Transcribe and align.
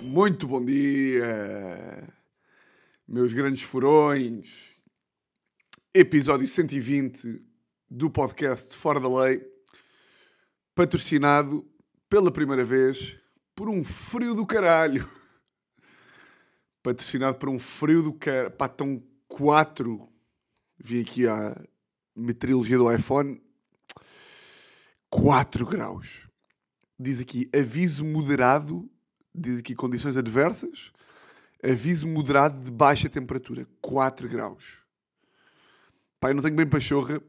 Muito 0.00 0.46
bom 0.46 0.64
dia, 0.64 2.08
meus 3.06 3.32
grandes 3.32 3.62
furões. 3.62 4.48
Episódio 5.94 6.46
120 6.46 7.44
do 7.90 8.10
podcast 8.10 8.74
Fora 8.76 9.00
da 9.00 9.08
Lei, 9.08 9.42
patrocinado 10.74 11.66
pela 12.08 12.30
primeira 12.30 12.64
vez 12.64 13.16
por 13.54 13.68
um 13.68 13.82
frio 13.84 14.34
do 14.34 14.46
caralho. 14.46 15.08
Patrocinado 16.82 17.38
por 17.38 17.48
um 17.48 17.58
frio 17.58 18.02
do 18.02 18.12
caralho. 18.12 18.50
Pá, 18.52 18.66
estão 18.66 19.02
4. 19.28 20.08
Vi 20.78 21.00
aqui 21.00 21.26
a 21.26 21.56
meteorologia 22.14 22.78
do 22.78 22.92
iPhone. 22.92 23.40
4 25.08 25.66
graus. 25.66 26.31
Diz 26.98 27.20
aqui 27.20 27.50
aviso 27.54 28.04
moderado, 28.04 28.88
diz 29.34 29.60
aqui 29.60 29.74
condições 29.74 30.16
adversas, 30.16 30.92
aviso 31.62 32.06
moderado 32.06 32.60
de 32.60 32.70
baixa 32.70 33.08
temperatura, 33.08 33.66
4 33.80 34.28
graus. 34.28 34.78
Pá, 36.20 36.30
eu 36.30 36.34
não 36.34 36.42
tenho 36.42 36.54
bem 36.54 36.68
pachorra 36.68 37.20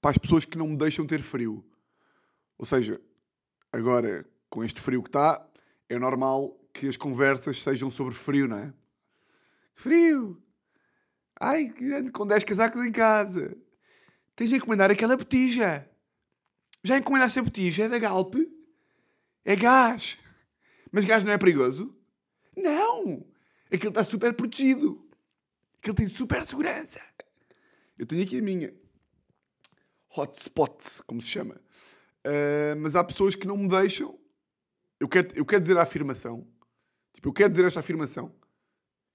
para 0.00 0.10
as 0.10 0.18
pessoas 0.18 0.44
que 0.44 0.58
não 0.58 0.68
me 0.68 0.76
deixam 0.76 1.06
ter 1.06 1.22
frio. 1.22 1.64
Ou 2.58 2.64
seja, 2.66 3.00
agora, 3.72 4.26
com 4.50 4.64
este 4.64 4.80
frio 4.80 5.02
que 5.02 5.08
está, 5.08 5.46
é 5.88 5.98
normal 5.98 6.56
que 6.72 6.88
as 6.88 6.96
conversas 6.96 7.62
sejam 7.62 7.90
sobre 7.90 8.14
frio, 8.14 8.48
não 8.48 8.58
é? 8.58 8.74
Frio! 9.74 10.42
Ai, 11.40 11.72
ando 11.96 12.12
com 12.12 12.26
10 12.26 12.44
casacos 12.44 12.84
em 12.84 12.92
casa. 12.92 13.56
Tens 14.36 14.50
de 14.50 14.56
encomendar 14.56 14.90
aquela 14.90 15.16
botija. 15.16 15.88
Já 16.82 16.98
encomendaste 16.98 17.38
a 17.38 17.42
botija? 17.42 17.88
Da 17.88 17.98
Galp? 17.98 18.34
É 19.44 19.54
gás. 19.54 20.16
Mas 20.90 21.04
gás 21.04 21.22
não 21.24 21.32
é 21.32 21.38
perigoso? 21.38 21.94
Não! 22.56 23.26
Aquilo 23.70 23.90
está 23.90 24.04
super 24.04 24.32
protegido. 24.34 25.04
Aquilo 25.78 25.94
tem 25.94 26.08
super 26.08 26.42
segurança. 26.44 27.00
Eu 27.98 28.06
tenho 28.06 28.22
aqui 28.22 28.38
a 28.38 28.42
minha. 28.42 28.74
Hotspot, 30.16 31.02
como 31.06 31.20
se 31.20 31.28
chama. 31.28 31.60
Uh, 32.26 32.78
mas 32.78 32.96
há 32.96 33.04
pessoas 33.04 33.34
que 33.34 33.46
não 33.46 33.56
me 33.56 33.68
deixam. 33.68 34.18
Eu 34.98 35.08
quero, 35.08 35.28
eu 35.34 35.44
quero 35.44 35.60
dizer 35.60 35.76
a 35.76 35.82
afirmação. 35.82 36.46
Tipo, 37.12 37.28
eu 37.28 37.32
quero 37.32 37.50
dizer 37.50 37.64
esta 37.64 37.80
afirmação. 37.80 38.34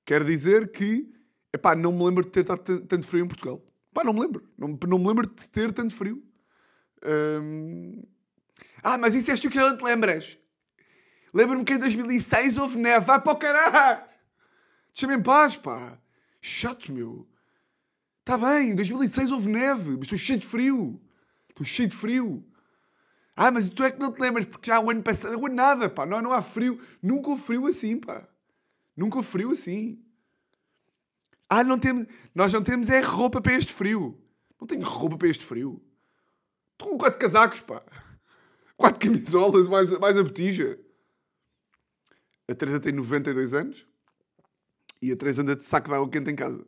Quero 0.06 0.26
dizer 0.26 0.72
que, 0.72 1.12
epá, 1.54 1.76
não 1.76 1.92
me 1.92 2.04
lembro 2.04 2.24
de 2.24 2.32
ter 2.32 2.42
estado 2.42 2.82
tanto 2.82 3.08
frio 3.08 3.26
em 3.26 3.28
Portugal. 3.28 3.64
Pá, 3.94 4.04
não 4.04 4.14
me 4.14 4.22
lembro. 4.22 4.48
Não, 4.58 4.68
não 4.88 5.00
me 5.00 5.08
lembro 5.08 5.28
de 5.28 5.50
ter 5.50 5.72
tanto 5.72 5.96
frio. 5.96 6.24
Um... 7.42 8.04
Ah, 8.84 8.98
mas 8.98 9.16
isso 9.16 9.32
és 9.32 9.40
tu 9.40 9.50
que 9.50 9.58
não 9.58 9.76
te 9.76 9.84
lembras? 9.84 10.38
Lembro-me 11.34 11.64
que 11.64 11.74
em 11.74 11.80
2006 11.80 12.58
houve 12.58 12.78
neve. 12.78 13.06
Vai 13.06 13.22
para 13.22 13.32
o 13.32 13.36
caralho! 13.36 14.04
Deixa-me 14.94 15.16
em 15.16 15.22
paz, 15.22 15.56
pá. 15.56 15.98
Chato, 16.42 16.92
meu. 16.92 17.28
Está 18.20 18.38
bem, 18.38 18.72
em 18.72 18.76
2006 18.76 19.32
houve 19.32 19.50
neve, 19.50 19.92
mas 19.92 20.04
estou 20.04 20.18
cheio 20.18 20.40
de 20.40 20.46
frio. 20.46 21.02
Estou 21.50 21.66
cheio 21.66 21.90
de 21.90 21.96
frio. 21.96 22.46
Ah, 23.36 23.52
mas 23.52 23.70
tu 23.70 23.84
é 23.84 23.92
que 23.92 24.00
não 24.00 24.12
te 24.12 24.20
lembras, 24.20 24.46
porque 24.46 24.70
já 24.70 24.80
o 24.80 24.90
ano 24.90 25.02
passado 25.02 25.40
não 25.40 25.48
nada, 25.48 25.90
pá. 25.90 26.06
Não, 26.06 26.22
não 26.22 26.34
há 26.34 26.42
frio. 26.42 26.80
Nunca 27.02 27.30
houve 27.30 27.42
frio 27.42 27.68
assim, 27.68 27.98
pá. 27.98 28.28
Nunca 28.96 29.18
houve 29.18 29.30
frio 29.30 29.52
assim. 29.52 30.04
Ah, 31.50 31.64
não 31.64 31.80
temos, 31.80 32.06
nós 32.36 32.54
não 32.54 32.62
temos 32.62 32.90
é 32.90 33.00
roupa 33.00 33.42
para 33.42 33.54
este 33.54 33.74
frio. 33.74 34.22
Não 34.60 34.68
tenho 34.68 34.84
roupa 34.84 35.18
para 35.18 35.30
este 35.30 35.46
frio. 35.46 35.82
Estou 36.74 36.90
com 36.90 36.98
quatro 36.98 37.18
casacos, 37.18 37.62
pá. 37.62 37.82
Quatro 38.80 38.98
camisolas, 39.12 39.68
mais, 39.68 39.92
mais 40.00 40.18
a 40.18 40.24
botija. 40.24 40.80
A 42.48 42.56
Teresa 42.56 42.80
tem 42.80 42.94
92 42.94 43.54
anos 43.54 43.86
e 45.02 45.12
a 45.12 45.18
Teresa 45.18 45.42
anda 45.42 45.56
de 45.56 45.64
saco 45.66 45.90
de 45.90 45.96
água 45.96 46.10
quente 46.10 46.32
em 46.32 46.36
casa. 46.36 46.66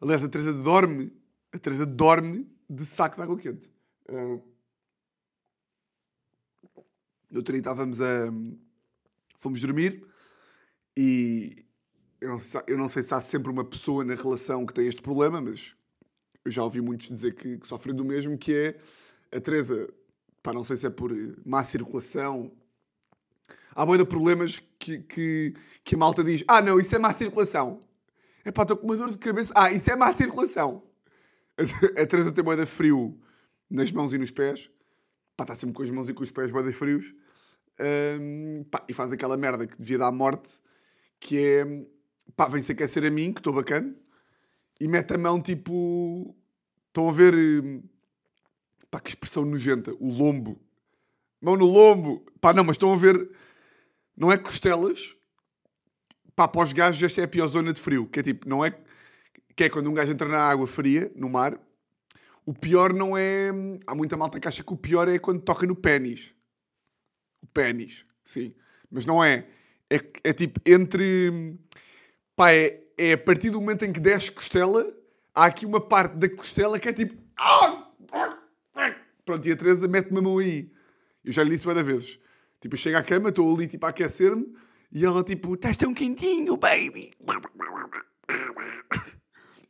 Aliás, 0.00 0.24
a 0.24 0.28
Teresa 0.30 0.54
dorme. 0.54 1.12
A 1.52 1.58
Teresa 1.58 1.84
dorme 1.84 2.50
de 2.68 2.86
saco 2.86 3.16
de 3.16 3.22
água 3.22 3.36
quente. 3.36 3.70
Uh, 4.08 4.42
no 7.30 7.38
outro 7.38 7.52
dia 7.52 7.60
estávamos 7.60 8.00
a. 8.00 8.32
Fomos 9.36 9.60
dormir 9.60 10.06
e 10.96 11.66
eu 12.20 12.30
não, 12.30 12.38
sei, 12.38 12.60
eu 12.66 12.78
não, 12.78 12.88
sei, 12.88 13.02
se 13.02 13.14
há 13.14 13.20
sempre 13.20 13.50
uma 13.50 13.64
pessoa 13.64 14.04
na 14.04 14.14
relação 14.14 14.66
que 14.66 14.72
tem 14.74 14.86
este 14.86 15.00
problema, 15.02 15.40
mas 15.40 15.74
eu 16.44 16.50
já 16.50 16.62
ouvi 16.62 16.80
muitos 16.80 17.08
dizer 17.08 17.34
que, 17.34 17.58
que 17.58 17.66
sofrem 17.66 17.94
do 17.94 18.04
mesmo, 18.04 18.36
que 18.36 18.54
é 18.54 18.80
a 19.36 19.40
Teresa, 19.40 19.88
pá, 20.42 20.52
não 20.52 20.64
sei 20.64 20.76
se 20.76 20.86
é 20.86 20.90
por 20.90 21.12
má 21.44 21.62
circulação. 21.64 22.52
Há 23.74 23.86
boia 23.86 23.98
de 23.98 24.04
problemas 24.04 24.60
que, 24.78 24.98
que, 25.00 25.54
que 25.84 25.94
a 25.94 25.98
malta 25.98 26.24
diz: 26.24 26.44
Ah, 26.48 26.60
não, 26.60 26.78
isso 26.78 26.94
é 26.94 26.98
má 26.98 27.12
circulação. 27.12 27.82
É 28.44 28.50
pá, 28.50 28.62
estou 28.62 28.76
com 28.76 28.86
uma 28.86 28.96
dor 28.96 29.10
de 29.10 29.18
cabeça. 29.18 29.52
Ah, 29.56 29.70
isso 29.70 29.90
é 29.90 29.96
má 29.96 30.12
circulação. 30.12 30.82
A, 31.56 31.62
a 32.02 32.06
Teresa 32.06 32.32
tem 32.32 32.44
boia 32.44 32.66
frio 32.66 33.18
nas 33.68 33.90
mãos 33.92 34.12
e 34.12 34.18
nos 34.18 34.30
pés. 34.30 34.70
Pá, 35.36 35.44
está 35.44 35.54
sempre 35.54 35.74
com 35.74 35.82
as 35.82 35.90
mãos 35.90 36.08
e 36.08 36.14
com 36.14 36.22
os 36.22 36.30
pés 36.30 36.50
boia 36.50 36.72
frios. 36.72 37.14
Um, 37.80 38.64
pá, 38.70 38.84
e 38.88 38.92
faz 38.92 39.12
aquela 39.12 39.36
merda 39.36 39.66
que 39.66 39.78
devia 39.78 39.98
dar 39.98 40.12
morte, 40.12 40.60
que 41.18 41.38
é, 41.38 41.86
pá, 42.36 42.46
vem-se 42.46 42.72
aquecer 42.72 43.04
a 43.06 43.10
mim, 43.10 43.32
que 43.32 43.40
estou 43.40 43.54
bacana, 43.54 43.94
e 44.78 44.86
mete 44.86 45.14
a 45.14 45.18
mão 45.18 45.40
tipo, 45.40 46.36
estão 46.88 47.08
a 47.08 47.12
ver, 47.12 47.34
pá, 48.90 49.00
que 49.00 49.10
expressão 49.10 49.44
nojenta, 49.44 49.92
o 50.00 50.10
lombo, 50.10 50.60
mão 51.40 51.56
no 51.56 51.66
lombo, 51.66 52.24
pá, 52.40 52.52
não, 52.52 52.64
mas 52.64 52.74
estão 52.74 52.92
a 52.92 52.96
ver, 52.96 53.30
não 54.16 54.30
é 54.32 54.36
costelas, 54.36 55.16
pá, 56.34 56.48
para 56.48 56.62
os 56.62 56.72
gajos 56.72 57.02
esta 57.02 57.20
é 57.20 57.24
a 57.24 57.28
pior 57.28 57.46
zona 57.48 57.72
de 57.72 57.80
frio, 57.80 58.06
que 58.06 58.20
é 58.20 58.22
tipo, 58.22 58.48
não 58.48 58.64
é, 58.64 58.76
que 59.54 59.64
é 59.64 59.70
quando 59.70 59.90
um 59.90 59.94
gajo 59.94 60.12
entra 60.12 60.28
na 60.28 60.42
água 60.42 60.66
fria, 60.66 61.10
no 61.14 61.28
mar, 61.28 61.58
o 62.44 62.52
pior 62.52 62.92
não 62.92 63.16
é, 63.16 63.50
há 63.86 63.94
muita 63.94 64.16
malta 64.16 64.40
que 64.40 64.48
acha 64.48 64.64
que 64.64 64.72
o 64.72 64.76
pior 64.76 65.08
é 65.08 65.18
quando 65.18 65.40
toca 65.40 65.66
no 65.66 65.76
pênis, 65.76 66.34
o 67.42 67.46
pênis, 67.46 68.04
sim. 68.24 68.54
Mas 68.90 69.06
não 69.06 69.22
é. 69.22 69.46
É, 69.88 70.00
é 70.24 70.32
tipo 70.32 70.60
entre. 70.66 71.56
Pá, 72.34 72.52
é, 72.52 72.82
é 72.98 73.12
a 73.12 73.18
partir 73.18 73.50
do 73.50 73.60
momento 73.60 73.84
em 73.84 73.92
que 73.92 74.00
desce 74.00 74.30
costela, 74.30 74.86
há 75.34 75.46
aqui 75.46 75.64
uma 75.64 75.80
parte 75.80 76.16
da 76.16 76.28
costela 76.28 76.78
que 76.78 76.88
é 76.88 76.92
tipo. 76.92 77.14
Pronto, 79.30 79.46
e 79.46 79.52
a 79.52 79.56
Teresa 79.56 79.86
mete-me 79.86 80.18
a 80.18 80.22
mão 80.22 80.38
aí. 80.38 80.72
Eu 81.24 81.32
já 81.32 81.44
lhe 81.44 81.50
disse 81.50 81.64
várias 81.64 81.86
vezes. 81.86 82.18
Tipo, 82.60 82.74
eu 82.74 82.78
chego 82.78 82.96
à 82.98 83.02
cama, 83.02 83.28
estou 83.28 83.54
ali 83.54 83.68
tipo 83.68 83.86
a 83.86 83.90
aquecer-me 83.90 84.52
e 84.90 85.04
ela 85.04 85.22
tipo, 85.22 85.54
estás 85.54 85.76
tão 85.76 85.94
quentinho, 85.94 86.56
baby. 86.56 87.12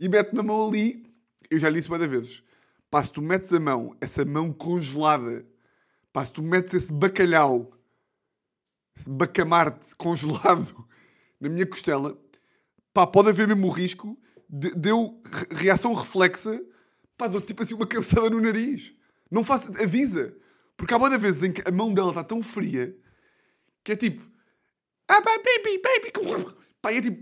E 0.01 0.09
mete-me 0.09 0.41
a 0.41 0.43
mão 0.43 0.69
ali. 0.69 1.05
Eu 1.51 1.59
já 1.59 1.69
lhe 1.69 1.77
disse 1.77 1.91
várias 1.91 2.11
vezes. 2.11 2.43
Pá, 2.91 3.05
se 3.05 3.13
tu 3.13 3.21
metes 3.21 3.53
a 3.53 3.61
mão, 3.61 3.95
essa 4.01 4.25
mão 4.25 4.51
congelada 4.51 5.47
Pá, 6.11 6.25
se 6.25 6.33
tu 6.33 6.43
metes 6.43 6.75
esse 6.75 6.93
bacalhau, 6.93 7.71
esse 8.97 9.09
bacamarte 9.09 9.95
congelado 9.95 10.89
na 11.39 11.49
minha 11.49 11.67
costela, 11.67 12.19
pá, 12.95 13.07
pode 13.07 13.29
haver 13.29 13.47
mesmo 13.47 13.69
o 13.69 13.71
risco 13.71 14.19
de, 14.49 14.75
de 14.75 14.89
eu, 14.89 15.23
reação 15.51 15.95
reflexa, 15.95 16.61
pá, 17.17 17.29
dou 17.29 17.41
tipo 17.41 17.63
assim 17.63 17.75
uma 17.75 17.87
cabeçada 17.87 18.31
no 18.31 18.41
nariz. 18.41 18.93
Não 19.31 19.45
faça, 19.45 19.71
avisa. 19.83 20.37
Porque 20.77 20.95
há 20.95 20.99
boa 20.99 21.17
vezes 21.19 21.43
em 21.43 21.53
que 21.53 21.63
a 21.67 21.71
mão 21.71 21.93
dela 21.93 22.09
está 22.09 22.25
tão 22.25 22.43
fria 22.43 22.97
que 23.85 23.93
é 23.93 23.97
tipo, 23.97 24.23
ah, 25.09 25.21
pá, 25.21 25.31
baby, 25.39 25.81
baby, 25.83 26.13
pá, 26.81 26.93
é 26.93 27.01
tipo, 27.01 27.21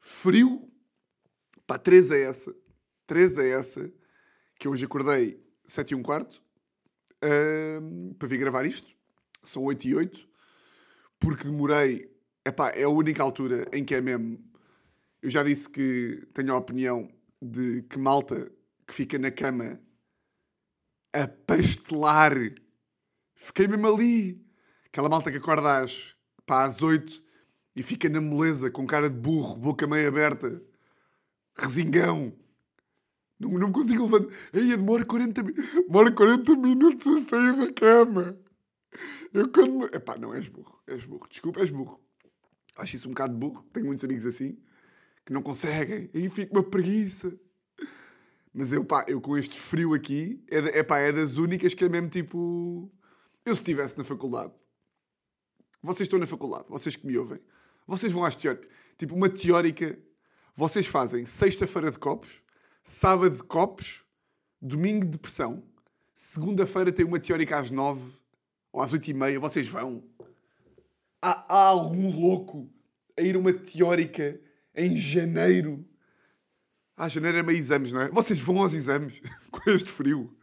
frio. 0.00 0.66
Pá, 1.66 1.78
três 1.78 2.10
é 2.10 2.22
essa. 2.22 2.54
Três 3.06 3.38
é 3.38 3.50
essa 3.50 3.92
que 4.58 4.68
hoje 4.68 4.84
acordei 4.84 5.40
7 5.66 5.92
e 5.92 5.94
um 5.94 6.02
quarto 6.02 6.42
uh, 7.24 8.14
para 8.14 8.28
vir 8.28 8.38
gravar 8.38 8.64
isto. 8.64 8.94
São 9.42 9.64
8 9.64 9.88
e 9.88 9.94
8. 9.94 10.28
Porque 11.18 11.44
demorei. 11.44 12.10
Epá, 12.44 12.70
é 12.70 12.82
a 12.82 12.88
única 12.88 13.22
altura 13.22 13.68
em 13.72 13.84
que 13.84 13.94
é 13.94 14.00
mesmo. 14.00 14.38
Eu 15.22 15.30
já 15.30 15.44
disse 15.44 15.70
que 15.70 16.26
tenho 16.34 16.52
a 16.52 16.58
opinião 16.58 17.08
de 17.40 17.82
que 17.82 17.98
malta 17.98 18.50
que 18.92 18.96
fica 18.96 19.18
na 19.18 19.30
cama 19.30 19.80
a 21.14 21.26
pastelar. 21.26 22.34
Fiquei 23.34 23.66
mesmo 23.66 23.86
ali. 23.86 24.46
Aquela 24.84 25.08
malta 25.08 25.30
que 25.30 25.38
acorda 25.38 25.78
às, 25.78 26.14
pá, 26.44 26.64
às 26.64 26.82
8 26.82 27.24
e 27.74 27.82
fica 27.82 28.06
na 28.10 28.20
moleza 28.20 28.70
com 28.70 28.86
cara 28.86 29.08
de 29.08 29.16
burro, 29.16 29.56
boca 29.56 29.86
meio 29.86 30.06
aberta, 30.06 30.62
resingão. 31.56 32.36
Não, 33.40 33.52
não 33.52 33.72
consigo 33.72 34.04
levantar. 34.04 34.36
Aí 34.52 34.68
demora 34.68 35.06
40, 35.06 35.42
demora 35.42 36.12
40 36.12 36.54
minutos 36.56 37.06
a 37.06 37.20
sair 37.20 37.56
da 37.56 37.72
cama. 37.72 38.38
Eu 39.32 39.50
quando. 39.50 39.86
Epá, 39.86 40.18
não 40.18 40.34
és 40.34 40.48
burro. 40.48 40.78
És 40.86 41.06
burro. 41.06 41.26
Desculpa, 41.30 41.60
és 41.60 41.70
burro. 41.70 41.98
Acho 42.76 42.96
isso 42.96 43.08
um 43.08 43.12
bocado 43.12 43.34
burro. 43.34 43.64
Tenho 43.72 43.86
muitos 43.86 44.04
amigos 44.04 44.26
assim 44.26 44.58
que 45.24 45.32
não 45.32 45.42
conseguem. 45.42 46.10
Aí 46.14 46.28
fica 46.28 46.52
uma 46.52 46.62
preguiça. 46.62 47.34
Mas 48.54 48.72
eu, 48.72 48.84
pá, 48.84 49.04
eu 49.08 49.20
com 49.20 49.36
este 49.36 49.58
frio 49.58 49.94
aqui, 49.94 50.44
é, 50.50 50.80
é, 50.80 50.82
pá, 50.82 50.98
é 50.98 51.10
das 51.10 51.36
únicas 51.36 51.72
que 51.74 51.84
é 51.84 51.88
mesmo 51.88 52.08
tipo. 52.08 52.90
Eu 53.44 53.56
se 53.56 53.62
estivesse 53.62 53.96
na 53.96 54.04
faculdade, 54.04 54.52
vocês 55.82 56.06
estão 56.06 56.18
na 56.18 56.26
faculdade, 56.26 56.66
vocês 56.68 56.94
que 56.94 57.06
me 57.06 57.16
ouvem, 57.16 57.40
vocês 57.86 58.12
vão 58.12 58.24
às 58.24 58.36
teóricas. 58.36 58.68
Tipo, 58.96 59.14
uma 59.14 59.28
teórica, 59.28 59.98
vocês 60.54 60.86
fazem 60.86 61.26
sexta-feira 61.26 61.90
de 61.90 61.98
copos, 61.98 62.42
sábado 62.84 63.36
de 63.36 63.42
copos, 63.42 64.04
domingo 64.60 65.06
de 65.06 65.18
pressão, 65.18 65.62
segunda-feira 66.14 66.92
tem 66.92 67.04
uma 67.04 67.18
teórica 67.18 67.58
às 67.58 67.70
nove 67.70 68.20
ou 68.70 68.80
às 68.80 68.92
oito 68.92 69.10
e 69.10 69.14
meia, 69.14 69.40
vocês 69.40 69.66
vão. 69.68 70.04
Há, 71.20 71.46
há 71.48 71.66
algum 71.68 72.10
louco 72.10 72.70
a 73.18 73.22
ir 73.22 73.34
a 73.34 73.38
uma 73.38 73.52
teórica 73.52 74.40
em 74.74 74.96
janeiro? 74.96 75.84
Ah, 76.96 77.08
janeiro 77.08 77.38
é 77.38 77.42
meio 77.42 77.58
exames, 77.58 77.92
não 77.92 78.02
é? 78.02 78.08
Vocês 78.10 78.40
vão 78.40 78.58
aos 78.58 78.74
exames 78.74 79.20
com 79.50 79.70
este 79.70 79.90
frio. 79.90 80.36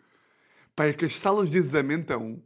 Pá, 0.75 0.85
é 0.85 0.93
que 0.93 1.05
as 1.05 1.15
salas 1.15 1.49
de 1.49 1.57
exame 1.57 1.93
então, 1.93 2.41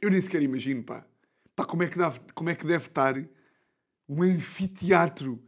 eu 0.00 0.10
nem 0.10 0.20
sequer 0.20 0.42
imagino, 0.42 0.82
pá. 0.82 1.06
Pá, 1.54 1.64
como 1.64 1.82
é 1.82 1.88
que 1.88 1.98
deve, 1.98 2.20
como 2.34 2.50
é 2.50 2.54
que 2.54 2.66
deve 2.66 2.86
estar 2.86 3.14
um 4.08 4.22
anfiteatro, 4.22 5.42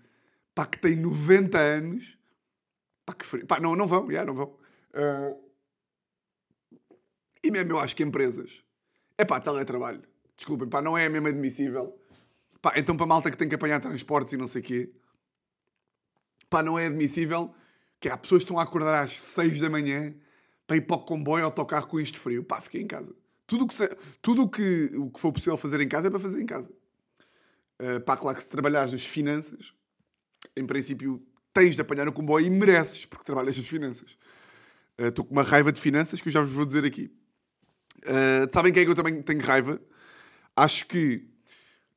pá, 0.55 0.67
que 0.67 0.79
tem 0.79 0.96
90 0.96 1.58
anos. 1.58 2.19
Pá, 3.06 3.14
que 3.14 3.25
frio. 3.25 3.46
Pá, 3.46 3.61
não, 3.61 3.76
não 3.76 3.87
vão, 3.87 4.11
já, 4.11 4.25
não 4.25 4.34
vão. 4.34 4.58
Ah, 4.93 5.34
e 7.43 7.50
mesmo 7.50 7.73
eu 7.73 7.79
acho 7.79 7.94
que 7.94 8.02
empresas. 8.02 8.64
É 9.17 9.25
pá, 9.25 9.41
teletrabalho. 9.41 10.02
Desculpem, 10.37 10.69
pá, 10.69 10.82
não 10.82 10.96
é 10.96 11.08
mesmo 11.08 11.29
admissível. 11.29 11.99
Pá, 12.61 12.73
então 12.76 12.96
para 12.96 13.06
malta 13.06 13.31
que 13.31 13.37
tem 13.37 13.49
que 13.49 13.55
apanhar 13.55 13.81
transportes 13.81 14.32
e 14.32 14.37
não 14.37 14.46
sei 14.46 14.61
o 14.61 14.64
quê. 14.64 14.93
Pá, 16.50 16.62
não 16.62 16.79
é 16.79 16.87
admissível 16.87 17.55
que 18.00 18.09
há 18.09 18.17
pessoas 18.17 18.41
que 18.41 18.45
estão 18.45 18.59
a 18.59 18.62
acordar 18.62 19.03
às 19.03 19.19
6 19.19 19.61
da 19.61 19.71
manhã 19.71 20.15
para 20.67 20.77
ir 20.77 20.83
para 20.83 20.97
o 20.97 21.00
comboio 21.00 21.45
ou 21.45 21.47
autocarro 21.47 21.87
com 21.87 21.99
isto 21.99 22.19
frio. 22.19 22.45
Pá, 22.45 22.61
fiquei 22.61 22.83
em 22.83 22.87
casa. 22.87 23.15
Tudo 23.47 23.65
o 23.65 23.67
que, 23.67 23.97
tudo 24.21 24.43
o 24.43 24.49
que, 24.49 24.91
o 24.97 25.11
que 25.11 25.19
for 25.19 25.33
possível 25.33 25.56
fazer 25.56 25.81
em 25.81 25.89
casa 25.89 26.09
é 26.09 26.11
para 26.11 26.21
fazer 26.21 26.41
em 26.41 26.47
casa. 26.47 26.71
Uh, 27.81 28.00
pá, 28.00 28.17
claro 28.17 28.37
que 28.37 28.43
se 28.43 28.50
trabalhares 28.50 28.93
nas 28.93 29.05
finanças, 29.05 29.73
em 30.56 30.67
princípio 30.67 31.23
tens 31.53 31.75
de 31.75 31.81
apanhar 31.81 32.06
o 32.09 32.12
comboio 32.12 32.47
e 32.47 32.50
mereces, 32.50 33.06
porque 33.06 33.25
trabalhas 33.25 33.56
nas 33.56 33.67
finanças. 33.67 34.19
Uh, 34.99 35.06
Estou 35.06 35.25
com 35.25 35.33
uma 35.33 35.43
raiva 35.43 35.73
de 35.73 35.81
finanças 35.81 36.21
que 36.21 36.29
eu 36.29 36.33
já 36.33 36.43
vos 36.43 36.53
vou 36.53 36.65
dizer 36.67 36.85
aqui. 36.85 37.11
Uh, 38.05 38.53
sabem 38.53 38.73
quem 38.73 38.83
é 38.83 38.85
que 38.85 38.91
eu 38.91 38.94
também 38.94 39.23
tenho 39.23 39.41
raiva? 39.41 39.81
Acho 40.55 40.87
que 40.87 41.27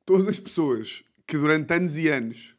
todas 0.06 0.26
as 0.26 0.40
pessoas 0.40 1.04
que 1.26 1.36
durante 1.36 1.72
anos 1.74 1.96
e 1.96 2.08
anos 2.08 2.56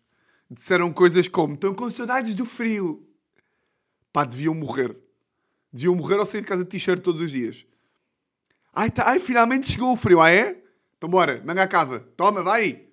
disseram 0.49 0.93
coisas 0.93 1.27
como 1.27 1.55
estão 1.55 1.73
com 1.73 1.89
saudades 1.89 2.35
do 2.35 2.45
frio, 2.45 3.07
pá, 4.13 4.23
deviam 4.23 4.53
morrer. 4.53 4.95
Deviam 5.71 5.95
morrer 5.95 6.19
ao 6.19 6.25
sair 6.25 6.41
de 6.41 6.47
casa 6.47 6.63
de 6.63 6.69
t-shirt 6.69 7.01
todos 7.01 7.19
os 7.19 7.31
dias. 7.31 7.65
Ai, 8.73 8.91
tá, 8.91 9.09
ai, 9.09 9.19
finalmente 9.19 9.71
chegou 9.71 9.91
o 9.91 9.97
frio, 9.97 10.21
ah 10.21 10.31
é? 10.31 10.63
Então 10.97 11.09
bora, 11.09 11.41
manga 11.43 11.63
à 11.63 11.67
cava. 11.67 11.99
Toma, 12.15 12.43
vai! 12.43 12.85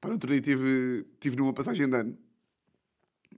Pá, 0.00 0.08
no 0.08 0.14
outro 0.14 0.30
dia 0.30 0.40
tive, 0.40 1.06
tive 1.18 1.36
numa 1.36 1.52
passagem 1.52 1.88
de 1.88 1.96
ano. 1.96 2.18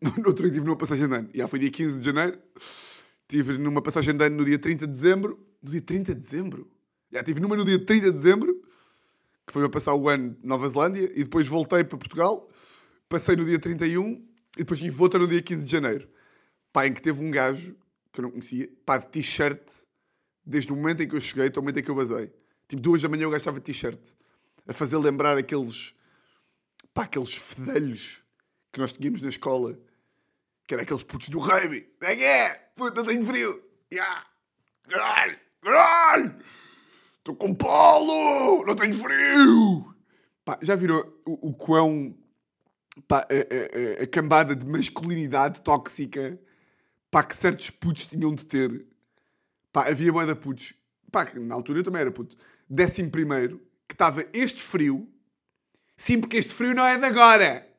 No 0.19 0.27
outro 0.27 0.45
dia 0.45 0.53
tive 0.53 0.67
numa 0.67 0.77
passagem 0.77 1.09
de 1.09 1.15
ano. 1.15 1.31
Já 1.33 1.49
foi 1.49 1.59
dia 1.61 1.71
15 1.71 2.01
de 2.01 2.05
janeiro. 2.05 2.39
Tive 3.27 3.57
numa 3.57 3.81
passagem 3.81 4.15
de 4.15 4.25
ano 4.25 4.37
no 4.37 4.45
dia 4.45 4.59
30 4.59 4.87
de 4.87 4.93
dezembro. 4.93 5.39
No 5.63 5.71
dia 5.71 5.81
30 5.81 6.15
de 6.15 6.21
dezembro? 6.21 6.71
Já 7.11 7.23
tive 7.23 7.41
numa 7.41 7.57
no 7.57 7.65
dia 7.65 7.79
30 7.79 8.07
de 8.07 8.13
dezembro, 8.13 8.61
que 9.47 9.53
foi 9.53 9.65
a 9.65 9.69
passar 9.69 9.95
o 9.95 10.09
ano 10.09 10.37
Nova 10.43 10.69
Zelândia, 10.69 11.11
e 11.15 11.23
depois 11.23 11.47
voltei 11.47 11.85
para 11.85 11.97
Portugal. 11.97 12.51
Passei 13.09 13.37
no 13.37 13.45
dia 13.45 13.59
31 13.59 14.23
e 14.57 14.59
depois 14.59 14.81
tive 14.81 15.01
outra 15.01 15.19
no 15.19 15.29
dia 15.29 15.41
15 15.41 15.65
de 15.65 15.71
janeiro. 15.71 16.09
Pá, 16.75 16.89
em 16.89 16.93
que 16.93 17.01
teve 17.01 17.23
um 17.25 17.31
gajo 17.31 17.77
que 18.13 18.19
eu 18.19 18.25
não 18.25 18.31
conhecia, 18.33 18.69
pá, 18.85 18.99
de 18.99 19.07
t-shirt, 19.07 19.63
desde 20.45 20.73
o 20.73 20.77
momento 20.77 21.05
em 21.05 21.09
que 21.09 21.15
eu 21.15 21.21
cheguei 21.21 21.47
até 21.47 21.61
o 21.61 21.63
momento 21.63 21.79
em 21.79 21.83
que 21.85 21.91
eu 21.91 21.95
basei. 21.95 22.33
Tipo, 22.67 22.83
duas 22.83 23.01
da 23.01 23.09
manhã 23.09 23.33
estava 23.37 23.61
de 23.61 23.65
t-shirt. 23.65 24.01
A 24.67 24.73
fazer 24.73 24.99
lembrar 24.99 25.39
aqueles, 25.39 25.95
pá, 26.93 27.05
aqueles 27.05 27.33
fedelhos 27.33 28.21
que 28.73 28.81
nós 28.81 28.93
tínhamos 28.93 29.23
na 29.23 29.29
escola. 29.29 29.79
Que 30.67 30.75
era 30.75 30.83
aqueles 30.83 31.05
putos 31.05 31.29
do 31.29 31.39
rugby. 31.39 31.89
É 32.01 32.17
que 32.17 32.25
é? 32.25 32.55
Puta, 32.75 33.01
eu 33.01 33.05
tenho 33.05 33.25
frio. 33.25 33.63
Ya. 33.93 34.27
Caralho. 34.89 36.35
Estou 37.19 37.37
com 37.37 37.55
polo. 37.55 38.65
Não 38.67 38.75
tenho 38.75 38.95
frio. 38.95 39.95
Pá, 40.45 40.59
já 40.61 40.75
viram 40.75 41.01
o, 41.25 41.51
o 41.51 41.55
quão... 41.55 42.17
Pá, 43.07 43.21
a- 43.21 44.01
a- 44.01 44.03
a 44.03 44.07
cambada 44.09 44.57
de 44.57 44.67
masculinidade 44.67 45.61
tóxica 45.61 46.41
pá, 47.15 47.23
que 47.23 47.37
certos 47.37 47.71
putos 47.71 48.07
tinham 48.07 48.35
de 48.35 48.45
ter. 48.45 48.85
Pá, 49.73 49.87
havia 49.87 50.11
boa 50.11 50.27
da 50.27 50.35
putos. 50.35 50.75
Pá, 51.13 51.25
que 51.25 51.39
na 51.39 51.55
altura 51.55 51.79
eu 51.79 51.85
também 51.85 52.01
era 52.01 52.11
puto. 52.11 52.37
Décimo 52.69 53.09
primeiro, 53.09 53.65
que 53.87 53.95
estava 53.95 54.27
este 54.33 54.61
frio. 54.61 55.09
Sim, 55.97 56.21
porque 56.21 56.39
este 56.39 56.53
frio 56.53 56.75
não 56.75 56.85
é 56.85 56.99
de 56.99 57.05
agora. 57.05 57.71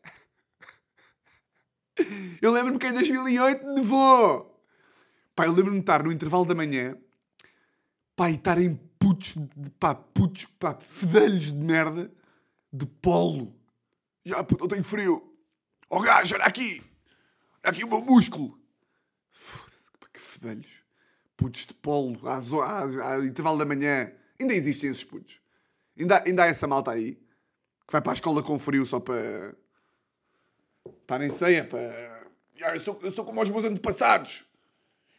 Eu 2.42 2.50
lembro-me 2.54 2.80
que 2.80 2.88
em 2.88 2.94
2008 2.94 3.74
nevou. 3.74 4.64
Pá, 5.36 5.48
eu 5.48 5.52
lembro-me 5.52 5.80
de 5.80 5.84
estar 5.84 6.02
no 6.02 6.14
intervalo 6.14 6.46
da 6.46 6.56
manhã. 6.56 6.98
Pá, 8.16 8.32
e 8.32 8.36
estarem 8.36 8.76
putos, 8.98 9.34
de, 9.36 9.70
pá, 9.72 9.94
putos, 9.96 10.46
pá, 10.58 10.76
fedelhos 10.80 11.52
de 11.52 11.60
merda. 11.60 12.10
De 12.72 12.86
polo. 12.86 13.54
Já, 14.24 14.42
puto, 14.46 14.64
eu 14.64 14.70
tenho 14.70 14.84
frio. 14.84 15.38
Ó 15.90 16.00
gajo, 16.00 16.36
olha 16.36 16.46
aqui. 16.46 16.82
Olha 17.62 17.74
aqui 17.74 17.84
o 17.84 17.90
meu 17.90 18.02
músculo. 18.02 18.65
Foda-se, 19.36 19.92
que 20.14 20.20
fedelhos. 20.20 20.84
Putos 21.36 21.66
de 21.66 21.74
polo, 21.74 22.28
às, 22.28 22.52
ao 22.52 23.24
intervalo 23.24 23.58
da 23.58 23.66
manhã. 23.66 24.12
Ainda 24.40 24.54
existem 24.54 24.90
esses 24.90 25.04
putos. 25.04 25.42
Ainda, 26.00 26.24
ainda 26.26 26.44
há 26.44 26.48
essa 26.48 26.66
malta 26.66 26.92
aí 26.92 27.16
que 27.86 27.92
vai 27.92 28.02
para 28.02 28.14
a 28.14 28.16
escola 28.16 28.42
com 28.42 28.58
frio 28.58 28.86
só 28.86 29.00
para. 29.00 29.56
Pá, 31.06 31.20
nem 31.20 31.30
sei, 31.30 31.56
é 31.58 31.64
para. 31.64 32.32
Eu, 32.58 32.80
sou, 32.80 33.00
eu 33.04 33.12
sou 33.12 33.26
como 33.26 33.42
os 33.42 33.50
meus 33.50 33.66
antepassados. 33.66 34.46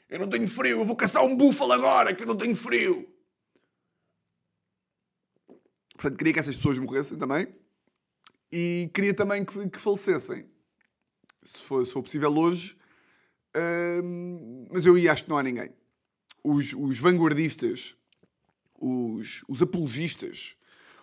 Eu 0.09 0.19
não 0.19 0.29
tenho 0.29 0.49
frio, 0.49 0.81
eu 0.81 0.85
vou 0.85 0.97
caçar 0.97 1.23
um 1.25 1.37
búfalo 1.37 1.73
agora, 1.73 2.15
que 2.15 2.23
eu 2.23 2.27
não 2.27 2.37
tenho 2.37 2.55
frio. 2.55 3.07
Portanto, 5.95 6.17
queria 6.17 6.33
que 6.33 6.39
essas 6.39 6.57
pessoas 6.57 6.79
morressem 6.79 7.19
também. 7.19 7.49
E 8.51 8.91
queria 8.95 9.13
também 9.13 9.45
que, 9.45 9.69
que 9.69 9.79
falecessem. 9.79 10.49
Se 11.45 11.59
for, 11.59 11.87
se 11.87 11.93
for 11.93 12.03
possível 12.03 12.35
hoje. 12.37 12.77
Mas 14.71 14.85
eu 14.85 14.95
acho 15.11 15.25
que 15.25 15.31
não 15.31 15.39
há 15.39 15.43
ninguém. 15.43 15.71
Os, 16.43 16.73
os 16.75 16.99
vanguardistas, 16.99 17.97
os, 18.79 19.43
os 19.49 19.63
apologistas, 19.63 20.57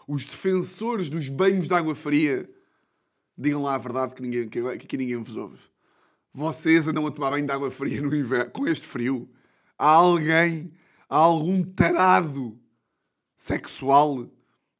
os 0.07 0.23
defensores 0.23 1.09
dos 1.09 1.29
banhos 1.29 1.67
de 1.67 1.73
água 1.73 1.95
fria, 1.95 2.49
digam 3.37 3.61
lá 3.61 3.75
a 3.75 3.77
verdade 3.77 4.13
que, 4.13 4.21
ninguém, 4.21 4.47
que, 4.47 4.59
aqui 4.59 4.97
ninguém 4.97 5.17
vos 5.17 5.35
ouve. 5.35 5.59
Vocês 6.33 6.87
andam 6.87 7.05
a 7.05 7.11
tomar 7.11 7.31
banho 7.31 7.45
de 7.45 7.51
água 7.51 7.69
fria 7.69 8.01
no 8.01 8.15
inverno, 8.15 8.51
com 8.51 8.67
este 8.67 8.87
frio. 8.87 9.29
Há 9.77 9.87
alguém, 9.87 10.71
há 11.09 11.17
algum 11.17 11.63
tarado 11.63 12.59
sexual 13.35 14.29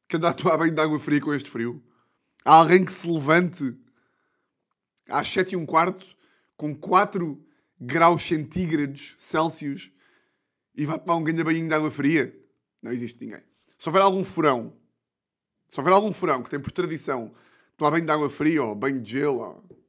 que 0.08 0.18
anda 0.18 0.30
a 0.30 0.34
tomar 0.34 0.58
banho 0.58 0.74
de 0.74 0.82
água 0.82 1.00
fria 1.00 1.22
com 1.22 1.34
este 1.34 1.50
frio? 1.50 1.84
Há 2.46 2.56
alguém 2.56 2.84
que 2.84 2.92
se 2.92 3.08
levante 3.08 3.76
às 5.10 5.28
7 5.28 5.54
e 5.54 5.56
um 5.56 5.66
quarto 5.66 6.06
com 6.58 6.76
4 6.76 7.44
graus 7.86 8.26
centígrados 8.26 9.16
Celsius 9.18 9.92
e 10.76 10.86
vá 10.86 10.98
tomar 10.98 11.18
um 11.18 11.24
grande 11.24 11.44
banho 11.44 11.68
de 11.68 11.74
água 11.74 11.92
fria? 11.92 12.36
Não 12.82 12.92
existe 12.92 13.24
ninguém. 13.24 13.44
Se 13.78 13.90
houver 13.90 14.02
algum 14.02 14.24
furão, 14.24 14.74
se 15.68 15.80
houver 15.80 15.94
algum 15.94 16.14
furão 16.14 16.42
que 16.42 16.50
tem 16.50 16.60
por 16.60 16.72
tradição 16.72 17.34
tomar 17.78 17.92
banho 17.92 18.06
de 18.06 18.12
água 18.12 18.30
fria 18.30 18.64
ou 18.64 18.76
banho 18.76 19.02
de 19.02 19.12
gelo, 19.12 19.40
ou 19.40 19.86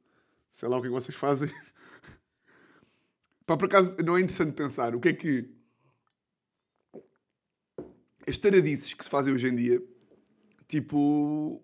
sei 0.51 0.67
lá 0.67 0.77
o 0.77 0.81
que 0.81 0.87
é 0.87 0.89
que 0.89 0.95
vocês 0.95 1.15
fazem. 1.17 1.49
Pá, 3.45 3.55
por 3.55 3.65
acaso, 3.65 3.95
não 4.03 4.17
é 4.17 4.21
interessante 4.21 4.53
pensar 4.53 4.95
o 4.95 4.99
que 4.99 5.09
é 5.09 5.13
que 5.13 5.49
as 8.27 8.37
taradices 8.37 8.93
que 8.93 9.03
se 9.03 9.09
fazem 9.09 9.33
hoje 9.33 9.47
em 9.47 9.55
dia, 9.55 9.81
tipo, 10.67 11.63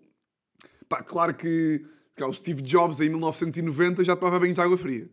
pá, 0.88 1.02
claro 1.02 1.34
que 1.34 1.84
cá, 2.14 2.28
o 2.28 2.32
Steve 2.32 2.62
Jobs 2.62 3.00
em 3.00 3.08
1990 3.08 4.04
já 4.04 4.14
tomava 4.14 4.38
banho 4.38 4.54
de 4.54 4.60
água 4.60 4.78
fria. 4.78 5.10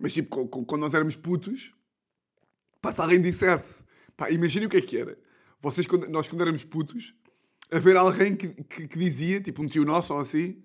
Mas 0.00 0.14
tipo, 0.14 0.48
quando 0.48 0.80
nós 0.80 0.94
éramos 0.94 1.14
putos, 1.14 1.74
pá, 2.80 2.90
se 2.90 3.00
alguém 3.02 3.20
dissesse, 3.20 3.84
pá, 4.16 4.30
imaginem 4.30 4.66
o 4.66 4.70
que 4.70 4.78
é 4.78 4.80
que 4.80 4.96
era. 4.96 5.18
Vocês, 5.60 5.86
quando, 5.86 6.08
nós 6.08 6.26
quando 6.26 6.40
éramos 6.40 6.64
putos, 6.64 7.14
a 7.70 7.78
ver 7.78 7.96
alguém 7.98 8.34
que, 8.34 8.48
que, 8.48 8.88
que 8.88 8.98
dizia, 8.98 9.42
tipo 9.42 9.62
um 9.62 9.66
tio 9.66 9.84
nosso 9.84 10.14
ou 10.14 10.20
assim, 10.20 10.62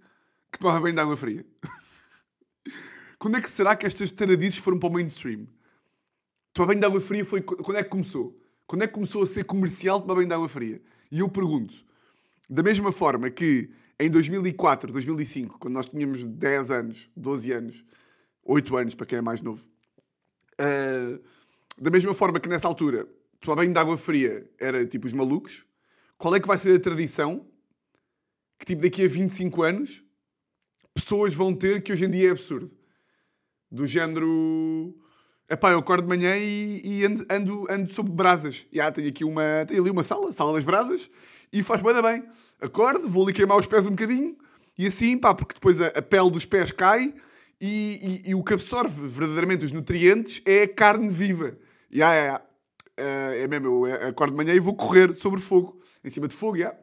que 0.50 0.58
tomava 0.58 0.80
banho 0.80 0.96
de 0.96 1.02
água 1.02 1.18
fria. 1.18 1.46
quando 3.20 3.36
é 3.36 3.42
que 3.42 3.50
será 3.50 3.76
que 3.76 3.86
estas 3.86 4.10
taradices 4.10 4.58
foram 4.58 4.80
para 4.80 4.88
o 4.88 4.94
mainstream? 4.94 5.46
Tomar 6.54 6.68
banho 6.68 6.80
de 6.80 6.86
água 6.86 7.02
fria 7.02 7.26
foi 7.26 7.42
qu- 7.42 7.58
quando 7.58 7.78
é 7.78 7.84
que 7.84 7.90
começou? 7.90 8.42
Quando 8.66 8.84
é 8.84 8.88
que 8.88 8.94
começou 8.94 9.24
a 9.24 9.28
ser 9.28 9.44
comercial 9.44 10.00
tomar 10.00 10.16
banho 10.16 10.30
de 10.30 10.34
água 10.34 10.48
fria? 10.48 10.82
E 11.12 11.20
eu 11.20 11.28
pergunto, 11.28 11.76
da 12.50 12.64
mesma 12.64 12.94
forma 12.94 13.30
que 13.30 13.70
em 14.00 14.10
2004, 14.10 14.94
2005, 14.94 15.60
quando 15.60 15.74
nós 15.74 15.88
tínhamos 15.88 16.24
10 16.24 16.72
anos, 16.72 17.10
12 17.18 17.52
anos, 17.52 17.84
8 18.46 18.78
anos 18.78 18.96
para 18.96 19.06
quem 19.06 19.18
é 19.18 19.22
mais 19.22 19.42
novo, 19.42 19.68
Uh, 20.56 21.22
da 21.78 21.90
mesma 21.90 22.14
forma 22.14 22.40
que 22.40 22.48
nessa 22.48 22.68
altura, 22.68 23.08
tomar 23.42 23.58
banho 23.58 23.74
de 23.74 23.80
água 23.80 23.98
fria 23.98 24.50
era 24.58 24.86
tipo 24.86 25.06
os 25.06 25.14
malucos, 25.14 25.66
qual 26.18 26.34
é 26.34 26.40
que 26.40 26.48
vai 26.48 26.58
ser 26.58 26.78
a 26.78 26.80
tradição 26.80 27.46
que 28.58 28.66
tipo 28.66 28.82
daqui 28.82 29.04
a 29.04 29.08
25 29.08 29.64
anos 29.64 30.02
pessoas 30.94 31.34
vão 31.34 31.54
ter 31.54 31.84
que 31.84 31.92
hoje 31.92 32.06
em 32.06 32.10
dia 32.10 32.30
é 32.30 32.32
absurdo? 32.32 32.72
Do 33.70 33.86
género. 33.86 34.98
Epá, 35.50 35.72
eu 35.72 35.80
acordo 35.80 36.04
de 36.04 36.08
manhã 36.08 36.38
e, 36.38 36.82
e 36.86 37.06
ando, 37.06 37.26
ando, 37.30 37.68
ando 37.70 37.94
sobre 37.94 38.14
brasas. 38.14 38.66
E 38.72 38.80
ah, 38.80 38.90
tenho 38.90 39.10
aqui 39.10 39.26
uma. 39.26 39.66
Tenho 39.68 39.82
ali 39.82 39.92
uma 39.92 40.06
sala, 40.06 40.32
sala 40.32 40.54
das 40.54 40.64
brasas, 40.64 41.10
e 41.52 41.62
faz 41.62 41.82
bem 41.82 42.02
bem. 42.02 42.24
Acordo, 42.62 43.10
vou 43.10 43.24
ali 43.24 43.34
queimar 43.34 43.60
os 43.60 43.68
pés 43.68 43.86
um 43.86 43.92
bocadinho, 43.92 44.38
e 44.78 44.88
assim, 44.88 45.18
pá, 45.18 45.36
porque 45.36 45.56
depois 45.56 45.82
a, 45.82 45.88
a 45.88 46.02
pele 46.02 46.32
dos 46.32 46.46
pés 46.46 46.72
cai 46.72 47.14
e, 47.60 48.22
e, 48.26 48.30
e, 48.32 48.36
o 48.36 48.44
que 48.44 48.54
absorve 48.54 49.08
verdadeiramente 49.08 49.66
os 49.66 49.72
nutrientes 49.72 50.42
é 50.46 50.64
a 50.64 50.68
carne 50.68 51.08
viva. 51.08 51.58
E 51.90 52.04
ah, 52.04 52.14
é, 52.14 52.42
é, 52.98 53.44
é 53.44 53.48
mesmo, 53.48 53.88
eu 53.88 54.08
acordo 54.10 54.32
de 54.32 54.38
manhã 54.38 54.54
e 54.54 54.60
vou 54.60 54.76
correr 54.76 55.14
sobre 55.14 55.40
fogo, 55.40 55.80
em 56.04 56.10
cima 56.10 56.28
de 56.28 56.36
fogo, 56.36 56.58
yeah. 56.58 56.78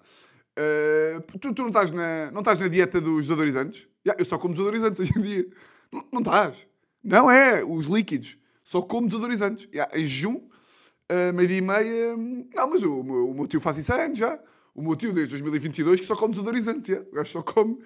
Uh, 0.59 1.39
tu, 1.39 1.55
tu 1.55 1.63
não, 1.63 1.69
estás 1.69 1.91
na, 1.91 2.31
não 2.31 2.41
estás 2.41 2.59
na 2.59 2.69
dieta 2.69 3.01
dos 3.01 3.23
desodorizantes? 3.23 3.89
Yeah, 4.07 4.21
eu 4.21 4.25
só 4.25 4.39
como 4.39 4.55
desodorizantes 4.55 5.01
hoje 5.01 5.13
em 5.17 5.21
dia. 5.21 5.47
Não, 5.91 6.05
não 6.13 6.21
estás. 6.21 6.67
Não 7.03 7.31
é, 7.31 7.65
os 7.65 7.87
líquidos. 7.87 8.39
Só 8.63 8.83
como 8.83 9.07
desodorizantes. 9.07 9.69
Yeah, 9.73 9.99
em 9.99 10.07
jejum, 10.07 10.37
uh, 10.37 11.33
meio-dia 11.35 11.59
e 11.59 11.61
meia... 11.61 12.17
Não, 12.55 12.71
mas 12.71 12.83
o, 12.83 12.93
o, 12.93 13.31
o, 13.31 13.35
meu 13.35 13.47
tio 13.47 13.61
faz 13.61 13.79
isso 13.79 13.93
há 13.93 14.05
anos 14.05 14.19
já. 14.19 14.39
O 14.75 14.83
meu 14.83 14.97
tio, 14.97 15.13
desde 15.13 15.31
2022, 15.31 16.01
que 16.01 16.07
só 16.07 16.17
come 16.17 16.33
desodorizantes. 16.33 16.89
Yeah. 16.89 17.09
O 17.11 17.15
gajo 17.15 17.31
só 17.31 17.43
come 17.43 17.79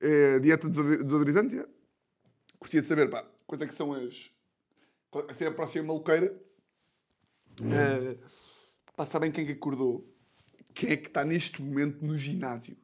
é, 0.00 0.38
dieta 0.40 0.68
de 0.68 1.04
desodorizantes. 1.04 1.54
Yeah. 1.54 1.70
Curtia 2.60 2.82
de 2.82 2.86
saber, 2.86 3.10
pá, 3.10 3.26
quais 3.46 3.62
é 3.62 3.66
que 3.66 3.74
são 3.74 3.92
as... 3.92 4.30
Assim, 5.28 5.46
a 5.46 5.50
próxima 5.50 5.84
maluqueira. 5.86 6.32
Uh, 7.60 8.16
pá, 8.94 9.04
sabem 9.06 9.32
quem 9.32 9.42
é 9.42 9.46
que 9.48 9.52
acordou? 9.54 10.08
Quem 10.74 10.90
é 10.90 10.96
que 10.96 11.08
está 11.08 11.24
neste 11.24 11.60
momento 11.60 12.04
no 12.04 12.16
ginásio? 12.16 12.76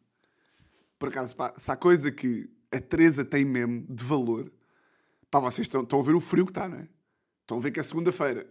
Por 0.98 1.10
acaso, 1.10 1.36
pá, 1.36 1.54
se 1.56 1.70
há 1.70 1.76
coisa 1.76 2.10
que 2.10 2.50
a 2.72 2.80
Teresa 2.80 3.24
tem 3.24 3.44
mesmo 3.44 3.86
de 3.88 4.02
valor, 4.02 4.50
pá, 5.30 5.38
vocês 5.38 5.66
estão, 5.66 5.82
estão 5.82 6.00
a 6.00 6.02
ver 6.02 6.14
o 6.14 6.20
frio 6.20 6.46
que 6.46 6.50
está, 6.50 6.68
não 6.68 6.78
é? 6.78 6.88
Estão 7.42 7.58
a 7.58 7.60
ver 7.60 7.70
que 7.70 7.78
é 7.78 7.82
segunda-feira. 7.82 8.46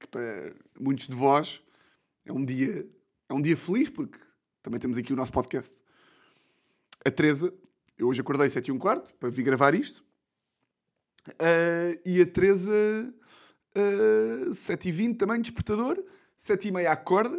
Que 0.00 0.08
para 0.08 0.54
muitos 0.78 1.06
de 1.06 1.14
vós 1.14 1.62
é 2.24 2.32
um 2.32 2.44
dia, 2.44 2.88
é 3.28 3.34
um 3.34 3.40
dia 3.40 3.56
feliz, 3.56 3.88
porque 3.88 4.18
também 4.62 4.80
temos 4.80 4.98
aqui 4.98 5.12
o 5.12 5.16
nosso 5.16 5.30
podcast. 5.30 5.72
A 7.04 7.10
Teresa, 7.10 7.52
eu 7.96 8.08
hoje 8.08 8.20
acordei 8.20 8.50
7 8.50 8.68
e 8.68 8.72
um 8.72 8.78
quarto 8.78 9.14
para 9.14 9.30
vir 9.30 9.44
gravar 9.44 9.74
isto. 9.74 10.03
Uh, 11.30 12.00
e 12.04 12.20
a 12.20 12.26
Teresa, 12.26 13.14
uh, 13.76 14.50
ah, 14.50 14.54
7 14.54 14.88
e 14.88 14.92
20 14.92 15.18
também, 15.18 15.40
despertador. 15.40 16.02
7 16.36 16.68
e 16.68 16.72
meia 16.72 16.92
acorda. 16.92 17.36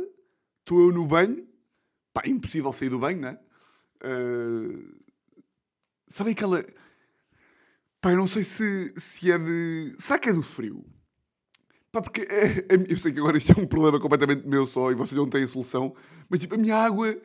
Estou 0.62 0.88
eu 0.88 0.92
no 0.92 1.06
banho. 1.06 1.48
Pá, 2.13 2.24
impossível 2.25 2.72
sair 2.74 2.89
do 2.89 3.00
banho, 3.00 3.22
não 3.22 3.30
é? 3.30 3.39
Uh, 4.04 4.96
sabem 6.08 6.34
aquela 6.34 6.65
Pá, 8.06 8.12
eu 8.12 8.18
não 8.18 8.27
sei 8.27 8.44
se, 8.44 8.94
se 8.98 9.32
é 9.32 9.38
de. 9.39 9.96
Será 9.98 10.20
que 10.20 10.30
é 10.30 10.32
do 10.32 10.44
frio? 10.44 10.86
Pá, 11.92 12.04
porque 12.04 12.22
é, 12.22 12.60
é, 12.70 12.86
eu 12.88 12.98
sei 12.98 13.12
que 13.12 13.18
agora 13.18 13.36
isto 13.36 13.51
é 13.51 13.60
um 13.60 13.65
problema 13.65 14.00
completamente 14.00 14.48
meu 14.48 14.68
só 14.68 14.92
e 14.92 14.94
vocês 14.94 15.18
não 15.18 15.27
têm 15.27 15.42
a 15.42 15.48
solução, 15.48 15.96
mas 16.30 16.39
tipo, 16.39 16.54
a 16.54 16.58
minha 16.60 16.75
água. 16.75 17.20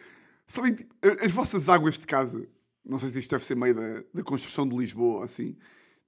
Sabem, 0.47 0.73
tipo, 0.73 0.95
as 1.23 1.33
vossas 1.33 1.69
águas 1.69 1.99
de 1.99 2.07
casa, 2.07 2.49
não 2.83 2.99
sei 2.99 3.11
se 3.11 3.19
isto 3.19 3.31
deve 3.31 3.45
ser 3.45 3.57
meio 3.57 3.75
da, 3.75 4.03
da 4.15 4.23
construção 4.23 4.67
de 4.67 4.75
Lisboa, 4.75 5.23
assim. 5.23 5.55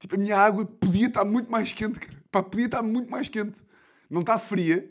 Tipo, 0.02 0.16
a 0.16 0.18
minha 0.18 0.36
água 0.36 0.66
podia 0.66 1.06
estar 1.06 1.24
muito 1.24 1.48
mais 1.48 1.72
quente, 1.72 2.00
cara. 2.00 2.18
Pá, 2.28 2.42
podia 2.42 2.66
estar 2.66 2.82
muito 2.82 3.08
mais 3.08 3.28
quente. 3.28 3.62
Não 4.10 4.22
está 4.22 4.36
fria. 4.36 4.90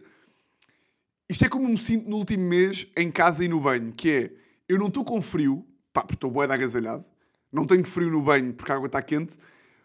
Isto 1.29 1.43
é 1.43 1.49
como 1.49 1.67
me 1.67 1.77
sinto 1.77 2.09
no 2.09 2.15
último 2.15 2.47
mês 2.47 2.87
em 2.95 3.11
casa 3.11 3.43
e 3.43 3.49
no 3.49 3.59
banho, 3.59 3.91
que 3.91 4.09
é, 4.09 4.31
eu 4.69 4.79
não 4.79 4.87
estou 4.87 5.03
com 5.03 5.21
frio, 5.21 5.67
pá, 5.91 5.99
porque 5.99 6.13
estou 6.13 6.31
bué 6.31 6.47
de 6.47 6.53
agasalhado, 6.53 7.03
não 7.51 7.65
tenho 7.65 7.83
frio 7.83 8.09
no 8.09 8.21
banho 8.21 8.53
porque 8.53 8.71
a 8.71 8.75
água 8.75 8.85
está 8.85 9.01
quente, 9.01 9.37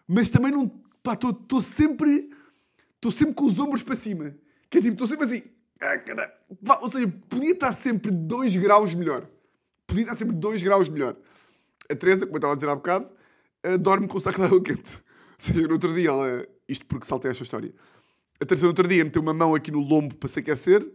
mas 0.07 0.29
também 0.29 0.49
não. 0.49 0.69
Pá, 1.03 1.11
estou 1.11 1.59
sempre. 1.59 2.29
Estou 2.95 3.11
sempre 3.11 3.33
com 3.33 3.47
os 3.47 3.59
ombros 3.59 3.83
para 3.83 3.97
cima. 3.97 4.33
Que 4.69 4.77
é 4.77 4.81
tipo, 4.81 4.93
estou 4.93 5.07
sempre 5.07 5.25
assim. 5.25 5.43
Ah. 5.81 6.31
Pá, 6.65 6.79
ou 6.81 6.87
seja, 6.87 7.13
podia 7.27 7.51
estar 7.51 7.73
sempre 7.73 8.11
2 8.11 8.55
graus 8.55 8.93
melhor. 8.93 9.27
Podia 9.85 10.03
estar 10.03 10.15
sempre 10.15 10.37
2 10.37 10.63
graus 10.63 10.87
melhor. 10.87 11.17
A 11.91 11.95
Teresa, 11.95 12.25
como 12.25 12.37
eu 12.37 12.37
estava 12.37 12.53
a 12.53 12.55
dizer 12.55 12.69
há 12.69 12.75
bocado, 12.75 13.09
uh, 13.65 13.77
dorme 13.77 14.07
com 14.07 14.17
o 14.17 14.21
saco 14.21 14.39
de 14.39 14.45
água 14.45 14.63
quente. 14.63 15.05
Seja, 15.37 15.67
no 15.67 15.73
outro 15.73 15.93
dia, 15.93 16.09
ela. 16.09 16.47
Isto 16.67 16.85
porque 16.85 17.05
saltei 17.05 17.31
esta 17.31 17.43
história. 17.43 17.73
A 18.41 18.45
Teresa, 18.45 18.63
no 18.63 18.69
outro 18.69 18.87
dia, 18.87 19.03
meteu 19.03 19.21
uma 19.21 19.33
mão 19.33 19.55
aqui 19.55 19.71
no 19.71 19.79
lombo 19.79 20.15
para 20.15 20.29
se 20.29 20.39
aquecer. 20.39 20.85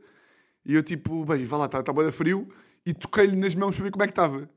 E 0.64 0.74
eu, 0.74 0.82
tipo, 0.82 1.24
bem, 1.24 1.44
vá 1.44 1.56
lá, 1.56 1.66
está 1.66 1.82
tá, 1.82 1.92
tá 1.92 2.12
frio. 2.12 2.48
E 2.84 2.92
toquei-lhe 2.92 3.36
nas 3.36 3.54
mãos 3.54 3.74
para 3.76 3.84
ver 3.84 3.90
como 3.90 4.02
é 4.02 4.06
que 4.06 4.12
estava. 4.12 4.48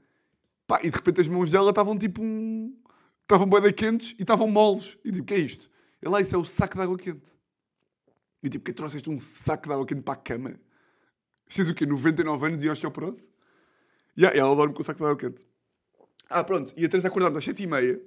Pá, 0.67 0.79
e 0.83 0.89
de 0.89 0.95
repente 0.95 1.21
as 1.21 1.27
mãos 1.27 1.51
dela 1.51 1.69
estavam 1.69 1.97
tipo 1.97 2.21
um 2.23 2.75
estavam 3.21 3.47
bem 3.47 3.73
quentes 3.73 4.15
e 4.17 4.21
estavam 4.21 4.47
moles. 4.47 4.97
E 5.03 5.11
tipo, 5.11 5.25
que 5.25 5.33
é 5.33 5.39
isto? 5.39 5.69
Ele, 6.01 6.15
ah, 6.15 6.21
isso 6.21 6.35
é 6.35 6.37
o 6.37 6.45
saco 6.45 6.75
de 6.75 6.81
água 6.81 6.97
quente. 6.97 7.29
E 8.43 8.49
tipo, 8.49 8.63
que 8.63 8.73
trouxeste 8.73 9.09
um 9.09 9.17
saco 9.17 9.67
de 9.67 9.73
água 9.73 9.85
quente 9.85 10.01
para 10.01 10.13
a 10.13 10.17
cama? 10.17 10.59
Tens 11.49 11.69
o 11.69 11.73
quê? 11.73 11.85
99 11.85 12.47
anos 12.47 12.63
e 12.63 12.69
osteoporose? 12.69 13.29
E 14.15 14.21
yeah, 14.21 14.37
ela 14.37 14.55
dorme 14.55 14.73
com 14.73 14.81
o 14.81 14.83
saco 14.83 14.99
de 14.99 15.05
água 15.05 15.17
quente. 15.17 15.45
Ah, 16.29 16.43
pronto. 16.43 16.73
E 16.77 16.85
a 16.85 16.89
Teresa 16.89 17.07
acordamos 17.07 17.37
às 17.37 17.45
7h30. 17.45 18.01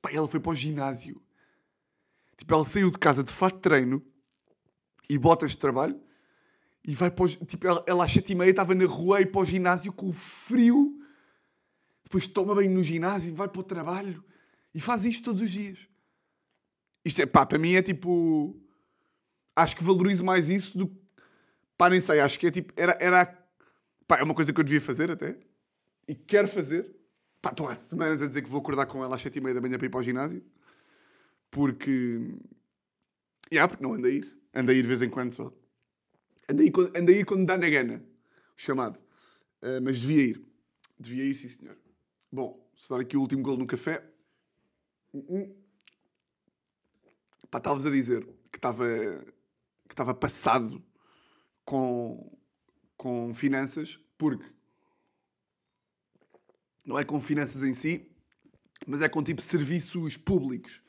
Pá, 0.00 0.10
ela 0.12 0.28
foi 0.28 0.40
para 0.40 0.52
o 0.52 0.54
ginásio. 0.54 1.20
Tipo, 2.36 2.54
ela 2.54 2.64
saiu 2.64 2.90
de 2.90 2.98
casa 2.98 3.22
de 3.22 3.32
fato 3.32 3.56
de 3.56 3.62
treino 3.62 4.02
e 5.08 5.18
botas 5.18 5.52
de 5.52 5.58
trabalho 5.58 6.00
e 6.86 6.94
vai 6.94 7.10
para 7.10 7.24
o... 7.24 7.28
Tipo, 7.28 7.66
ela, 7.66 7.84
ela 7.86 8.04
às 8.04 8.12
7h30 8.12 8.48
estava 8.48 8.74
na 8.74 8.86
rua 8.86 9.20
e 9.20 9.26
para 9.26 9.40
o 9.40 9.44
ginásio 9.44 9.92
com 9.92 10.08
o 10.08 10.12
frio. 10.12 10.98
Depois 12.04 12.26
toma 12.26 12.54
bem 12.54 12.68
no 12.68 12.82
ginásio, 12.82 13.34
vai 13.34 13.48
para 13.48 13.60
o 13.60 13.64
trabalho 13.64 14.24
e 14.74 14.80
faz 14.80 15.04
isto 15.04 15.24
todos 15.24 15.42
os 15.42 15.50
dias. 15.50 15.86
Isto 17.04 17.22
é, 17.22 17.26
pá, 17.26 17.46
para 17.46 17.58
mim 17.58 17.74
é 17.74 17.82
tipo. 17.82 18.58
Acho 19.54 19.76
que 19.76 19.84
valorizo 19.84 20.24
mais 20.24 20.48
isso 20.48 20.76
do 20.76 20.88
que. 20.88 21.00
Pá, 21.76 21.88
nem 21.88 22.00
sei, 22.00 22.20
acho 22.20 22.38
que 22.38 22.46
é 22.46 22.50
tipo. 22.50 22.72
Era. 22.76 22.96
era 23.00 23.26
pá, 24.06 24.18
é 24.18 24.22
uma 24.22 24.34
coisa 24.34 24.52
que 24.52 24.60
eu 24.60 24.64
devia 24.64 24.80
fazer 24.80 25.10
até. 25.10 25.38
E 26.06 26.14
quero 26.14 26.48
fazer. 26.48 26.99
Pá, 27.42 27.50
estou 27.50 27.66
há 27.68 27.74
semanas 27.74 28.22
a 28.22 28.26
dizer 28.26 28.42
que 28.42 28.50
vou 28.50 28.60
acordar 28.60 28.86
com 28.86 29.02
ela 29.02 29.16
às 29.16 29.22
sete 29.22 29.38
e 29.38 29.40
meia 29.40 29.54
da 29.54 29.60
manhã 29.60 29.78
para 29.78 29.86
ir 29.86 29.90
para 29.90 30.00
o 30.00 30.02
ginásio. 30.02 30.44
Porque. 31.50 32.34
Yeah, 33.52 33.68
porque 33.68 33.82
não 33.82 33.94
anda 33.94 34.08
a 34.08 34.10
ir. 34.10 34.36
Anda 34.54 34.72
a 34.72 34.74
ir 34.74 34.82
de 34.82 34.88
vez 34.88 35.02
em 35.02 35.08
quando 35.08 35.32
só. 35.32 35.52
Anda 36.48 36.62
a 36.62 36.66
ir, 36.66 36.72
anda 36.96 37.12
a 37.12 37.14
ir 37.14 37.24
quando 37.24 37.46
dá 37.46 37.56
na 37.56 37.68
gana. 37.68 38.04
Chamado. 38.56 38.98
Uh, 39.62 39.80
mas 39.82 40.00
devia 40.00 40.24
ir. 40.24 40.46
Devia 40.98 41.24
ir, 41.24 41.34
sim 41.34 41.48
senhor. 41.48 41.78
Bom, 42.30 42.70
se 42.76 42.88
dar 42.88 43.00
aqui 43.00 43.16
o 43.16 43.20
último 43.20 43.42
gol 43.42 43.56
no 43.56 43.66
café. 43.66 44.04
Uh-uh. 45.12 45.56
Pá, 47.50 47.58
estavas 47.58 47.86
a 47.86 47.90
dizer 47.90 48.24
que 48.52 48.58
estava 48.58 48.86
que 49.90 49.94
estava 49.94 50.14
passado 50.14 50.80
com, 51.64 52.38
com 52.96 53.34
finanças, 53.34 53.98
porque 54.16 54.44
não 56.90 56.98
é 56.98 57.04
com 57.04 57.20
finanças 57.20 57.62
em 57.62 57.72
si, 57.72 58.10
mas 58.84 59.00
é 59.00 59.08
com 59.08 59.22
tipo 59.22 59.40
serviços 59.40 60.16
públicos. 60.16 60.82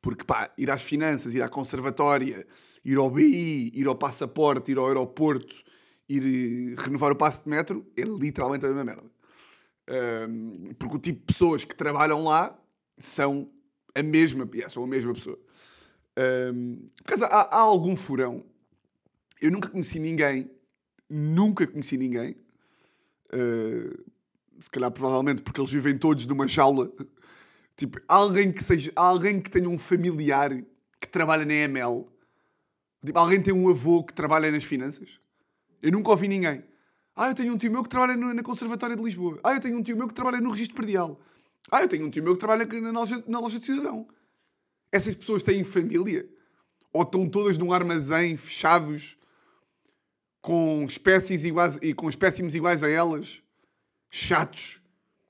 Porque 0.00 0.24
pá, 0.24 0.52
ir 0.58 0.68
às 0.68 0.82
finanças, 0.82 1.32
ir 1.32 1.42
à 1.42 1.48
conservatória, 1.48 2.44
ir 2.84 2.96
ao 2.96 3.08
BI, 3.08 3.70
ir 3.72 3.86
ao 3.86 3.94
passaporte, 3.94 4.72
ir 4.72 4.78
ao 4.78 4.88
aeroporto, 4.88 5.54
ir 6.08 6.74
renovar 6.76 7.12
o 7.12 7.16
passe 7.16 7.44
de 7.44 7.50
metro, 7.50 7.86
é 7.96 8.02
literalmente 8.02 8.66
a 8.66 8.68
mesma 8.68 8.84
merda. 8.84 9.10
Um, 10.28 10.74
porque 10.74 10.96
o 10.96 10.98
tipo 10.98 11.20
de 11.20 11.26
pessoas 11.26 11.64
que 11.64 11.74
trabalham 11.76 12.24
lá 12.24 12.58
são 12.98 13.48
a 13.94 14.02
mesma, 14.02 14.48
yeah, 14.52 14.68
são 14.68 14.82
a 14.82 14.86
mesma 14.88 15.14
pessoa. 15.14 15.38
Um, 16.52 16.90
por 17.04 17.22
há, 17.22 17.42
há 17.42 17.60
algum 17.60 17.94
furão. 17.94 18.44
Eu 19.40 19.52
nunca 19.52 19.68
conheci 19.68 20.00
ninguém, 20.00 20.50
nunca 21.08 21.64
conheci 21.64 21.96
ninguém. 21.96 22.36
Uh, 23.32 24.11
se 24.62 24.70
calhar, 24.70 24.90
provavelmente, 24.92 25.42
porque 25.42 25.60
eles 25.60 25.72
vivem 25.72 25.98
todos 25.98 26.24
numa 26.24 26.46
jaula. 26.46 26.90
Tipo, 27.76 28.00
alguém 28.06 28.52
que 28.52 28.62
seja, 28.62 28.92
alguém 28.94 29.40
que 29.40 29.50
tenha 29.50 29.68
um 29.68 29.76
familiar 29.76 30.50
que 31.00 31.08
trabalha 31.08 31.44
na 31.44 31.52
ML. 31.52 32.06
Tipo, 33.04 33.18
alguém 33.18 33.42
tem 33.42 33.52
um 33.52 33.68
avô 33.68 34.04
que 34.04 34.14
trabalha 34.14 34.52
nas 34.52 34.62
finanças. 34.62 35.18
Eu 35.82 35.90
nunca 35.90 36.10
ouvi 36.10 36.28
ninguém. 36.28 36.62
Ah, 37.16 37.28
eu 37.28 37.34
tenho 37.34 37.52
um 37.52 37.58
tio 37.58 37.72
meu 37.72 37.82
que 37.82 37.88
trabalha 37.88 38.16
na 38.16 38.42
Conservatória 38.42 38.94
de 38.94 39.02
Lisboa. 39.02 39.40
Ah, 39.42 39.54
eu 39.54 39.60
tenho 39.60 39.76
um 39.76 39.82
tio 39.82 39.96
meu 39.96 40.06
que 40.06 40.14
trabalha 40.14 40.40
no 40.40 40.50
Registro 40.50 40.76
Perdial. 40.76 41.20
Ah, 41.70 41.82
eu 41.82 41.88
tenho 41.88 42.06
um 42.06 42.10
tio 42.10 42.22
meu 42.22 42.34
que 42.34 42.38
trabalha 42.38 42.64
na 42.64 43.00
loja, 43.00 43.24
na 43.26 43.40
loja 43.40 43.58
de 43.58 43.66
cidadão. 43.66 44.06
Essas 44.92 45.16
pessoas 45.16 45.42
têm 45.42 45.64
família? 45.64 46.28
Ou 46.92 47.02
estão 47.02 47.28
todas 47.28 47.58
num 47.58 47.72
armazém, 47.72 48.36
fechados, 48.36 49.16
com 50.40 50.84
espécies 50.84 51.42
iguais, 51.42 51.78
e 51.82 51.92
com 51.92 52.08
espécimes 52.08 52.54
iguais 52.54 52.84
a 52.84 52.88
elas? 52.88 53.41
Chatos? 54.14 54.78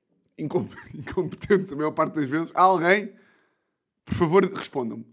Incompetentes 0.37 1.73
a 1.73 1.77
maior 1.77 1.93
parte 1.93 2.17
das 2.17 2.29
vezes? 2.29 2.51
Há 2.53 2.62
alguém? 2.62 3.15
Por 4.05 4.15
favor, 4.15 4.45
respondam-me. 4.45 5.07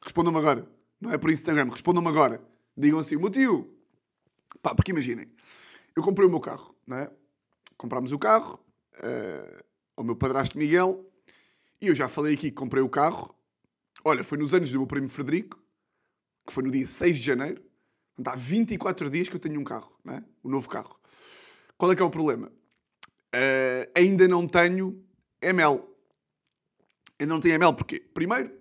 Respondam-me 0.00 0.38
agora. 0.38 0.70
Não 1.00 1.10
é 1.10 1.18
por 1.18 1.30
Instagram, 1.30 1.70
respondam-me 1.70 2.08
agora. 2.08 2.40
Digam 2.76 3.00
assim, 3.00 3.16
meu 3.16 3.30
tio. 3.30 3.76
Pá, 4.62 4.76
porque 4.76 4.92
imaginem, 4.92 5.28
eu 5.96 6.04
comprei 6.04 6.28
o 6.28 6.30
meu 6.30 6.38
carro, 6.38 6.72
não 6.86 6.98
é? 6.98 7.10
Comprámos 7.76 8.12
o 8.12 8.18
carro 8.18 8.64
uh, 8.98 9.64
ao 9.96 10.04
meu 10.04 10.14
padrasto 10.14 10.56
Miguel 10.56 11.04
e 11.80 11.88
eu 11.88 11.94
já 11.96 12.08
falei 12.08 12.34
aqui 12.34 12.50
que 12.50 12.56
comprei 12.56 12.82
o 12.82 12.88
carro. 12.88 13.34
Olha, 14.04 14.22
foi 14.22 14.38
nos 14.38 14.54
anos 14.54 14.70
do 14.70 14.78
meu 14.78 14.86
primo 14.86 15.08
Frederico, 15.08 15.60
que 16.46 16.52
foi 16.52 16.62
no 16.62 16.70
dia 16.70 16.86
6 16.86 17.16
de 17.16 17.22
janeiro. 17.24 17.60
Há 18.24 18.36
24 18.36 19.10
dias 19.10 19.28
que 19.28 19.34
eu 19.34 19.40
tenho 19.40 19.60
um 19.60 19.64
carro, 19.64 19.98
não 20.04 20.14
é? 20.14 20.24
O 20.44 20.48
novo 20.48 20.68
carro. 20.68 20.96
Qual 21.76 21.90
é 21.90 21.96
que 21.96 22.02
é 22.02 22.04
o 22.04 22.10
problema? 22.10 22.52
Uh, 23.34 23.90
ainda 23.94 24.28
não 24.28 24.46
tenho 24.46 25.02
ML. 25.42 25.80
Ainda 27.18 27.34
não 27.34 27.40
tenho 27.40 27.54
ML 27.54 27.74
porquê? 27.74 28.00
Primeiro, 28.12 28.52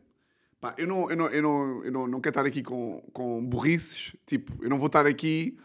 pá, 0.59 0.75
eu, 0.77 0.87
não, 0.87 1.09
eu, 1.09 1.15
não, 1.15 1.27
eu, 1.27 1.41
não, 1.41 1.85
eu 1.85 1.91
não, 1.91 2.07
não 2.07 2.21
quero 2.21 2.31
estar 2.31 2.45
aqui 2.45 2.63
com, 2.63 3.01
com 3.13 3.45
burrices. 3.45 4.15
Tipo, 4.25 4.63
eu 4.63 4.69
não 4.69 4.77
vou 4.77 4.87
estar 4.87 5.05
aqui 5.05 5.57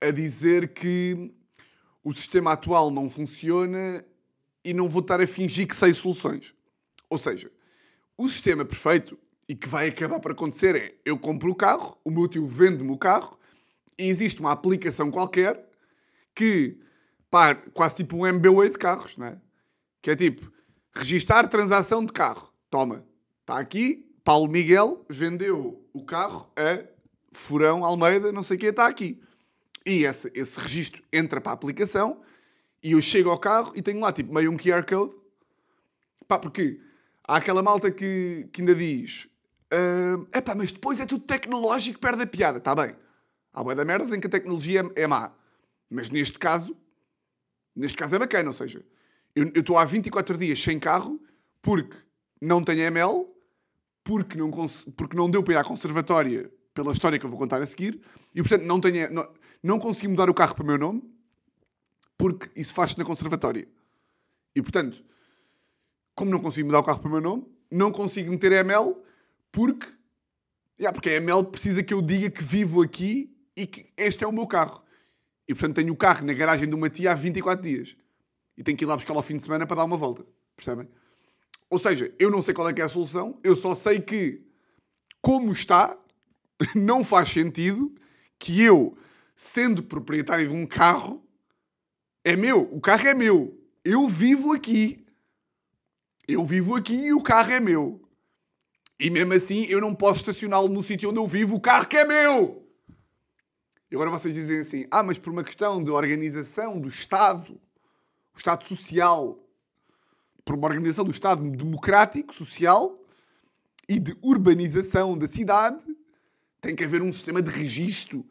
a 0.00 0.10
dizer 0.10 0.72
que 0.72 1.32
o 2.04 2.12
sistema 2.12 2.52
atual 2.52 2.90
não 2.90 3.08
funciona 3.08 4.04
e 4.64 4.72
não 4.72 4.88
vou 4.88 5.02
estar 5.02 5.20
a 5.20 5.26
fingir 5.26 5.66
que 5.66 5.76
sei 5.76 5.92
soluções. 5.92 6.54
Ou 7.08 7.18
seja, 7.18 7.50
o 8.16 8.28
sistema 8.28 8.64
perfeito 8.64 9.18
e 9.48 9.54
que 9.54 9.68
vai 9.68 9.88
acabar 9.88 10.20
por 10.20 10.32
acontecer 10.32 10.76
é 10.76 10.94
eu 11.04 11.18
compro 11.18 11.50
o 11.50 11.54
carro, 11.54 11.98
o 12.04 12.10
meu 12.10 12.28
tio 12.28 12.46
vende-me 12.46 12.90
o 12.90 12.98
carro 12.98 13.38
e 13.98 14.08
existe 14.08 14.40
uma 14.40 14.52
aplicação 14.52 15.10
qualquer 15.10 15.68
que, 16.34 16.78
pá, 17.32 17.54
quase 17.54 17.96
tipo 17.96 18.14
um 18.14 18.30
MBA 18.30 18.68
de 18.68 18.76
carros, 18.76 19.16
né? 19.16 19.40
Que 20.02 20.10
é 20.10 20.16
tipo, 20.16 20.52
registar 20.94 21.48
transação 21.48 22.04
de 22.04 22.12
carro. 22.12 22.52
Toma, 22.68 23.06
está 23.40 23.58
aqui, 23.58 24.14
Paulo 24.22 24.46
Miguel 24.46 25.04
vendeu 25.08 25.82
o 25.94 26.04
carro 26.04 26.52
a 26.54 26.84
Furão 27.32 27.86
Almeida, 27.86 28.30
não 28.30 28.42
sei 28.42 28.58
o 28.58 28.60
que, 28.60 28.66
está 28.66 28.86
aqui. 28.86 29.18
E 29.86 30.04
esse, 30.04 30.30
esse 30.34 30.60
registro 30.60 31.02
entra 31.10 31.40
para 31.40 31.52
a 31.52 31.54
aplicação 31.54 32.20
e 32.82 32.92
eu 32.92 33.00
chego 33.00 33.30
ao 33.30 33.38
carro 33.38 33.72
e 33.74 33.80
tenho 33.80 34.00
lá 34.00 34.12
tipo 34.12 34.32
meio 34.32 34.52
um 34.52 34.56
QR 34.58 34.84
Code. 34.84 35.14
Pá, 36.28 36.38
porque 36.38 36.82
há 37.26 37.36
aquela 37.36 37.62
malta 37.62 37.90
que, 37.90 38.46
que 38.52 38.60
ainda 38.60 38.74
diz: 38.74 39.26
uh, 39.72 40.28
epá, 40.36 40.54
mas 40.54 40.70
depois 40.70 41.00
é 41.00 41.06
tudo 41.06 41.24
tecnológico, 41.24 41.98
perde 41.98 42.24
a 42.24 42.26
piada. 42.26 42.58
Está 42.58 42.74
bem. 42.74 42.94
Há 43.54 43.64
boia 43.64 43.76
da 43.76 43.86
merdas 43.86 44.12
em 44.12 44.20
que 44.20 44.26
a 44.26 44.30
tecnologia 44.30 44.82
é, 44.94 45.02
é 45.02 45.06
má. 45.06 45.32
Mas 45.90 46.10
neste 46.10 46.38
caso, 46.38 46.76
neste 47.74 47.96
caso 47.96 48.16
é 48.16 48.18
bacana. 48.18 48.48
Ou 48.48 48.54
seja, 48.54 48.84
eu 49.34 49.48
estou 49.54 49.78
há 49.78 49.84
24 49.84 50.36
dias 50.36 50.62
sem 50.62 50.78
carro 50.78 51.20
porque 51.60 51.96
não 52.40 52.62
tenho 52.62 52.80
ML, 52.82 53.26
porque 54.02 54.36
não, 54.36 54.50
porque 54.96 55.16
não 55.16 55.30
deu 55.30 55.42
para 55.42 55.54
ir 55.54 55.56
à 55.58 55.64
conservatória 55.64 56.50
pela 56.74 56.92
história 56.92 57.18
que 57.18 57.26
eu 57.26 57.30
vou 57.30 57.38
contar 57.38 57.60
a 57.60 57.66
seguir, 57.66 58.00
e 58.34 58.40
portanto 58.40 58.64
não 58.64 58.80
tenho. 58.80 59.12
Não, 59.12 59.28
não 59.62 59.78
consegui 59.78 60.08
mudar 60.08 60.28
o 60.28 60.34
carro 60.34 60.54
para 60.56 60.64
o 60.64 60.66
meu 60.66 60.76
nome 60.76 61.02
porque 62.22 62.48
isso 62.54 62.72
faz-se 62.72 62.96
na 62.96 63.04
conservatória. 63.04 63.66
E 64.54 64.62
portanto, 64.62 65.02
como 66.14 66.30
não 66.30 66.38
consigo 66.38 66.66
mudar 66.66 66.78
o 66.78 66.84
carro 66.84 67.00
para 67.00 67.08
o 67.08 67.10
meu 67.10 67.20
nome, 67.20 67.46
não 67.68 67.90
consigo 67.90 68.30
meter 68.30 68.52
ML 68.52 68.94
porque. 69.50 69.88
Yeah, 70.78 70.92
porque 70.92 71.10
a 71.10 71.14
ML 71.14 71.44
precisa 71.44 71.82
que 71.82 71.92
eu 71.92 72.00
diga 72.00 72.30
que 72.30 72.42
vivo 72.42 72.80
aqui 72.80 73.36
e 73.56 73.66
que 73.66 73.86
este 73.96 74.22
é 74.22 74.26
o 74.26 74.32
meu 74.32 74.46
carro. 74.46 74.84
E 75.48 75.54
portanto 75.54 75.76
tenho 75.76 75.92
o 75.92 75.96
carro 75.96 76.24
na 76.24 76.32
garagem 76.32 76.68
de 76.68 76.74
uma 76.74 76.88
tia 76.88 77.12
há 77.12 77.14
24 77.14 77.62
dias. 77.62 77.96
E 78.56 78.62
tenho 78.62 78.76
que 78.76 78.84
ir 78.84 78.86
lá 78.86 78.96
buscar 78.96 79.14
ao 79.14 79.22
fim 79.22 79.36
de 79.36 79.42
semana 79.42 79.66
para 79.66 79.76
dar 79.76 79.84
uma 79.84 79.96
volta. 79.96 80.24
Percebem? 80.56 80.88
Ou 81.70 81.78
seja, 81.78 82.14
eu 82.18 82.30
não 82.30 82.42
sei 82.42 82.52
qual 82.52 82.68
é 82.68 82.72
que 82.72 82.82
é 82.82 82.84
a 82.84 82.88
solução, 82.88 83.38
eu 83.42 83.56
só 83.56 83.74
sei 83.74 83.98
que, 83.98 84.42
como 85.20 85.52
está, 85.52 85.96
não 86.76 87.02
faz 87.02 87.30
sentido 87.30 87.94
que 88.38 88.60
eu 88.62 88.96
sendo 89.34 89.82
proprietário 89.82 90.48
de 90.48 90.54
um 90.54 90.66
carro, 90.66 91.26
é 92.24 92.36
meu. 92.36 92.68
O 92.72 92.80
carro 92.80 93.08
é 93.08 93.14
meu. 93.14 93.58
Eu 93.84 94.06
vivo 94.08 94.52
aqui. 94.52 95.04
Eu 96.28 96.44
vivo 96.44 96.76
aqui 96.76 97.06
e 97.06 97.12
o 97.12 97.22
carro 97.22 97.52
é 97.52 97.58
meu. 97.58 98.00
E 99.00 99.10
mesmo 99.10 99.32
assim 99.32 99.64
eu 99.64 99.80
não 99.80 99.94
posso 99.94 100.20
estacioná-lo 100.20 100.68
no 100.68 100.82
sítio 100.82 101.10
onde 101.10 101.18
eu 101.18 101.26
vivo, 101.26 101.56
o 101.56 101.60
carro 101.60 101.88
que 101.88 101.96
é 101.96 102.04
meu. 102.04 102.61
E 103.92 103.94
agora 103.94 104.08
vocês 104.08 104.34
dizem 104.34 104.60
assim: 104.60 104.86
ah, 104.90 105.02
mas 105.02 105.18
por 105.18 105.30
uma 105.30 105.44
questão 105.44 105.84
de 105.84 105.90
organização 105.90 106.80
do 106.80 106.88
Estado, 106.88 107.60
o 108.34 108.38
Estado 108.38 108.66
social, 108.66 109.38
por 110.46 110.54
uma 110.54 110.66
organização 110.66 111.04
do 111.04 111.10
Estado 111.10 111.42
democrático, 111.50 112.32
social 112.32 112.98
e 113.86 113.98
de 113.98 114.16
urbanização 114.22 115.16
da 115.18 115.28
cidade, 115.28 115.84
tem 116.58 116.74
que 116.74 116.82
haver 116.82 117.02
um 117.02 117.12
sistema 117.12 117.42
de 117.42 117.50
registro 117.50 118.24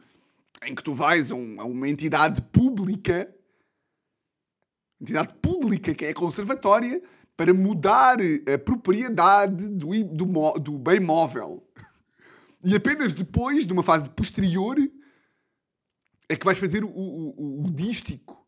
em 0.63 0.73
que 0.73 0.83
tu 0.83 0.93
vais 0.93 1.31
a, 1.31 1.35
um, 1.35 1.61
a 1.61 1.63
uma 1.63 1.87
entidade 1.87 2.41
pública, 2.41 3.31
entidade 4.99 5.31
pública 5.43 5.93
que 5.93 6.05
é 6.05 6.13
conservatória, 6.13 7.03
para 7.37 7.53
mudar 7.53 8.17
a 8.51 8.57
propriedade 8.57 9.69
do, 9.69 10.03
do, 10.05 10.51
do 10.59 10.79
bem 10.79 10.99
móvel. 10.99 11.63
E 12.63 12.75
apenas 12.75 13.13
depois, 13.13 13.67
numa 13.67 13.83
fase 13.83 14.09
posterior, 14.09 14.75
é 16.31 16.35
que 16.37 16.45
vais 16.45 16.57
fazer 16.57 16.83
o, 16.83 16.87
o, 16.87 17.65
o 17.65 17.71
dístico. 17.71 18.47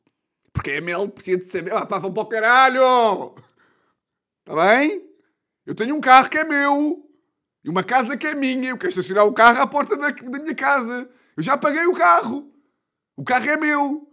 Porque 0.54 0.72
a 0.72 0.76
ML 0.76 1.10
precisa 1.10 1.40
de 1.40 1.46
saber. 1.46 1.74
Ah, 1.74 1.86
pá, 1.86 2.00
vão 2.00 2.14
para 2.14 2.24
o 2.24 2.28
caralho! 2.28 3.36
Está 4.40 4.56
bem? 4.56 5.10
Eu 5.66 5.76
tenho 5.76 5.96
um 5.96 6.00
carro 6.00 6.30
que 6.30 6.38
é 6.38 6.46
meu. 6.46 7.10
E 7.62 7.70
uma 7.70 7.84
casa 7.84 8.16
que 8.16 8.28
é 8.28 8.34
minha. 8.34 8.70
Eu 8.70 8.78
quero 8.78 8.90
estacionar 8.90 9.26
o 9.26 9.34
carro 9.34 9.60
à 9.60 9.68
porta 9.68 9.98
da, 9.98 10.12
da 10.12 10.40
minha 10.40 10.56
casa. 10.56 11.10
Eu 11.36 11.44
já 11.44 11.58
paguei 11.58 11.86
o 11.86 11.94
carro. 11.94 12.54
O 13.18 13.24
carro 13.24 13.50
é 13.50 13.58
meu. 13.58 14.10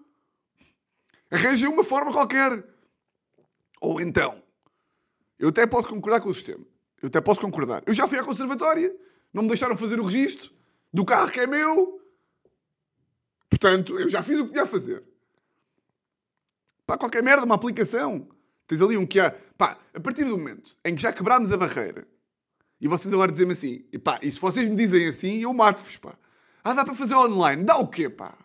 Arranjei 1.31 1.69
uma 1.69 1.85
forma 1.85 2.13
qualquer. 2.13 2.65
Ou 3.81 4.01
então, 4.01 4.43
eu 5.39 5.51
até 5.51 5.65
posso 5.65 5.89
concordar 5.89 6.21
com 6.21 6.29
o 6.29 6.35
sistema. 6.35 6.65
Eu 7.01 7.07
até 7.07 7.21
posso 7.21 7.41
concordar. 7.41 7.85
Eu 7.87 7.95
já 7.95 8.09
fui 8.09 8.19
à 8.19 8.25
conservatória. 8.25 8.93
Não 9.33 9.43
me 9.43 9.49
deixaram 9.49 9.77
fazer 9.77 10.01
o 10.01 10.05
registro 10.05 10.53
do 10.93 11.05
carro 11.05 11.31
que 11.31 11.39
é 11.39 11.47
meu. 11.47 12.00
Portanto, 13.61 13.99
eu 13.99 14.09
já 14.09 14.23
fiz 14.23 14.39
o 14.39 14.47
que 14.47 14.53
tinha 14.53 14.65
a 14.65 14.67
fazer. 14.67 15.05
Pá, 16.87 16.97
qualquer 16.97 17.23
merda, 17.23 17.45
uma 17.45 17.55
aplicação. 17.55 18.27
Tens 18.67 18.81
ali 18.81 18.97
um 18.97 19.07
que 19.07 19.21
há. 19.21 19.31
Pá, 19.59 19.79
a 19.93 20.01
partir 20.01 20.25
do 20.25 20.39
momento 20.39 20.75
em 20.85 20.95
que 20.95 21.03
já 21.03 21.13
quebrámos 21.13 21.53
a 21.53 21.57
barreira 21.57 22.09
e 22.81 22.89
vocês 22.89 23.13
agora 23.13 23.31
dizem-me 23.31 23.53
assim, 23.53 23.85
e 23.93 23.99
pá, 23.99 24.19
e 24.23 24.33
se 24.33 24.41
vocês 24.41 24.67
me 24.67 24.75
dizem 24.75 25.07
assim, 25.07 25.43
eu 25.43 25.53
mato-vos, 25.53 25.99
pá. 25.99 26.17
Ah, 26.65 26.73
dá 26.73 26.85
para 26.85 26.95
fazer 26.95 27.15
online. 27.15 27.63
Dá 27.63 27.77
o 27.77 27.87
quê, 27.87 28.09
pá? 28.09 28.37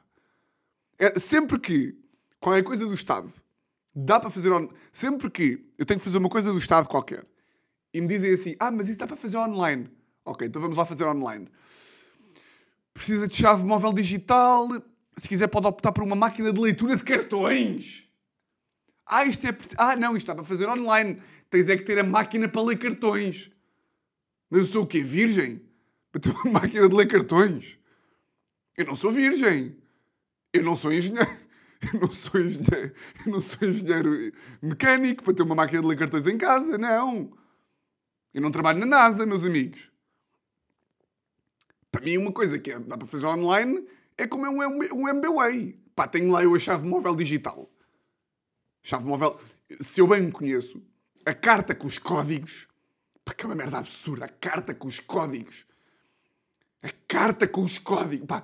É, 0.99 1.17
sempre 1.17 1.58
que 1.58 1.97
qualquer 2.39 2.63
coisa 2.63 2.86
do 2.86 2.93
Estado 2.93 3.32
dá 3.95 4.19
para 4.19 4.30
fazer 4.30 4.51
online. 4.51 4.73
Sempre 4.91 5.30
que 5.32 5.65
eu 5.78 5.86
tenho 5.86 5.99
que 5.99 6.04
fazer 6.04 6.17
uma 6.17 6.30
coisa 6.30 6.51
do 6.51 6.58
Estado 6.58 6.89
qualquer 6.89 7.25
e 7.93 8.01
me 8.01 8.08
dizem 8.08 8.34
assim, 8.34 8.56
ah, 8.60 8.71
mas 8.71 8.89
isso 8.89 8.99
dá 8.99 9.08
para 9.08 9.15
fazer 9.15 9.38
online. 9.38 9.89
Ok, 10.25 10.45
então 10.45 10.62
vamos 10.62 10.78
lá 10.78 10.86
fazer 10.86 11.06
online. 11.06 11.47
Precisa 12.93 13.28
de 13.28 13.36
chave 13.36 13.63
móvel 13.63 13.93
digital. 13.93 14.67
Se 15.17 15.30
quiser, 15.30 15.47
pode 15.47 15.67
optar 15.67 15.91
por 15.91 16.04
uma 16.04 16.15
máquina 16.15 16.51
de 16.51 16.60
leitura 16.60 16.95
de 16.95 17.04
cartões. 17.04 18.04
Ah, 19.06 19.25
isto 19.25 19.47
é. 19.47 19.56
Ah, 19.78 19.95
não, 19.95 20.17
isto 20.17 20.28
dá 20.28 20.36
para 20.36 20.43
fazer 20.43 20.67
online. 20.67 21.21
Tens 21.49 21.69
é 21.69 21.78
que 21.78 21.84
ter 21.84 21.99
a 21.99 22.04
máquina 22.04 22.49
para 22.49 22.62
ler 22.62 22.78
cartões. 22.78 23.51
Mas 24.49 24.62
eu 24.62 24.65
sou 24.65 24.84
o 24.84 24.88
quê? 24.88 25.01
Virgem? 25.01 25.62
Para 26.12 26.21
ter 26.21 26.32
uma 26.32 26.51
máquina 26.60 26.89
de 26.89 26.95
ler 26.95 27.08
cartões? 27.08 27.78
Eu 28.75 28.86
não 28.86 28.95
sou 28.95 29.12
virgem. 29.12 29.78
Eu 30.51 30.63
não 30.63 30.75
sou 30.75 30.91
engenheiro. 30.91 31.30
Eu 31.93 31.99
não 31.99 32.12
sou 32.12 32.41
engenheiro, 32.41 32.95
eu 33.25 33.32
não 33.32 33.41
sou 33.41 33.67
engenheiro 33.67 34.34
mecânico 34.60 35.23
para 35.23 35.34
ter 35.36 35.43
uma 35.43 35.54
máquina 35.54 35.82
de 35.82 35.88
ler 35.88 35.97
cartões 35.97 36.25
em 36.25 36.36
casa, 36.36 36.80
não. 36.80 37.32
Eu 38.34 38.41
não 38.41 38.49
trabalho 38.49 38.80
na 38.80 38.86
NASA, 38.88 39.23
meus 39.25 39.43
amigos. 39.43 39.91
Para 41.91 42.01
mim, 42.01 42.17
uma 42.17 42.32
coisa 42.32 42.58
que 42.58 42.71
é, 42.71 42.80
dá 42.80 42.97
para 42.97 43.06
fazer 43.06 43.25
online 43.25 43.86
é 44.17 44.28
como 44.28 44.45
é 44.45 44.49
um, 44.49 44.80
um 44.93 45.08
MBWay. 45.10 45.80
Pá, 45.95 46.08
tenho 46.08 46.32
lá 46.32 46.43
eu 46.43 46.56
a 46.56 46.60
chave 46.60 46.88
móvel 46.88 47.15
digital. 47.15 47.69
Chave 48.84 49.06
móvel. 49.06 49.39
Se 49.82 50.01
eu 50.01 50.08
bem 50.08 50.21
me 50.21 50.32
conheço, 50.32 50.82
a 51.25 51.34
carta 51.34 51.73
com 51.73 51.88
os 51.88 51.97
códigos. 51.97 52.67
Pá, 53.23 53.34
que 53.34 53.45
é 53.45 53.49
uma 53.49 53.56
merda 53.56 53.78
absurda. 53.78 54.25
A 54.25 54.30
carta 54.30 54.73
com 54.73 54.88
os 54.88 54.99
códigos. 54.99 55.65
A 56.84 56.89
carta 57.08 57.47
com 57.47 57.63
os 57.63 57.78
códigos. 57.78 58.28
Pá, 58.28 58.43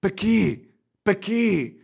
para 0.00 0.10
quê? 0.10 0.68
Para 1.02 1.14
quê? 1.14 1.80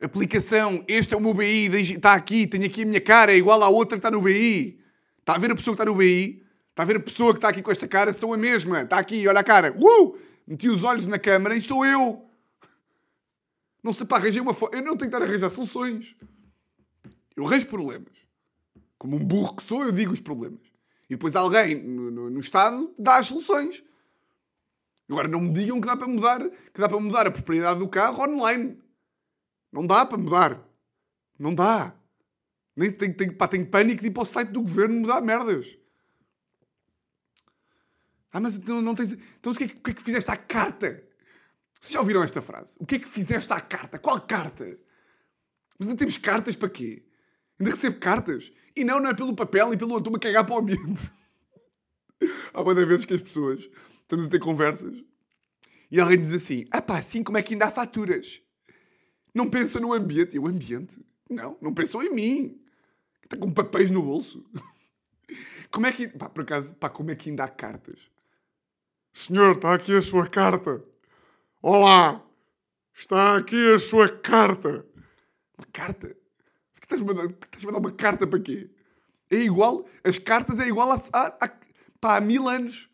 Aplicação, 0.00 0.84
este 0.86 1.12
é 1.12 1.16
o 1.16 1.20
meu 1.20 1.34
BI, 1.34 1.66
está 1.92 2.14
aqui, 2.14 2.46
tenho 2.46 2.64
aqui 2.66 2.82
a 2.82 2.86
minha 2.86 3.00
cara, 3.00 3.32
é 3.32 3.36
igual 3.36 3.60
à 3.64 3.68
outra 3.68 3.96
que 3.96 3.98
está 3.98 4.10
no 4.10 4.20
BI. 4.20 4.78
Está 5.18 5.34
a 5.34 5.38
ver 5.38 5.50
a 5.50 5.56
pessoa 5.56 5.74
que 5.74 5.82
está 5.82 5.90
no 5.90 5.96
BI? 5.96 6.40
Está 6.70 6.84
a 6.84 6.86
ver 6.86 6.96
a 6.96 7.00
pessoa 7.00 7.32
que 7.32 7.38
está 7.38 7.48
aqui 7.48 7.62
com 7.62 7.72
esta 7.72 7.88
cara? 7.88 8.12
São 8.12 8.32
a 8.32 8.36
mesma. 8.36 8.82
Está 8.82 8.98
aqui, 8.98 9.26
olha 9.26 9.40
a 9.40 9.44
cara. 9.44 9.74
Uh! 9.76 10.16
Meti 10.48 10.66
os 10.66 10.82
olhos 10.82 11.06
na 11.06 11.18
câmara 11.18 11.54
e 11.54 11.60
sou 11.60 11.84
eu. 11.84 12.26
Não 13.82 13.92
sei 13.92 14.06
para 14.06 14.16
arranjar 14.16 14.40
uma 14.40 14.54
foto. 14.54 14.74
Eu 14.74 14.80
não 14.80 14.96
tenho 14.96 15.10
que 15.10 15.16
estar 15.16 15.20
a 15.20 15.28
arranjar 15.28 15.50
soluções. 15.50 16.16
Eu 17.36 17.46
arranjo 17.46 17.66
problemas. 17.66 18.14
Como 18.96 19.16
um 19.16 19.22
burro 19.22 19.54
que 19.56 19.62
sou, 19.62 19.84
eu 19.84 19.92
digo 19.92 20.10
os 20.10 20.22
problemas. 20.22 20.62
E 21.04 21.16
depois 21.16 21.36
alguém 21.36 21.82
no, 21.82 22.10
no, 22.10 22.30
no 22.30 22.40
Estado 22.40 22.94
dá 22.98 23.18
as 23.18 23.26
soluções. 23.26 23.84
Agora 25.06 25.28
não 25.28 25.40
me 25.40 25.50
digam 25.50 25.82
que 25.82 25.86
dá 25.86 25.94
para 25.94 26.08
mudar, 26.08 26.40
que 26.40 26.80
dá 26.80 26.88
para 26.88 26.98
mudar 26.98 27.26
a 27.26 27.30
propriedade 27.30 27.80
do 27.80 27.88
carro 27.88 28.22
online. 28.22 28.78
Não 29.70 29.86
dá 29.86 30.06
para 30.06 30.16
mudar. 30.16 30.66
Não 31.38 31.54
dá. 31.54 31.94
Nem 32.74 32.90
tenho, 32.90 33.14
tenho, 33.14 33.36
pá, 33.36 33.46
tenho 33.46 33.66
pânico 33.66 34.00
de 34.00 34.06
ir 34.06 34.12
para 34.12 34.22
o 34.22 34.26
site 34.26 34.48
do 34.48 34.62
governo 34.62 35.00
mudar 35.00 35.20
merdas. 35.20 35.76
Ah, 38.32 38.40
mas 38.40 38.56
então 38.56 38.82
não 38.82 38.94
tens. 38.94 39.12
Então 39.12 39.52
o 39.52 39.54
que 39.54 39.64
é 39.64 39.68
que, 39.68 39.74
o 39.74 39.80
que, 39.80 39.90
é 39.90 39.94
que 39.94 40.02
fizeste 40.02 40.30
à 40.30 40.36
carta? 40.36 41.02
Vocês 41.80 41.92
já 41.92 42.00
ouviram 42.00 42.22
esta 42.22 42.42
frase? 42.42 42.76
O 42.78 42.86
que 42.86 42.96
é 42.96 42.98
que 42.98 43.08
fizeste 43.08 43.52
à 43.52 43.60
carta? 43.60 43.98
Qual 43.98 44.20
carta? 44.20 44.78
Mas 45.78 45.88
ainda 45.88 45.98
temos 45.98 46.18
cartas 46.18 46.56
para 46.56 46.68
quê? 46.68 47.04
Ainda 47.58 47.70
recebo 47.70 47.98
cartas? 47.98 48.52
E 48.74 48.84
não, 48.84 49.00
não 49.00 49.10
é 49.10 49.14
pelo 49.14 49.34
papel 49.34 49.72
e 49.72 49.76
pelo 49.76 49.96
estou-me 49.96 50.16
a 50.16 50.20
cagar 50.20 50.44
para 50.44 50.54
o 50.56 50.58
ambiente. 50.58 51.10
Há 52.52 52.62
muitas 52.62 52.86
vezes 52.86 53.04
que 53.04 53.14
as 53.14 53.22
pessoas 53.22 53.70
estamos 54.02 54.26
a 54.26 54.28
ter 54.28 54.40
conversas 54.40 55.04
e 55.90 56.00
alguém 56.00 56.18
diz 56.18 56.32
assim: 56.32 56.66
Ah 56.70 56.82
pá, 56.82 56.98
assim 56.98 57.22
como 57.22 57.38
é 57.38 57.42
que 57.42 57.54
ainda 57.54 57.66
há 57.66 57.70
faturas? 57.70 58.40
Não 59.34 59.48
pensa 59.48 59.80
no 59.80 59.92
ambiente. 59.92 60.36
E 60.36 60.38
o 60.38 60.46
ambiente? 60.46 60.98
Não, 61.28 61.56
não 61.60 61.72
pensou 61.72 62.02
em 62.02 62.12
mim. 62.12 62.60
Está 63.22 63.36
com 63.36 63.52
papéis 63.52 63.90
no 63.90 64.02
bolso. 64.02 64.44
Como 65.70 65.86
é 65.86 65.92
que. 65.92 66.08
Pá, 66.08 66.30
por 66.30 66.42
acaso, 66.42 66.74
pá, 66.76 66.88
como 66.88 67.10
é 67.10 67.14
que 67.14 67.28
ainda 67.28 67.44
há 67.44 67.48
cartas? 67.48 68.10
Senhor, 69.12 69.52
está 69.52 69.74
aqui 69.74 69.94
a 69.94 70.02
sua 70.02 70.26
carta. 70.28 70.84
Olá! 71.60 72.24
Está 72.94 73.36
aqui 73.36 73.74
a 73.74 73.78
sua 73.78 74.08
carta. 74.08 74.84
Uma 75.56 75.66
carta? 75.72 76.16
Estás-me 76.74 77.10
a, 77.10 77.14
mandar, 77.14 77.30
estás 77.30 77.64
uma 77.64 77.92
carta 77.92 78.26
para 78.26 78.40
quê? 78.40 78.70
É 79.30 79.36
igual, 79.36 79.86
as 80.02 80.18
cartas 80.18 80.58
é 80.58 80.66
igual 80.66 80.90
a, 80.90 80.96
a, 81.12 81.26
a, 81.44 81.58
pá, 82.00 82.16
há 82.16 82.20
mil 82.20 82.48
anos. 82.48 82.88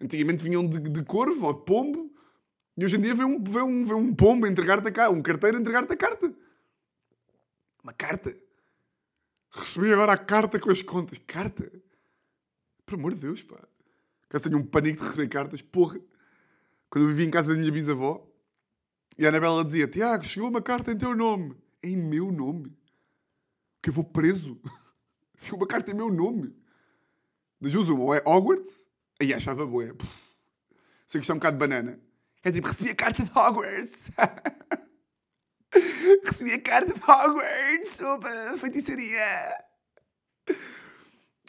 Antigamente 0.00 0.42
vinham 0.42 0.66
de, 0.66 0.78
de 0.78 1.04
corvo 1.04 1.46
ou 1.46 1.54
de 1.54 1.64
pombo 1.64 2.12
e 2.76 2.84
hoje 2.84 2.96
em 2.96 3.00
dia 3.00 3.14
vem 3.14 3.24
um, 3.24 3.42
vem 3.42 3.62
um, 3.62 3.84
vem 3.84 3.96
um 3.96 4.14
pombo 4.14 4.46
entregar-te 4.46 4.88
a 4.88 4.92
carta, 4.92 5.14
um 5.14 5.22
carteiro 5.22 5.58
entregar-te 5.58 5.92
a 5.92 5.96
carta. 5.96 6.34
Uma 7.82 7.92
carta. 7.94 8.36
Recebi 9.50 9.92
agora 9.92 10.12
a 10.12 10.18
carta 10.18 10.60
com 10.60 10.70
as 10.70 10.82
contas. 10.82 11.18
Carta? 11.26 11.72
Por 12.84 12.96
amor 12.96 13.14
de 13.14 13.20
Deus, 13.20 13.42
pá. 13.42 13.56
Que 14.28 14.36
eu 14.36 14.40
tenho 14.40 14.58
um 14.58 14.64
pânico 14.64 15.00
de 15.00 15.06
receber 15.06 15.28
cartas. 15.28 15.62
Porra. 15.62 16.00
Quando 16.90 17.04
eu 17.04 17.08
vivia 17.08 17.26
em 17.26 17.30
casa 17.30 17.52
da 17.52 17.58
minha 17.58 17.72
bisavó, 17.72 18.26
e 19.18 19.24
a 19.24 19.28
Anabela 19.28 19.64
dizia: 19.64 19.88
Tiago, 19.88 20.24
chegou 20.24 20.48
uma 20.48 20.62
carta 20.62 20.92
em 20.92 20.98
teu 20.98 21.14
nome. 21.16 21.56
Em 21.82 21.96
meu 21.96 22.30
nome? 22.30 22.76
Que 23.82 23.90
eu 23.90 23.94
vou 23.94 24.04
preso. 24.04 24.60
Chegou 25.38 25.60
uma 25.60 25.66
carta 25.66 25.90
em 25.90 25.94
meu 25.94 26.10
nome. 26.10 26.56
Das 27.60 27.74
uma, 27.74 28.00
ou 28.00 28.14
é 28.14 28.22
Hogwarts, 28.26 28.86
aí 29.20 29.32
achava 29.32 29.66
boa. 29.66 29.94
Sei 31.06 31.20
que 31.20 31.24
está 31.24 31.32
é 31.32 31.36
um 31.36 31.38
bocado 31.38 31.56
de 31.56 31.58
banana. 31.58 32.00
É 32.42 32.52
tipo, 32.52 32.68
recebi 32.68 32.90
a 32.90 32.94
carta 32.94 33.22
de 33.22 33.30
Hogwarts. 33.30 34.10
recebi 36.24 36.52
a 36.52 36.60
carta 36.60 36.92
de 36.92 37.00
Hogwarts. 37.00 38.00
Opa, 38.00 38.58
feitiçaria. 38.58 39.58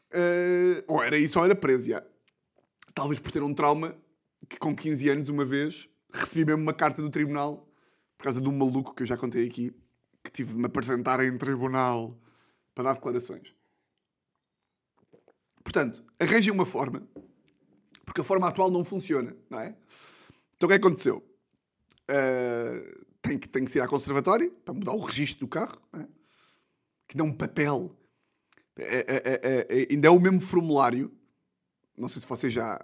Uh, 0.10 0.84
ou 0.88 1.04
era 1.04 1.18
isso 1.18 1.38
ou 1.40 1.46
era 1.46 1.56
preso, 1.56 1.90
já. 1.90 2.04
Talvez 2.98 3.20
por 3.20 3.30
ter 3.30 3.44
um 3.44 3.54
trauma 3.54 3.96
que 4.50 4.58
com 4.58 4.76
15 4.76 5.08
anos, 5.10 5.30
uma 5.30 5.46
vez, 5.46 5.88
recebi 6.12 6.44
mesmo 6.44 6.64
uma 6.64 6.74
carta 6.74 7.00
do 7.00 7.12
tribunal 7.12 7.72
por 8.18 8.24
causa 8.24 8.42
de 8.42 8.50
um 8.50 8.58
maluco 8.58 8.96
que 8.96 9.04
eu 9.04 9.06
já 9.06 9.16
contei 9.16 9.46
aqui, 9.46 9.72
que 10.24 10.32
tive 10.32 10.54
de 10.54 10.58
me 10.58 10.66
apresentar 10.66 11.24
em 11.24 11.38
tribunal 11.38 12.20
para 12.74 12.86
dar 12.86 12.94
declarações. 12.94 13.54
Portanto, 15.64 16.04
arranjem 16.20 16.52
uma 16.52 16.66
forma, 16.66 17.08
porque 18.04 18.22
a 18.22 18.24
forma 18.24 18.48
atual 18.48 18.72
não 18.72 18.84
funciona, 18.84 19.38
não 19.48 19.60
é? 19.60 19.78
Então 20.56 20.66
o 20.66 20.68
que 20.68 20.74
é 20.74 20.78
aconteceu? 20.78 21.18
Uh, 22.10 23.06
tem, 23.22 23.38
que, 23.38 23.48
tem 23.48 23.64
que 23.64 23.78
ir 23.78 23.82
à 23.82 23.88
conservatória 23.88 24.50
para 24.66 24.74
mudar 24.74 24.94
o 24.94 25.02
registro 25.02 25.42
do 25.42 25.48
carro, 25.48 25.80
é? 25.94 26.08
que 27.08 27.16
dá 27.16 27.24
um 27.24 27.32
papel. 27.32 27.96
É, 28.76 29.06
é, 29.08 29.68
é, 29.70 29.88
ainda 29.88 30.08
é 30.08 30.10
o 30.10 30.20
mesmo 30.20 30.42
formulário. 30.42 31.16
Não 31.98 32.08
sei 32.08 32.22
se 32.22 32.28
vocês 32.28 32.54
já 32.54 32.80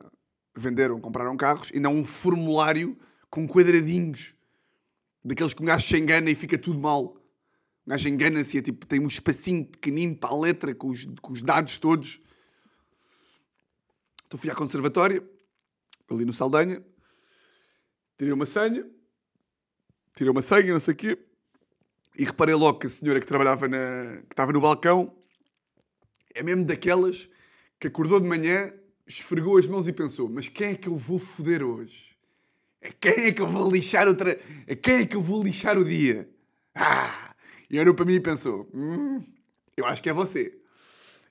venderam, 0.55 0.99
compraram 0.99 1.37
carros. 1.37 1.69
Ainda 1.73 1.87
é 1.87 1.91
um 1.91 2.03
formulário 2.03 2.97
com 3.29 3.47
quadradinhos. 3.47 4.33
Daqueles 5.23 5.53
que 5.53 5.61
um 5.61 5.65
gajo 5.65 5.87
se 5.87 5.97
engana 5.97 6.29
e 6.29 6.35
fica 6.35 6.57
tudo 6.57 6.79
mal. 6.79 7.15
Um 7.85 7.91
gajo 7.91 8.07
engana-se 8.07 8.57
e 8.57 8.59
é 8.59 8.61
tipo, 8.63 8.85
tem 8.85 8.99
um 8.99 9.07
espacinho 9.07 9.65
pequenino 9.65 10.15
para 10.15 10.31
a 10.31 10.39
letra 10.39 10.73
com 10.73 10.89
os, 10.89 11.05
com 11.21 11.33
os 11.33 11.43
dados 11.43 11.77
todos. 11.77 12.19
Então 14.25 14.39
fui 14.39 14.49
à 14.49 14.55
conservatória, 14.55 15.23
ali 16.09 16.25
no 16.25 16.33
Saldanha, 16.33 16.83
tirei 18.17 18.33
uma 18.33 18.45
senha, 18.45 18.89
tirei 20.15 20.31
uma 20.31 20.41
senha, 20.41 20.73
não 20.73 20.79
sei 20.79 20.93
o 20.93 20.97
quê, 20.97 21.19
e 22.17 22.25
reparei 22.25 22.55
logo 22.55 22.79
que 22.79 22.87
a 22.87 22.89
senhora 22.89 23.19
que 23.19 23.25
trabalhava 23.25 23.67
na. 23.67 24.21
que 24.21 24.33
estava 24.33 24.51
no 24.51 24.61
balcão 24.61 25.15
é 26.33 26.41
mesmo 26.41 26.65
daquelas 26.65 27.29
que 27.79 27.87
acordou 27.87 28.19
de 28.19 28.27
manhã, 28.27 28.73
esfregou 29.07 29.57
as 29.57 29.67
mãos 29.67 29.87
e 29.87 29.93
pensou: 29.93 30.29
mas 30.29 30.47
quem 30.47 30.69
é 30.69 30.75
que 30.75 30.87
eu 30.87 30.95
vou 30.95 31.19
foder 31.19 31.63
hoje? 31.63 32.13
A 32.83 32.91
quem 32.91 33.25
é 33.25 33.31
que 33.31 33.41
eu 33.41 33.47
vou 33.47 33.71
lixar 33.71 34.07
o. 34.07 34.11
A 34.11 34.75
quem 34.75 34.95
é 34.95 35.05
que 35.05 35.15
eu 35.15 35.21
vou 35.21 35.43
lixar 35.43 35.77
o 35.77 35.83
dia? 35.83 36.29
Ah! 36.75 37.33
E 37.69 37.79
olhou 37.79 37.93
para 37.93 38.05
mim 38.05 38.15
e 38.15 38.19
pensou: 38.19 38.69
hum, 38.73 39.23
eu 39.75 39.85
acho 39.85 40.01
que 40.01 40.09
é 40.09 40.13
você. 40.13 40.57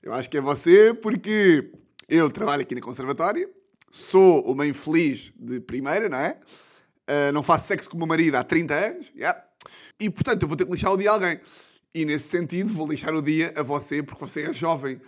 Eu 0.03 0.13
acho 0.13 0.29
que 0.29 0.37
é 0.37 0.41
você 0.41 0.93
porque 0.93 1.71
eu 2.09 2.31
trabalho 2.31 2.63
aqui 2.63 2.75
na 2.75 2.81
conservatória, 2.81 3.49
sou 3.91 4.43
uma 4.51 4.67
infeliz 4.67 5.33
de 5.37 5.61
primeira, 5.61 6.09
não 6.09 6.19
é? 6.19 6.39
Uh, 7.09 7.33
não 7.33 7.43
faço 7.43 7.69
sexo 7.69 7.89
com 7.89 7.97
o 7.97 7.99
meu 7.99 8.07
marido 8.07 8.35
há 8.37 8.45
30 8.45 8.75
anos. 8.75 9.13
Yeah. 9.15 9.43
E, 10.01 10.11
portanto, 10.11 10.43
eu 10.43 10.49
vou 10.49 10.57
ter 10.57 10.65
que 10.65 10.73
lixar 10.73 10.93
o 10.93 10.97
dia 10.97 11.11
a 11.11 11.15
alguém. 11.15 11.41
E, 11.95 12.05
nesse 12.05 12.29
sentido, 12.29 12.71
vou 12.71 12.89
lixar 12.89 13.15
o 13.15 13.23
dia 13.23 13.53
a 13.57 13.63
você, 13.63 14.03
porque 14.03 14.21
você 14.21 14.43
é 14.43 14.53
jovem. 14.53 15.01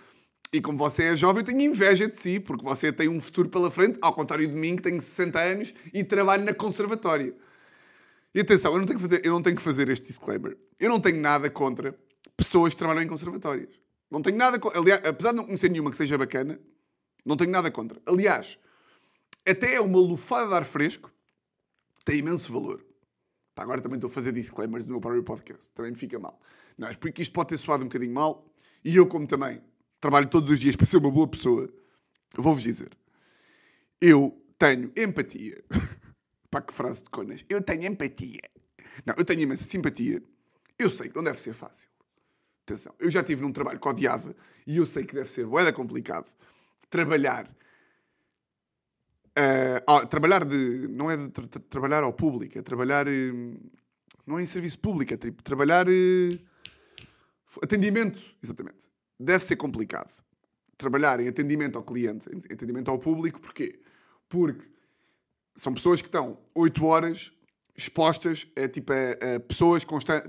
E 0.55 0.61
como 0.61 0.79
você 0.79 1.03
é 1.03 1.17
jovem, 1.17 1.41
eu 1.41 1.47
tenho 1.47 1.61
inveja 1.63 2.07
de 2.07 2.17
si, 2.17 2.39
porque 2.39 2.65
você 2.65 2.93
tem 2.93 3.09
um 3.09 3.21
futuro 3.21 3.49
pela 3.49 3.73
frente, 3.73 3.99
ao 4.01 4.15
contrário 4.15 4.47
de 4.47 4.55
mim, 4.55 4.77
que 4.77 4.83
tenho 4.83 5.03
60 5.03 5.41
anos 5.41 5.75
e 5.93 6.05
trabalho 6.05 6.45
na 6.45 6.55
conservatória. 6.55 7.35
E 8.33 8.39
atenção, 8.39 8.73
eu 8.73 8.79
não 8.79 8.87
tenho 8.87 9.01
que 9.01 9.03
fazer, 9.03 9.27
eu 9.27 9.33
não 9.33 9.43
tenho 9.43 9.57
que 9.57 9.63
fazer 9.63 9.89
este 9.89 10.07
disclaimer. 10.07 10.57
Eu 10.79 10.89
não 10.89 11.01
tenho 11.01 11.21
nada 11.21 11.51
contra 11.51 11.99
pessoas 12.37 12.73
que 12.73 12.79
trabalham 12.79 13.03
em 13.03 13.09
conservatórias. 13.09 13.81
Não 14.09 14.23
tenho 14.23 14.37
nada 14.37 14.57
contra. 14.61 14.79
Aliás, 14.79 15.01
apesar 15.05 15.31
de 15.31 15.39
não 15.39 15.45
conhecer 15.45 15.69
nenhuma 15.73 15.91
que 15.91 15.97
seja 15.97 16.17
bacana, 16.17 16.61
não 17.27 17.37
tenho 17.37 17.51
nada 17.51 17.69
contra. 17.69 18.01
Aliás, 18.07 18.57
até 19.45 19.75
é 19.75 19.81
uma 19.81 19.99
lufada 19.99 20.47
de 20.47 20.55
ar 20.55 20.65
fresco 20.65 21.13
tem 22.05 22.19
imenso 22.19 22.53
valor. 22.53 22.81
Agora 23.57 23.81
também 23.81 23.97
estou 23.97 24.09
a 24.09 24.13
fazer 24.13 24.31
disclaimers 24.31 24.87
no 24.87 24.93
meu 24.93 25.01
próprio 25.01 25.25
podcast. 25.25 25.69
Também 25.75 25.91
me 25.91 25.99
fica 25.99 26.17
mal. 26.21 26.41
Não, 26.79 26.87
é 26.87 26.95
porque 26.95 27.23
isto 27.23 27.33
pode 27.33 27.49
ter 27.49 27.59
soado 27.59 27.83
um 27.83 27.89
bocadinho 27.89 28.15
mal. 28.15 28.49
E 28.85 28.95
eu, 28.95 29.09
como 29.09 29.27
também 29.27 29.61
trabalho 30.05 30.29
todos 30.29 30.51
os 30.51 30.61
dias 30.61 30.77
para 30.77 30.85
ser 30.85 30.99
uma 30.99 31.11
boa 31.11 31.27
pessoa, 31.27 31.67
vou-vos 32.37 32.63
dizer. 32.63 32.95
Eu 33.99 34.39
tenho 34.59 34.93
empatia. 34.95 35.65
Pá, 36.51 36.61
que 36.61 36.75
frase 36.75 37.05
de 37.05 37.09
conas. 37.09 37.43
Eu 37.49 37.63
tenho 37.63 37.87
empatia. 37.87 38.43
Não, 39.07 39.15
eu 39.17 39.25
tenho 39.25 39.41
imensa 39.41 39.65
simpatia. 39.65 40.23
Eu 40.79 40.91
sei 40.91 41.09
que 41.09 41.17
não 41.17 41.25
deve 41.25 41.41
ser 41.41 41.55
fácil. 41.55 41.89
Atenção, 42.67 42.95
eu 42.99 43.11
já 43.11 43.21
estive 43.21 43.41
num 43.41 43.51
trabalho 43.51 43.81
que 43.81 43.89
odiava 43.89 44.37
e 44.67 44.77
eu 44.77 44.85
sei 44.85 45.07
que 45.07 45.15
deve 45.15 45.31
ser 45.31 45.47
boeda 45.47 45.73
complicado 45.73 46.31
trabalhar 46.91 47.51
Uh, 49.37 50.07
trabalhar 50.07 50.45
de. 50.45 50.87
Não 50.87 51.11
é 51.11 51.17
de 51.17 51.29
tra 51.29 51.49
trabalhar 51.69 52.05
ao 52.05 52.13
público, 52.13 52.57
é 52.57 52.63
trabalhar. 52.63 53.09
Uh, 53.09 53.59
não 54.25 54.39
é 54.39 54.43
em 54.43 54.47
serviço 54.47 54.79
público, 54.79 55.13
é 55.13 55.17
tipo, 55.17 55.43
trabalhar. 55.43 55.89
Uh, 55.89 56.39
atendimento, 57.61 58.23
exatamente. 58.41 58.94
Deve 59.25 59.43
ser 59.43 59.57
complicado. 59.57 60.13
Trabalhar 60.77 61.19
em 61.19 61.29
atendimento 61.29 61.79
ao 61.79 61.85
cliente, 61.85 62.29
em 62.31 62.53
atendimento 62.53 62.91
ao 62.91 62.99
público, 62.99 63.41
porquê? 63.41 63.81
Porque 64.29 64.69
são 65.57 65.73
pessoas 65.73 66.01
que 66.01 66.09
estão 66.09 66.39
8 66.55 66.85
horas 66.85 67.33
expostas 67.77 68.47
a, 68.57 68.69
tipo, 68.69 68.93
a, 68.93 69.37
a 69.37 69.41
pessoas, 69.41 69.85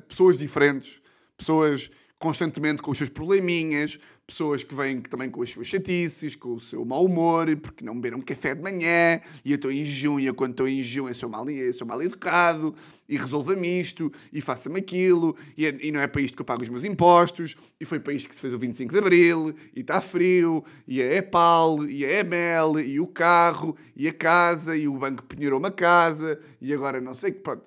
pessoas 0.07 0.37
diferentes, 0.37 1.01
pessoas 1.35 1.91
constantemente 2.17 2.81
com 2.81 2.91
os 2.91 2.97
seus 2.97 3.09
probleminhas, 3.09 3.99
pessoas 4.25 4.63
que 4.63 4.73
vêm 4.73 5.01
também 5.01 5.29
com 5.29 5.41
as 5.41 5.51
suas 5.51 5.67
chatices, 5.67 6.35
com 6.35 6.55
o 6.55 6.59
seu 6.59 6.83
mau 6.83 7.05
humor, 7.05 7.55
porque 7.57 7.85
não 7.85 7.93
beberam 7.95 8.19
café 8.21 8.55
de 8.55 8.61
manhã, 8.61 9.21
e 9.43 9.51
eu 9.51 9.55
estou 9.55 9.71
em 9.71 9.85
junho, 9.85 10.29
e 10.29 10.33
quando 10.33 10.51
estou 10.51 10.67
em 10.67 10.81
junho 10.81 11.09
eu 11.09 11.15
sou 11.15 11.29
mal, 11.29 11.47
eu 11.49 11.73
sou 11.73 11.85
mal 11.85 12.01
educado, 12.01 12.75
e 13.07 13.17
resolva-me 13.17 13.79
isto, 13.79 14.11
e 14.33 14.41
faça-me 14.41 14.79
aquilo, 14.79 15.35
e, 15.55 15.67
é, 15.67 15.77
e, 15.79 15.91
não 15.91 15.99
é 15.99 16.07
para 16.07 16.21
isto 16.21 16.35
que 16.35 16.41
eu 16.41 16.45
pago 16.45 16.63
os 16.63 16.69
meus 16.69 16.83
impostos, 16.83 17.55
e 17.79 17.85
foi 17.85 17.99
para 17.99 18.13
isto 18.13 18.27
que 18.27 18.35
se 18.35 18.41
fez 18.41 18.53
o 18.53 18.57
25 18.57 18.91
de 18.91 18.99
Abril, 18.99 19.55
e 19.75 19.81
está 19.81 20.01
frio, 20.01 20.63
e 20.87 21.01
a 21.01 21.15
EPAL, 21.15 21.85
e 21.85 22.03
a 22.05 22.19
EML, 22.19 22.79
e 22.81 22.99
o 22.99 23.07
carro, 23.07 23.77
e 23.95 24.07
a 24.07 24.13
casa, 24.13 24.75
e 24.75 24.87
o 24.87 24.97
banco 24.97 25.23
penhorou 25.23 25.59
uma 25.59 25.71
casa, 25.71 26.39
e 26.59 26.73
agora 26.73 26.99
não 26.99 27.13
sei 27.13 27.31
que, 27.31 27.39
pronto. 27.39 27.63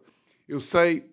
Eu 0.49 0.61
sei 0.61 1.05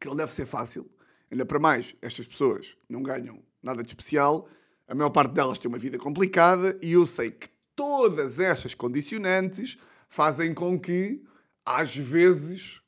que 0.00 0.08
não 0.08 0.16
deve 0.16 0.32
ser 0.32 0.46
fácil, 0.46 0.90
Ainda 1.30 1.44
para 1.44 1.58
mais, 1.58 1.94
estas 2.00 2.26
pessoas 2.26 2.76
não 2.88 3.02
ganham 3.02 3.40
nada 3.66 3.82
de 3.82 3.88
especial, 3.88 4.48
a 4.88 4.94
maior 4.94 5.10
parte 5.10 5.32
delas 5.32 5.58
tem 5.58 5.68
uma 5.68 5.78
vida 5.78 5.98
complicada 5.98 6.78
e 6.80 6.92
eu 6.92 7.06
sei 7.06 7.30
que 7.30 7.48
todas 7.74 8.40
estas 8.40 8.72
condicionantes 8.72 9.76
fazem 10.08 10.54
com 10.54 10.78
que, 10.80 11.22
às 11.64 11.94
vezes, 11.96 12.80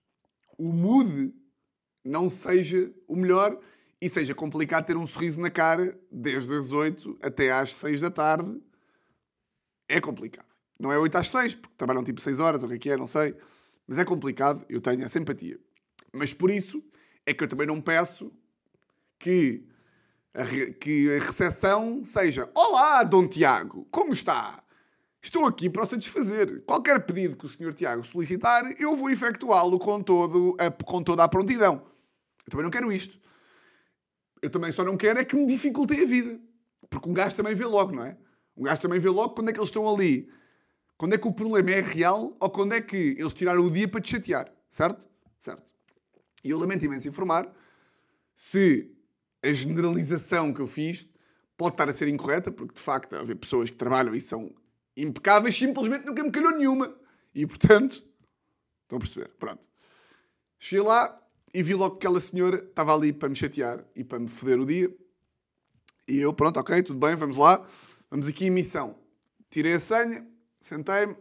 o 0.56 0.72
mood 0.72 1.34
não 2.04 2.30
seja 2.30 2.92
o 3.06 3.16
melhor 3.16 3.58
e 4.00 4.08
seja 4.08 4.34
complicado 4.34 4.86
ter 4.86 4.96
um 4.96 5.06
sorriso 5.06 5.40
na 5.40 5.50
cara 5.50 5.98
desde 6.10 6.54
as 6.54 6.70
8 6.70 7.18
até 7.22 7.50
às 7.50 7.74
6 7.74 8.00
da 8.00 8.10
tarde. 8.10 8.58
É 9.88 10.00
complicado. 10.00 10.46
Não 10.78 10.92
é 10.92 10.98
8 10.98 11.18
às 11.18 11.30
6, 11.30 11.56
porque 11.56 11.74
trabalham 11.76 12.04
tipo 12.04 12.20
6 12.20 12.38
horas, 12.38 12.62
ou 12.62 12.68
o 12.68 12.70
que 12.70 12.76
é 12.76 12.78
que 12.78 12.90
é, 12.90 12.96
não 12.96 13.08
sei. 13.08 13.34
Mas 13.86 13.98
é 13.98 14.04
complicado, 14.04 14.64
eu 14.68 14.80
tenho 14.80 15.04
a 15.04 15.08
simpatia. 15.08 15.58
Mas 16.12 16.32
por 16.32 16.50
isso 16.50 16.82
é 17.26 17.34
que 17.34 17.42
eu 17.42 17.48
também 17.48 17.66
não 17.66 17.80
peço 17.80 18.32
que 19.18 19.66
que 20.80 21.16
a 21.16 21.24
recepção 21.24 22.02
seja 22.04 22.48
Olá, 22.54 23.02
Dom 23.02 23.26
Tiago, 23.26 23.86
como 23.90 24.12
está? 24.12 24.62
Estou 25.20 25.46
aqui 25.46 25.68
para 25.68 25.82
o 25.82 25.86
satisfazer. 25.86 26.62
Qualquer 26.64 27.04
pedido 27.04 27.36
que 27.36 27.46
o 27.46 27.48
Sr. 27.48 27.74
Tiago 27.74 28.04
solicitar, 28.04 28.64
eu 28.80 28.94
vou 28.94 29.10
efetuá-lo 29.10 29.78
com, 29.78 30.02
todo 30.02 30.56
com 30.84 31.02
toda 31.02 31.24
a 31.24 31.28
prontidão. 31.28 31.82
Eu 32.46 32.50
também 32.50 32.64
não 32.64 32.70
quero 32.70 32.92
isto. 32.92 33.18
Eu 34.40 34.48
também 34.48 34.70
só 34.70 34.84
não 34.84 34.96
quero 34.96 35.18
é 35.18 35.24
que 35.24 35.34
me 35.34 35.44
dificultem 35.44 36.02
a 36.02 36.06
vida. 36.06 36.40
Porque 36.88 37.08
um 37.08 37.12
gajo 37.12 37.34
também 37.34 37.54
vê 37.54 37.64
logo, 37.64 37.92
não 37.92 38.04
é? 38.04 38.16
Um 38.56 38.62
gajo 38.62 38.80
também 38.80 39.00
vê 39.00 39.08
logo 39.08 39.34
quando 39.34 39.50
é 39.50 39.52
que 39.52 39.58
eles 39.58 39.68
estão 39.68 39.88
ali. 39.92 40.30
Quando 40.96 41.14
é 41.14 41.18
que 41.18 41.26
o 41.26 41.32
problema 41.32 41.70
é 41.72 41.80
real 41.80 42.36
ou 42.38 42.50
quando 42.50 42.74
é 42.74 42.80
que 42.80 43.16
eles 43.18 43.34
tiraram 43.34 43.64
o 43.64 43.70
dia 43.70 43.88
para 43.88 44.00
te 44.00 44.10
chatear. 44.12 44.52
Certo? 44.70 45.06
Certo. 45.38 45.74
E 46.44 46.50
eu 46.50 46.58
lamento 46.58 46.84
imenso 46.84 47.08
informar 47.08 47.52
se 48.34 48.96
a 49.42 49.52
generalização 49.52 50.52
que 50.52 50.60
eu 50.60 50.66
fiz 50.66 51.08
pode 51.56 51.74
estar 51.74 51.88
a 51.88 51.92
ser 51.92 52.08
incorreta, 52.08 52.52
porque 52.52 52.74
de 52.74 52.80
facto 52.80 53.14
há 53.14 53.36
pessoas 53.36 53.70
que 53.70 53.76
trabalham 53.76 54.14
e 54.14 54.20
são 54.20 54.54
impecáveis, 54.96 55.56
simplesmente 55.56 56.06
nunca 56.06 56.22
me 56.22 56.30
calhou 56.30 56.52
nenhuma. 56.52 56.94
E 57.34 57.46
portanto, 57.46 58.04
estão 58.82 58.96
a 58.96 58.98
perceber? 58.98 59.28
Pronto. 59.38 59.66
Cheguei 60.58 60.84
lá 60.84 61.20
e 61.54 61.62
vi 61.62 61.74
logo 61.74 61.96
que 61.96 62.06
aquela 62.06 62.20
senhora 62.20 62.56
estava 62.56 62.94
ali 62.94 63.12
para 63.12 63.28
me 63.28 63.36
chatear 63.36 63.84
e 63.94 64.04
para 64.04 64.18
me 64.18 64.28
foder 64.28 64.60
o 64.60 64.66
dia. 64.66 64.94
E 66.06 66.18
eu, 66.18 66.32
pronto, 66.32 66.58
ok, 66.58 66.82
tudo 66.82 66.98
bem, 66.98 67.14
vamos 67.14 67.36
lá. 67.36 67.66
Vamos 68.10 68.26
aqui 68.26 68.46
em 68.46 68.50
missão. 68.50 68.96
Tirei 69.50 69.74
a 69.74 69.80
senha, 69.80 70.26
sentei-me, 70.60 71.16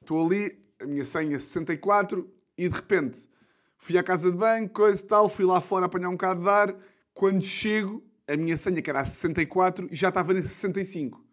estou 0.00 0.24
ali, 0.26 0.62
a 0.80 0.86
minha 0.86 1.04
senha 1.04 1.38
64, 1.40 2.30
e 2.56 2.68
de 2.68 2.74
repente 2.74 3.28
fui 3.76 3.98
à 3.98 4.02
casa 4.02 4.30
de 4.30 4.36
banho, 4.36 4.68
coisa 4.68 5.02
e 5.02 5.06
tal, 5.06 5.28
fui 5.28 5.44
lá 5.44 5.60
fora 5.60 5.86
apanhar 5.86 6.08
um 6.08 6.12
bocado 6.12 6.42
de 6.42 6.48
ar. 6.48 6.76
Quando 7.14 7.42
chego, 7.42 8.04
a 8.28 8.36
minha 8.36 8.56
senha, 8.56 8.82
que 8.82 8.90
era 8.90 9.00
a 9.00 9.06
64, 9.06 9.88
já 9.90 10.10
estava 10.10 10.34
na 10.34 10.42
65 10.42 11.24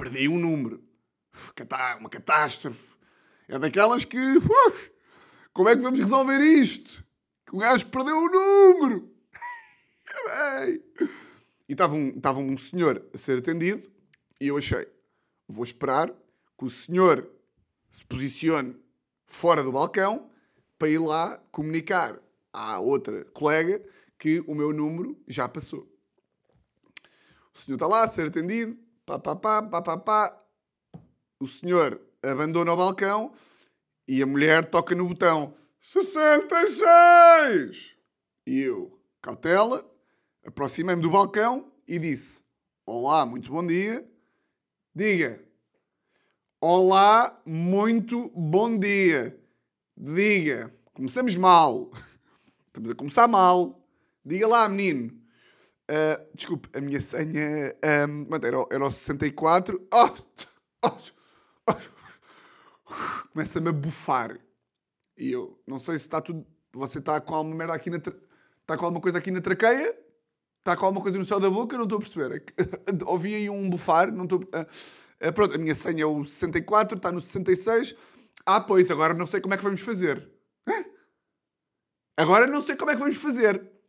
perdi 0.00 0.28
um 0.28 0.38
número. 0.38 0.82
Uma 1.98 2.08
catástrofe. 2.08 2.96
É 3.48 3.58
daquelas 3.58 4.04
que. 4.04 4.16
Uf, 4.18 4.90
como 5.52 5.68
é 5.68 5.76
que 5.76 5.82
vamos 5.82 5.98
resolver 5.98 6.40
isto? 6.40 7.04
Que 7.44 7.54
o 7.54 7.58
gajo 7.58 7.86
perdeu 7.88 8.16
o 8.16 8.28
número. 8.28 9.10
e 11.68 11.72
estava 11.72 11.94
um, 11.94 12.08
estava 12.08 12.38
um 12.38 12.56
senhor 12.56 13.04
a 13.12 13.18
ser 13.18 13.38
atendido 13.38 13.90
e 14.40 14.48
eu 14.48 14.56
achei, 14.56 14.88
vou 15.46 15.64
esperar 15.64 16.08
que 16.58 16.64
o 16.64 16.70
senhor 16.70 17.28
se 17.92 18.04
posicione 18.04 18.74
fora 19.26 19.62
do 19.62 19.70
balcão 19.70 20.30
para 20.78 20.88
ir 20.88 20.98
lá 20.98 21.40
comunicar 21.52 22.18
à 22.52 22.80
outra 22.80 23.24
colega 23.26 23.80
que 24.20 24.40
o 24.46 24.54
meu 24.54 24.72
número 24.72 25.20
já 25.26 25.48
passou. 25.48 25.88
O 27.54 27.58
senhor 27.58 27.76
está 27.76 27.86
lá 27.86 28.04
a 28.04 28.08
ser 28.08 28.28
atendido, 28.28 28.78
Pá, 29.06 29.18
pá, 29.18 29.34
pá, 29.34 29.62
pá, 29.62 29.82
pá, 29.82 29.96
pá. 29.96 30.44
O 31.40 31.48
senhor 31.48 32.00
abandona 32.22 32.72
o 32.72 32.76
balcão 32.76 33.32
e 34.06 34.22
a 34.22 34.26
mulher 34.26 34.70
toca 34.70 34.94
no 34.94 35.08
botão 35.08 35.54
66! 35.80 37.96
E 38.46 38.60
eu, 38.60 39.00
cautela, 39.22 39.90
aproximei-me 40.46 41.02
do 41.02 41.10
balcão 41.10 41.72
e 41.88 41.98
disse: 41.98 42.42
Olá, 42.86 43.24
muito 43.24 43.50
bom 43.50 43.66
dia. 43.66 44.06
Diga. 44.94 45.42
Olá, 46.60 47.40
muito 47.46 48.28
bom 48.28 48.78
dia. 48.78 49.40
Diga. 49.96 50.72
Começamos 50.92 51.34
mal. 51.36 51.90
Estamos 52.68 52.90
a 52.90 52.94
começar 52.94 53.26
mal. 53.26 53.79
Diga 54.30 54.46
lá, 54.46 54.68
menino. 54.68 55.10
Uh, 55.90 56.36
desculpe, 56.36 56.68
a 56.72 56.80
minha 56.80 57.00
senha 57.00 57.74
um, 58.08 58.28
era, 58.32 58.64
era 58.70 58.86
o 58.86 58.92
64. 58.92 59.88
Oh, 59.92 60.10
oh, 60.86 60.96
oh. 61.66 62.94
Começa-me 63.32 63.70
a 63.70 63.72
bufar. 63.72 64.38
E 65.18 65.32
eu, 65.32 65.60
não 65.66 65.80
sei 65.80 65.98
se 65.98 66.04
está 66.04 66.20
tudo. 66.20 66.46
Você 66.72 67.00
está 67.00 67.20
com 67.20 67.34
alguma 67.34 67.56
merda 67.56 67.74
aqui 67.74 67.90
na. 67.90 67.96
Está 67.96 68.76
com 68.78 68.84
alguma 68.84 69.00
coisa 69.00 69.18
aqui 69.18 69.32
na 69.32 69.40
traqueia? 69.40 69.98
Está 70.60 70.76
com 70.76 70.86
alguma 70.86 71.02
coisa 71.02 71.18
no 71.18 71.24
céu 71.24 71.40
da 71.40 71.50
boca? 71.50 71.76
Não 71.76 71.82
estou 71.82 71.98
a 71.98 72.00
perceber. 72.00 72.44
É 72.56 72.64
ouvi 73.10 73.34
aí 73.34 73.50
um 73.50 73.68
bufar. 73.68 74.12
Não 74.12 74.22
estou. 74.22 74.38
Uh, 74.42 75.32
pronto, 75.32 75.56
a 75.56 75.58
minha 75.58 75.74
senha 75.74 76.04
é 76.04 76.06
o 76.06 76.24
64, 76.24 76.98
está 76.98 77.10
no 77.10 77.20
66. 77.20 77.96
Ah, 78.46 78.60
pois, 78.60 78.92
agora 78.92 79.12
não 79.12 79.26
sei 79.26 79.40
como 79.40 79.54
é 79.54 79.56
que 79.56 79.64
vamos 79.64 79.80
fazer. 79.80 80.30
Hã? 80.68 80.84
Agora 82.16 82.46
não 82.46 82.62
sei 82.62 82.76
como 82.76 82.92
é 82.92 82.94
que 82.94 83.00
vamos 83.00 83.20
fazer. 83.20 83.79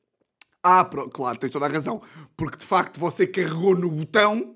Ah, 0.63 0.86
claro, 0.86 1.39
tens 1.39 1.52
toda 1.52 1.65
a 1.65 1.69
razão. 1.69 2.02
Porque 2.38 2.58
de 2.58 2.65
facto 2.65 3.00
você 3.00 3.26
carregou 3.26 3.76
no 3.76 3.89
botão 3.89 4.56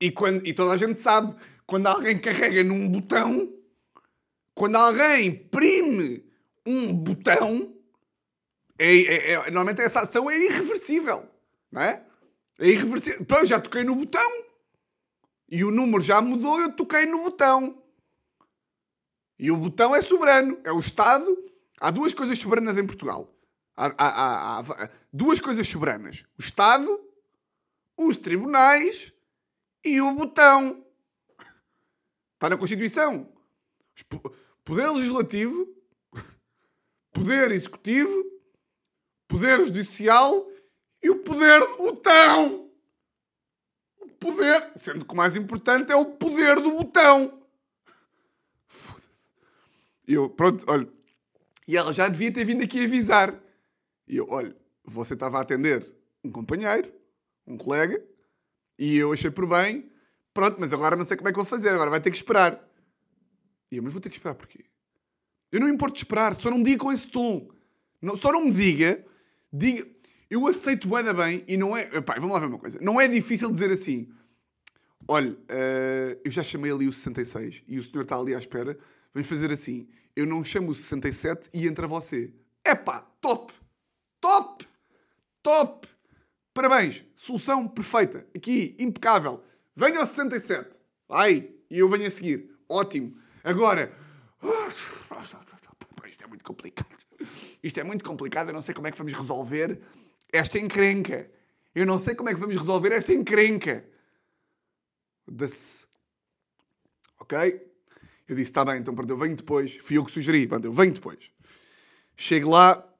e, 0.00 0.10
quando, 0.10 0.46
e 0.46 0.52
toda 0.52 0.72
a 0.72 0.76
gente 0.76 0.98
sabe, 0.98 1.34
quando 1.66 1.86
alguém 1.86 2.18
carrega 2.18 2.64
num 2.64 2.88
botão, 2.88 3.52
quando 4.54 4.76
alguém 4.76 5.32
prime 5.48 6.24
um 6.66 6.92
botão, 6.92 7.74
é, 8.78 8.96
é, 8.96 9.32
é, 9.32 9.50
normalmente 9.50 9.80
essa 9.80 10.00
ação 10.00 10.30
é 10.30 10.38
irreversível. 10.38 11.28
Não 11.70 11.82
é? 11.82 12.04
É 12.58 12.68
irreversível. 12.68 13.24
Pronto, 13.24 13.46
já 13.46 13.60
toquei 13.60 13.84
no 13.84 13.94
botão. 13.94 14.44
E 15.48 15.64
o 15.64 15.70
número 15.70 16.02
já 16.02 16.20
mudou, 16.20 16.60
eu 16.60 16.72
toquei 16.72 17.06
no 17.06 17.22
botão. 17.22 17.82
E 19.38 19.50
o 19.50 19.56
botão 19.56 19.94
é 19.94 20.00
soberano. 20.00 20.58
É 20.64 20.72
o 20.72 20.80
Estado. 20.80 21.36
Há 21.80 21.90
duas 21.90 22.14
coisas 22.14 22.38
soberanas 22.38 22.78
em 22.78 22.86
Portugal. 22.86 23.33
Há, 23.76 23.86
há, 23.98 24.60
há, 24.60 24.90
duas 25.12 25.40
coisas 25.40 25.68
soberanas: 25.68 26.24
o 26.38 26.40
Estado, 26.40 27.00
os 27.96 28.16
tribunais 28.16 29.12
e 29.84 30.00
o 30.00 30.12
botão. 30.12 30.84
Está 32.34 32.50
na 32.50 32.56
Constituição. 32.56 33.32
Poder 34.64 34.90
legislativo, 34.90 35.68
poder 37.12 37.52
executivo, 37.52 38.24
poder 39.28 39.64
judicial 39.64 40.50
e 41.02 41.10
o 41.10 41.18
poder 41.18 41.60
do 41.60 41.76
botão. 41.76 42.70
O 44.00 44.08
poder, 44.08 44.72
sendo 44.76 45.04
que 45.04 45.12
o 45.12 45.16
mais 45.16 45.36
importante 45.36 45.92
é 45.92 45.96
o 45.96 46.06
poder 46.06 46.60
do 46.60 46.72
botão. 46.72 47.42
Foda-se. 48.66 49.28
Eu, 50.06 50.30
pronto, 50.30 50.64
olha. 50.66 50.88
E 51.66 51.76
ela 51.76 51.92
já 51.92 52.08
devia 52.08 52.32
ter 52.32 52.44
vindo 52.44 52.62
aqui 52.62 52.84
avisar. 52.84 53.43
E 54.06 54.16
eu, 54.16 54.26
olha, 54.28 54.54
você 54.84 55.14
estava 55.14 55.38
a 55.38 55.42
atender 55.42 55.90
um 56.22 56.30
companheiro, 56.30 56.92
um 57.46 57.56
colega, 57.56 58.02
e 58.78 58.96
eu 58.96 59.12
achei 59.12 59.30
por 59.30 59.46
bem, 59.46 59.90
pronto, 60.32 60.56
mas 60.58 60.72
agora 60.72 60.96
não 60.96 61.04
sei 61.04 61.16
como 61.16 61.28
é 61.28 61.32
que 61.32 61.36
vou 61.36 61.44
fazer, 61.44 61.70
agora 61.70 61.90
vai 61.90 62.00
ter 62.00 62.10
que 62.10 62.16
esperar. 62.16 62.62
E 63.70 63.76
eu, 63.76 63.82
mas 63.82 63.92
vou 63.92 64.00
ter 64.00 64.08
que 64.08 64.16
esperar 64.16 64.34
porquê? 64.34 64.64
Eu 65.50 65.60
não 65.60 65.68
importo 65.68 65.94
de 65.94 66.02
esperar, 66.02 66.34
só 66.34 66.50
não 66.50 66.58
me 66.58 66.64
diga 66.64 66.78
com 66.78 66.92
esse 66.92 67.06
tom. 67.06 67.48
Não, 68.02 68.16
só 68.16 68.32
não 68.32 68.44
me 68.44 68.50
diga, 68.50 69.04
diga. 69.52 69.86
Eu 70.28 70.46
aceito 70.46 70.88
bem, 70.88 71.14
bem 71.14 71.44
e 71.46 71.56
não 71.56 71.76
é. 71.76 72.00
Pai, 72.00 72.18
vamos 72.18 72.34
lá 72.34 72.40
ver 72.40 72.46
uma 72.46 72.58
coisa. 72.58 72.78
Não 72.80 73.00
é 73.00 73.06
difícil 73.06 73.50
dizer 73.50 73.70
assim. 73.70 74.12
Olha, 75.06 75.30
uh, 75.30 76.20
eu 76.24 76.30
já 76.30 76.42
chamei 76.42 76.72
ali 76.72 76.88
o 76.88 76.92
66 76.92 77.62
e 77.68 77.78
o 77.78 77.84
senhor 77.84 78.02
está 78.02 78.18
ali 78.18 78.34
à 78.34 78.38
espera. 78.38 78.76
Vamos 79.12 79.28
fazer 79.28 79.52
assim. 79.52 79.88
Eu 80.16 80.26
não 80.26 80.42
chamo 80.42 80.70
o 80.70 80.74
67 80.74 81.50
e 81.52 81.66
entra 81.66 81.86
você. 81.86 82.32
Epá, 82.66 83.00
top! 83.20 83.52
Top! 84.24 84.66
Top! 85.42 85.86
Parabéns! 86.54 87.04
Solução 87.14 87.68
perfeita. 87.68 88.26
Aqui, 88.34 88.74
impecável. 88.78 89.44
Venha 89.76 90.00
ao 90.00 90.06
67. 90.06 90.80
Vai! 91.06 91.52
E 91.70 91.80
eu 91.80 91.90
venho 91.90 92.06
a 92.06 92.10
seguir. 92.10 92.50
Ótimo. 92.66 93.18
Agora. 93.44 93.92
Isto 96.08 96.24
é 96.24 96.26
muito 96.26 96.42
complicado. 96.42 96.88
Isto 97.62 97.80
é 97.80 97.84
muito 97.84 98.02
complicado. 98.02 98.48
Eu 98.48 98.54
não 98.54 98.62
sei 98.62 98.72
como 98.72 98.86
é 98.86 98.92
que 98.92 98.96
vamos 98.96 99.12
resolver 99.12 99.78
esta 100.32 100.58
encrenca. 100.58 101.30
Eu 101.74 101.84
não 101.84 101.98
sei 101.98 102.14
como 102.14 102.30
é 102.30 102.34
que 102.34 102.40
vamos 102.40 102.56
resolver 102.56 102.92
esta 102.92 103.12
encrenca. 103.12 103.84
Das. 105.28 105.86
Ok? 107.20 107.36
Eu 108.26 108.36
disse, 108.36 108.50
está 108.50 108.64
bem, 108.64 108.78
então 108.78 108.94
pronto, 108.94 109.10
eu 109.10 109.18
venho 109.18 109.36
depois. 109.36 109.76
Fui 109.76 109.98
eu 109.98 110.04
que 110.06 110.12
sugeri, 110.12 110.46
pronto, 110.46 110.64
eu 110.64 110.72
venho 110.72 110.94
depois. 110.94 111.30
Chego 112.16 112.48
lá, 112.48 112.93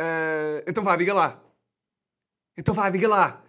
Uh, 0.00 0.64
então 0.66 0.82
vá, 0.82 0.96
diga 0.96 1.12
lá. 1.12 1.38
Então 2.56 2.72
vá, 2.72 2.88
diga 2.88 3.06
lá. 3.06 3.42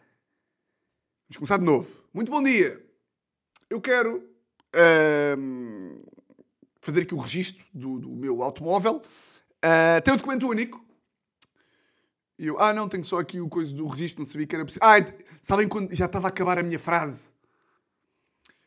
Vamos 1.30 1.38
começar 1.38 1.58
de 1.58 1.64
novo. 1.64 2.04
Muito 2.14 2.30
bom 2.30 2.44
dia. 2.44 2.86
Eu 3.70 3.80
quero 3.80 4.30
ahm, 4.76 6.02
fazer 6.82 7.04
aqui 7.04 7.14
o 7.14 7.18
registro 7.18 7.66
do, 7.74 8.00
do 8.00 8.10
meu 8.10 8.44
automóvel. 8.44 9.02
Ah, 9.62 10.02
tem 10.02 10.14
um 10.14 10.18
documento 10.18 10.46
único. 10.46 10.84
E 12.38 12.48
eu, 12.48 12.60
ah, 12.60 12.74
não, 12.74 12.90
tenho 12.90 13.06
só 13.06 13.20
aqui 13.20 13.40
o 13.40 13.48
coisa 13.48 13.74
do 13.74 13.88
registro, 13.88 14.24
não 14.24 14.30
sabia 14.30 14.46
que 14.46 14.56
era 14.56 14.66
possível. 14.66 14.86
Ah, 14.86 14.98
sabem 15.42 15.70
quando 15.70 15.96
já 15.96 16.08
estava 16.08 16.28
a 16.28 16.30
acabar 16.30 16.60
a 16.60 16.64
minha 16.64 16.80
frase? 16.80 17.34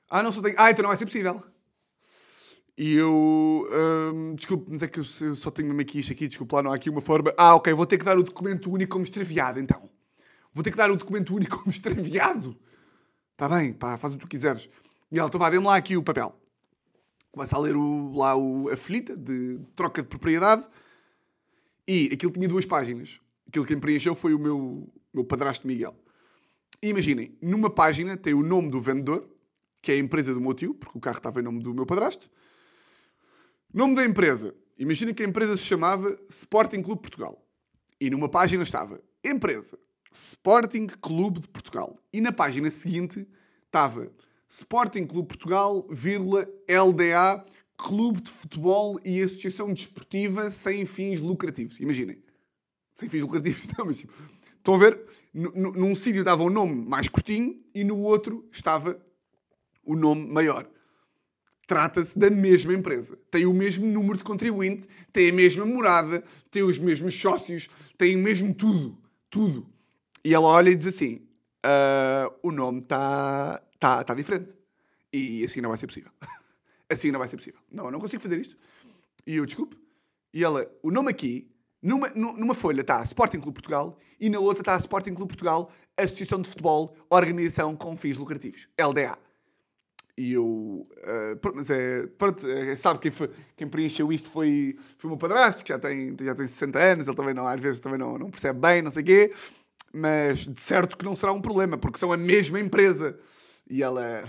Ah, 0.08 0.22
não, 0.22 0.32
só 0.32 0.40
tenho. 0.40 0.54
Ah, 0.58 0.70
então 0.70 0.84
não 0.84 0.88
vai 0.88 0.96
ser 0.96 1.04
possível. 1.04 1.42
E 2.76 2.94
eu. 2.94 3.68
hum, 4.12 4.34
desculpe, 4.34 4.70
mas 4.70 4.82
é 4.82 4.88
que 4.88 4.98
eu 4.98 5.04
só 5.04 5.50
tenho 5.50 5.68
mesmo 5.68 5.80
aqui 5.80 6.00
isto 6.00 6.12
aqui, 6.12 6.26
desculpe 6.26 6.54
lá, 6.54 6.62
não 6.62 6.72
há 6.72 6.74
aqui 6.74 6.90
uma 6.90 7.00
forma. 7.00 7.32
Ah, 7.36 7.54
ok, 7.54 7.72
vou 7.72 7.86
ter 7.86 7.98
que 7.98 8.04
dar 8.04 8.18
o 8.18 8.22
documento 8.22 8.70
único 8.70 8.92
como 8.92 9.04
extraviado, 9.04 9.60
então. 9.60 9.88
Vou 10.52 10.62
ter 10.62 10.70
que 10.70 10.76
dar 10.76 10.90
o 10.90 10.96
documento 10.96 11.34
único 11.34 11.58
como 11.58 11.70
extraviado. 11.70 12.56
Está 13.32 13.48
bem, 13.48 13.72
pá, 13.72 13.96
faz 13.96 14.12
o 14.12 14.16
que 14.16 14.24
tu 14.24 14.28
quiseres. 14.28 14.68
E 15.10 15.18
ela, 15.18 15.28
então 15.28 15.38
vá, 15.38 15.50
dê-me 15.50 15.64
lá 15.64 15.76
aqui 15.76 15.96
o 15.96 16.02
papel. 16.02 16.34
Começa 17.30 17.56
a 17.56 17.60
ler 17.60 17.76
o, 17.76 18.12
lá 18.14 18.36
o, 18.36 18.68
a 18.68 18.76
folhita 18.76 19.16
de 19.16 19.60
troca 19.74 20.02
de 20.02 20.08
propriedade. 20.08 20.64
E 21.86 22.10
aquilo 22.12 22.32
tinha 22.32 22.48
duas 22.48 22.66
páginas. 22.66 23.20
Aquilo 23.46 23.64
que 23.64 23.74
me 23.74 23.80
preencheu 23.80 24.14
foi 24.14 24.34
o 24.34 24.38
meu, 24.38 24.88
meu 25.12 25.24
padrasto 25.24 25.66
Miguel. 25.66 25.94
E 26.82 26.88
imaginem, 26.88 27.36
numa 27.40 27.70
página 27.70 28.16
tem 28.16 28.34
o 28.34 28.42
nome 28.42 28.70
do 28.70 28.80
vendedor, 28.80 29.28
que 29.80 29.92
é 29.92 29.94
a 29.94 29.98
empresa 29.98 30.34
do 30.34 30.40
meu 30.40 30.54
tio, 30.54 30.74
porque 30.74 30.96
o 30.98 31.00
carro 31.00 31.18
estava 31.18 31.40
em 31.40 31.42
nome 31.42 31.62
do 31.62 31.74
meu 31.74 31.86
padrasto. 31.86 32.28
Nome 33.74 33.96
da 33.96 34.04
empresa. 34.04 34.54
Imaginem 34.78 35.12
que 35.12 35.24
a 35.24 35.26
empresa 35.26 35.56
se 35.56 35.64
chamava 35.64 36.16
Sporting 36.30 36.80
Clube 36.80 37.02
Portugal. 37.02 37.44
E 38.00 38.08
numa 38.08 38.28
página 38.28 38.62
estava 38.62 39.02
Empresa 39.24 39.76
Sporting 40.12 40.86
Clube 40.86 41.40
de 41.40 41.48
Portugal. 41.48 41.98
E 42.12 42.20
na 42.20 42.30
página 42.30 42.70
seguinte 42.70 43.26
estava 43.66 44.12
Sporting 44.48 45.06
Clube 45.06 45.26
Portugal, 45.26 45.84
vírgula, 45.90 46.48
LDA, 46.70 47.44
Clube 47.76 48.20
de 48.20 48.30
Futebol 48.30 49.00
e 49.04 49.20
Associação 49.20 49.74
Desportiva 49.74 50.52
sem 50.52 50.86
fins 50.86 51.18
lucrativos. 51.18 51.80
Imaginem. 51.80 52.22
Sem 52.96 53.08
fins 53.08 53.22
lucrativos, 53.22 53.66
não, 53.76 53.86
mas 53.86 54.04
estão 54.56 54.74
a 54.76 54.78
ver? 54.78 55.02
Num 55.34 55.96
sítio 55.96 56.20
estava 56.20 56.44
o 56.44 56.48
nome 56.48 56.76
mais 56.86 57.08
curtinho 57.08 57.60
e 57.74 57.82
no 57.82 57.98
outro 57.98 58.48
estava 58.52 59.04
o 59.82 59.96
nome 59.96 60.28
maior. 60.28 60.70
Trata-se 61.66 62.18
da 62.18 62.30
mesma 62.30 62.74
empresa. 62.74 63.18
Tem 63.30 63.46
o 63.46 63.52
mesmo 63.54 63.86
número 63.86 64.18
de 64.18 64.24
contribuinte, 64.24 64.86
tem 65.12 65.30
a 65.30 65.32
mesma 65.32 65.64
morada, 65.64 66.22
tem 66.50 66.62
os 66.62 66.78
mesmos 66.78 67.18
sócios, 67.18 67.68
tem 67.96 68.16
o 68.16 68.18
mesmo 68.18 68.52
tudo. 68.54 68.98
Tudo. 69.30 69.66
E 70.22 70.34
ela 70.34 70.46
olha 70.46 70.70
e 70.70 70.76
diz 70.76 70.86
assim: 70.86 71.20
"Ah, 71.62 72.30
o 72.42 72.50
nome 72.52 72.80
está 72.80 73.62
tá, 73.78 74.04
tá 74.04 74.14
diferente. 74.14 74.54
E 75.12 75.44
assim 75.44 75.60
não 75.60 75.70
vai 75.70 75.78
ser 75.78 75.86
possível. 75.86 76.10
assim 76.90 77.10
não 77.10 77.18
vai 77.18 77.28
ser 77.28 77.36
possível. 77.36 77.60
Não, 77.70 77.86
eu 77.86 77.90
não 77.90 78.00
consigo 78.00 78.22
fazer 78.22 78.40
isto. 78.40 78.56
E 79.26 79.36
eu, 79.36 79.46
desculpe. 79.46 79.76
E 80.32 80.42
ela, 80.42 80.68
o 80.82 80.90
nome 80.90 81.10
aqui, 81.10 81.48
numa, 81.80 82.08
nu- 82.10 82.36
numa 82.36 82.54
folha 82.54 82.80
está 82.80 83.02
Sporting 83.04 83.40
Clube 83.40 83.54
Portugal 83.54 83.98
e 84.18 84.28
na 84.28 84.38
outra 84.38 84.62
está 84.62 84.76
Sporting 84.76 85.14
Clube 85.14 85.28
Portugal, 85.28 85.70
Associação 85.96 86.40
de 86.42 86.48
Futebol, 86.48 86.96
Organização 87.08 87.76
com 87.76 87.96
Fins 87.96 88.16
Lucrativos, 88.16 88.68
LDA. 88.78 89.16
E 90.16 90.32
eu. 90.32 90.86
ah, 91.02 91.36
pronto, 91.40 91.56
mas 91.56 91.70
é. 91.70 92.06
Pronto, 92.06 92.48
é, 92.48 92.76
sabe 92.76 93.00
quem, 93.00 93.10
foi, 93.10 93.30
quem 93.56 93.68
preencheu 93.68 94.12
isto 94.12 94.30
foi, 94.30 94.76
foi 94.96 95.08
o 95.08 95.12
meu 95.12 95.18
padrasto, 95.18 95.64
que 95.64 95.70
já 95.70 95.78
tem, 95.78 96.16
já 96.20 96.34
tem 96.34 96.46
60 96.46 96.78
anos, 96.78 97.08
ele 97.08 97.16
também 97.16 97.34
não, 97.34 97.46
às 97.46 97.60
vezes 97.60 97.80
também 97.80 97.98
não, 97.98 98.16
não 98.16 98.30
percebe 98.30 98.60
bem, 98.60 98.82
não 98.82 98.90
sei 98.90 99.02
o 99.02 99.06
quê. 99.06 99.34
Mas 99.92 100.40
de 100.40 100.60
certo 100.60 100.96
que 100.96 101.04
não 101.04 101.16
será 101.16 101.32
um 101.32 101.40
problema, 101.40 101.78
porque 101.78 101.98
são 101.98 102.12
a 102.12 102.16
mesma 102.16 102.60
empresa. 102.60 103.18
E 103.68 103.82
ela. 103.82 104.24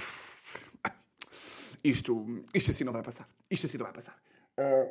Isto, 1.83 2.43
isto 2.53 2.71
assim 2.71 2.83
não 2.83 2.93
vai 2.93 3.03
passar. 3.03 3.29
Isto 3.49 3.67
assim 3.67 3.77
não 3.77 3.85
vai 3.85 3.93
passar. 3.93 4.17
Ah, 4.57 4.87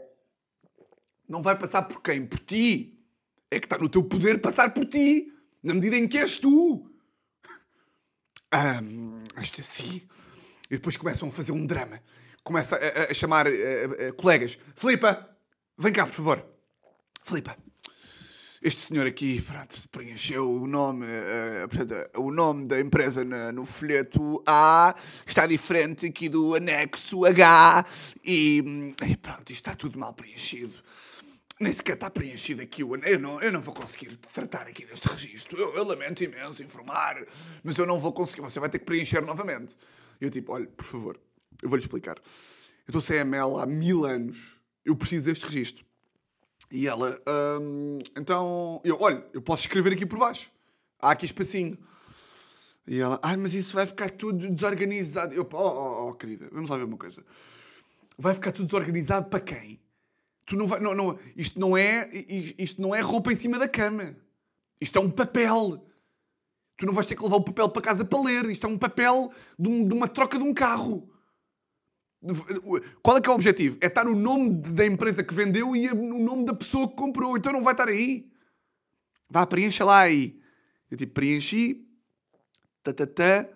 não 1.29 1.43
vai 1.43 1.59
passar 1.59 1.83
por 1.83 2.01
quem? 2.03 2.25
Por 2.27 2.39
ti. 2.39 3.01
É 3.51 3.59
que 3.59 3.67
está 3.67 3.79
no 3.79 3.89
teu 3.89 4.03
poder 4.03 4.41
passar 4.41 4.73
por 4.73 4.85
ti. 4.85 5.33
Na 5.63 5.75
medida 5.75 5.97
em 5.97 6.07
que 6.07 6.19
és 6.19 6.39
tu. 6.39 6.91
Ahm, 8.53 9.23
isto 9.43 9.61
assim. 9.61 10.03
E 10.75 10.77
depois 10.77 10.97
começam 10.97 11.29
a 11.29 11.31
fazer 11.31 11.53
um 11.53 11.65
drama. 11.65 12.01
Começa 12.43 12.75
a, 12.75 13.03
a- 13.03 13.11
a 13.13 13.15
chamar 13.15 13.47
eh, 13.47 13.53
eh, 13.99 14.13
colegas. 14.13 14.59
Filipa, 14.75 15.29
vem 15.79 15.93
cá, 15.93 16.05
por 16.05 16.13
favor. 16.15 16.45
Filipa, 17.23 17.57
este 18.61 18.81
senhor 18.81 19.07
aqui, 19.07 19.41
pronto, 19.41 19.89
preencheu 19.91 20.51
o 20.51 20.67
nome, 20.67 21.07
portanto, 21.71 22.11
o 22.19 22.33
nome 22.33 22.67
da 22.67 22.81
empresa 22.81 23.25
na- 23.25 23.53
no 23.53 23.65
folheto 23.65 24.43
A, 24.47 24.95
está 25.25 25.47
diferente 25.47 26.07
aqui 26.07 26.29
do 26.29 26.55
anexo 26.57 27.25
H, 27.25 27.87
e, 28.25 28.63
hum, 28.67 28.93
e 29.07 29.17
pronto, 29.17 29.53
está 29.53 29.75
tudo 29.77 29.97
mal 29.99 30.13
preenchido. 30.13 30.75
Nem 31.61 31.73
sequer 31.73 31.95
está 31.95 32.11
preenchido 32.11 32.61
aqui 32.63 32.83
o 32.83 32.97
eu 32.97 33.19
não, 33.19 33.41
eu 33.41 33.53
não 33.53 33.61
vou 33.61 33.73
conseguir 33.73 34.17
tratar 34.17 34.63
aqui 34.63 34.85
deste 34.85 35.07
registro. 35.07 35.57
Eu, 35.57 35.77
eu 35.77 35.85
lamento 35.85 36.25
imenso 36.25 36.61
informar, 36.65 37.25
mas 37.63 37.79
eu 37.79 37.87
não 37.87 37.99
vou 38.01 38.13
conseguir. 38.13 38.41
Você 38.43 38.59
vai 38.59 38.69
ter 38.69 38.81
que 38.81 38.85
preencher 38.85 39.21
novamente. 39.23 39.77
Eu 40.25 40.31
tipo, 40.31 40.53
olha, 40.53 40.67
por 40.67 40.85
favor, 40.85 41.21
eu 41.63 41.69
vou-lhe 41.69 41.85
explicar. 41.85 42.17
Eu 42.17 42.89
estou 42.89 43.03
sem 43.03 43.17
ML 43.19 43.59
há 43.61 43.67
mil 43.67 44.07
anos. 44.07 44.39
Eu 44.83 44.97
preciso 44.97 45.27
deste 45.27 45.45
registro. 45.45 45.85
E 46.71 46.87
ela, 46.87 47.21
"Hum, 47.61 47.99
então, 48.17 48.81
eu, 48.85 48.97
olha, 49.01 49.23
eu 49.35 49.43
posso 49.43 49.63
escrever 49.63 49.93
aqui 49.93 50.07
por 50.07 50.19
baixo. 50.19 50.51
Há 50.99 51.11
aqui 51.11 51.27
espacinho. 51.27 51.77
E 52.87 52.99
ela, 52.99 53.21
ai, 53.23 53.37
mas 53.37 53.55
isso 53.55 53.75
vai 53.75 53.87
ficar 53.87 54.11
tudo 54.11 54.49
desorganizado. 54.51 55.35
Eu, 55.35 55.47
oh, 55.53 55.57
oh, 55.59 56.09
oh, 56.09 56.15
querida, 56.15 56.49
vamos 56.51 56.71
lá 56.71 56.77
ver 56.79 56.85
uma 56.85 56.97
coisa. 56.97 57.23
Vai 58.19 58.35
ficar 58.35 58.53
tudo 58.53 58.67
desorganizado 58.67 59.29
para 59.29 59.41
quem? 59.41 59.79
Tu 60.47 60.57
não 60.57 60.67
vai, 60.67 60.81
não, 60.81 60.95
não, 60.95 61.19
isto 61.37 61.61
não 61.61 61.77
é, 61.77 62.09
isto 62.59 62.81
não 62.81 62.95
é 62.95 63.01
roupa 63.01 63.31
em 63.33 63.37
cima 63.37 63.59
da 63.59 63.69
cama. 63.69 64.17
Isto 64.81 64.99
é 64.99 65.03
um 65.03 65.11
papel. 65.11 65.87
Tu 66.77 66.87
não 66.87 66.93
vais 66.93 67.07
ter 67.07 67.15
que 67.17 67.23
levar 67.23 67.37
o 67.37 67.45
papel 67.45 67.69
para 67.69 67.83
casa 67.83 68.05
para 68.05 68.21
ler. 68.21 68.45
Isto 68.47 68.67
é 68.67 68.71
um 68.71 68.79
papel 68.79 69.33
de, 69.59 69.69
um- 69.69 69.87
de 69.87 69.95
uma 69.95 70.09
troca 70.09 70.37
de 70.39 70.45
um 70.45 70.53
carro. 70.53 71.09
Qual 73.03 73.17
é 73.17 73.21
que 73.21 73.29
é 73.29 73.33
o 73.33 73.35
objetivo? 73.35 73.77
É 73.81 73.87
estar 73.87 74.07
o 74.09 74.15
nome 74.17 74.51
da 74.51 74.87
empresa 74.87 75.23
que 75.23 75.35
vendeu 75.35 75.77
e 75.77 75.89
o 75.91 76.19
nome 76.19 76.45
da 76.47 76.55
pessoa 76.55 76.89
que 76.89 76.97
comprou. 76.97 77.37
Então 77.37 77.53
não 77.53 77.63
vai 77.63 77.75
estar 77.75 77.89
aí. 77.89 78.27
Vá, 79.29 79.47
preencha 79.47 79.85
lá 79.85 80.01
aí. 80.01 80.41
Eu 80.91 80.97
tipo, 80.97 81.13
preenchi. 81.13 81.87
Tatatá. 82.83 83.49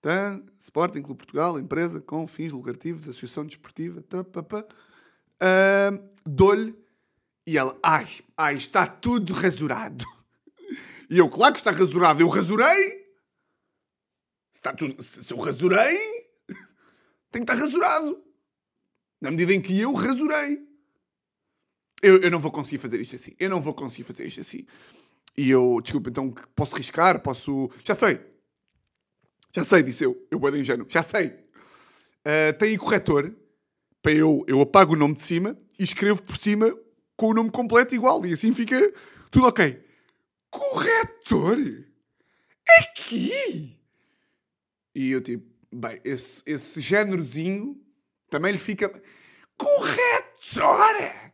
Tá, 0.00 0.38
Sporting 0.60 1.00
Clube 1.00 1.16
Portugal, 1.16 1.58
empresa 1.58 1.98
com 1.98 2.26
fins 2.26 2.52
lucrativos, 2.52 3.08
associação 3.08 3.46
desportiva. 3.46 4.02
Tá, 4.02 4.22
pá, 4.22 4.42
pá. 4.42 4.64
Ah, 5.40 5.98
Dou-lhe. 6.26 6.74
E 7.46 7.56
ela, 7.56 7.74
ai, 7.82 8.06
ai, 8.36 8.56
está 8.56 8.86
tudo 8.86 9.32
rasurado. 9.32 10.04
E 11.10 11.18
eu, 11.18 11.28
claro 11.28 11.52
que 11.52 11.60
está 11.60 11.70
rasurado. 11.70 12.22
Eu 12.22 12.28
rasurei. 12.28 13.04
Se, 14.52 14.58
está 14.58 14.72
tudo, 14.72 15.02
se, 15.02 15.30
eu 15.30 15.38
rasurei, 15.38 15.98
tem 17.30 17.44
que 17.44 17.52
estar 17.52 17.54
rasurado. 17.54 18.22
Na 19.20 19.30
medida 19.30 19.52
em 19.52 19.60
que 19.60 19.78
eu 19.80 19.92
rasurei. 19.92 20.62
Eu, 22.02 22.20
eu 22.20 22.30
não 22.30 22.38
vou 22.38 22.52
conseguir 22.52 22.78
fazer 22.78 23.00
isto 23.00 23.16
assim. 23.16 23.34
Eu 23.38 23.50
não 23.50 23.60
vou 23.60 23.74
conseguir 23.74 24.04
fazer 24.04 24.26
isto 24.26 24.40
assim. 24.40 24.66
E 25.36 25.50
eu, 25.50 25.80
desculpa, 25.82 26.10
então 26.10 26.32
posso 26.54 26.76
riscar? 26.76 27.20
Posso. 27.20 27.70
Já 27.84 27.94
sei. 27.94 28.20
Já 29.52 29.64
sei, 29.64 29.82
disse 29.82 30.04
eu. 30.04 30.26
Eu 30.30 30.38
de 30.50 30.58
ingênuo. 30.58 30.86
Já 30.88 31.02
sei. 31.02 31.44
Ah, 32.24 32.52
tem 32.58 32.70
aí 32.70 32.78
corretor. 32.78 33.34
Para 34.02 34.12
eu, 34.12 34.44
eu 34.46 34.60
apago 34.60 34.92
o 34.92 34.96
nome 34.96 35.14
de 35.14 35.22
cima 35.22 35.56
e 35.78 35.84
escrevo 35.84 36.22
por 36.22 36.36
cima 36.36 36.76
com 37.16 37.28
o 37.28 37.34
nome 37.34 37.50
completo 37.50 37.94
igual. 37.94 38.24
E 38.26 38.32
assim 38.32 38.52
fica 38.52 38.92
tudo 39.30 39.46
ok. 39.46 39.83
Corretor? 40.54 41.58
Aqui? 42.78 43.76
E 44.94 45.10
eu 45.10 45.20
tipo, 45.20 45.44
bem, 45.72 46.00
esse, 46.04 46.42
esse 46.46 46.80
génerozinho 46.80 47.76
também 48.30 48.52
lhe 48.52 48.58
fica. 48.58 48.88
Corretora! 49.58 51.32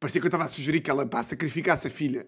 Parecia 0.00 0.20
que 0.20 0.26
eu 0.26 0.28
estava 0.28 0.44
a 0.44 0.48
sugerir 0.48 0.80
que 0.80 0.90
ela 0.90 1.06
pá, 1.06 1.22
sacrificasse 1.22 1.86
a 1.86 1.90
filha. 1.90 2.26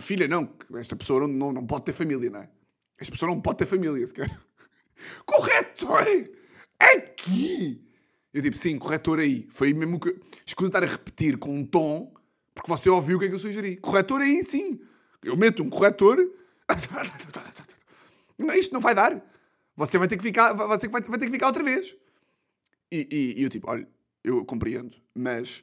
Filha, 0.00 0.28
não, 0.28 0.56
esta 0.76 0.94
pessoa 0.94 1.20
não, 1.20 1.28
não, 1.28 1.52
não 1.52 1.66
pode 1.66 1.86
ter 1.86 1.92
família, 1.92 2.30
não 2.30 2.40
é? 2.40 2.48
Esta 2.96 3.10
pessoa 3.12 3.30
não 3.30 3.40
pode 3.40 3.58
ter 3.58 3.66
família, 3.66 4.06
sequer. 4.06 4.30
Corretor! 5.26 6.06
Aqui! 6.78 7.84
Eu 8.32 8.42
tipo, 8.42 8.56
sim, 8.56 8.78
corretor 8.78 9.18
aí. 9.18 9.48
Foi 9.50 9.72
mesmo 9.72 9.98
que. 9.98 10.16
Escuta 10.46 10.68
estar 10.68 10.84
a 10.84 10.86
repetir 10.86 11.36
com 11.36 11.52
um 11.52 11.66
tom, 11.66 12.12
porque 12.58 12.70
você 12.70 12.90
ouviu 12.90 13.16
o 13.16 13.20
que 13.20 13.26
é 13.26 13.28
que 13.28 13.34
eu 13.36 13.38
sugeri. 13.38 13.76
Corretor 13.76 14.20
aí, 14.20 14.42
sim. 14.42 14.80
Eu 15.22 15.36
meto 15.36 15.62
um 15.62 15.70
corretor. 15.70 16.18
Isto 18.58 18.72
não 18.74 18.80
vai 18.80 18.94
dar. 18.94 19.22
Você 19.76 19.96
vai 19.96 20.08
ter 20.08 20.16
que 20.16 20.22
ficar, 20.24 20.52
você 20.54 20.88
vai, 20.88 21.00
vai 21.02 21.18
ter 21.18 21.26
que 21.26 21.32
ficar 21.32 21.46
outra 21.46 21.62
vez. 21.62 21.94
E, 22.90 23.06
e- 23.10 23.40
e 23.40 23.42
eu 23.44 23.48
tipo, 23.50 23.70
olha, 23.70 23.86
eu 24.24 24.44
compreendo, 24.44 24.96
mas 25.14 25.62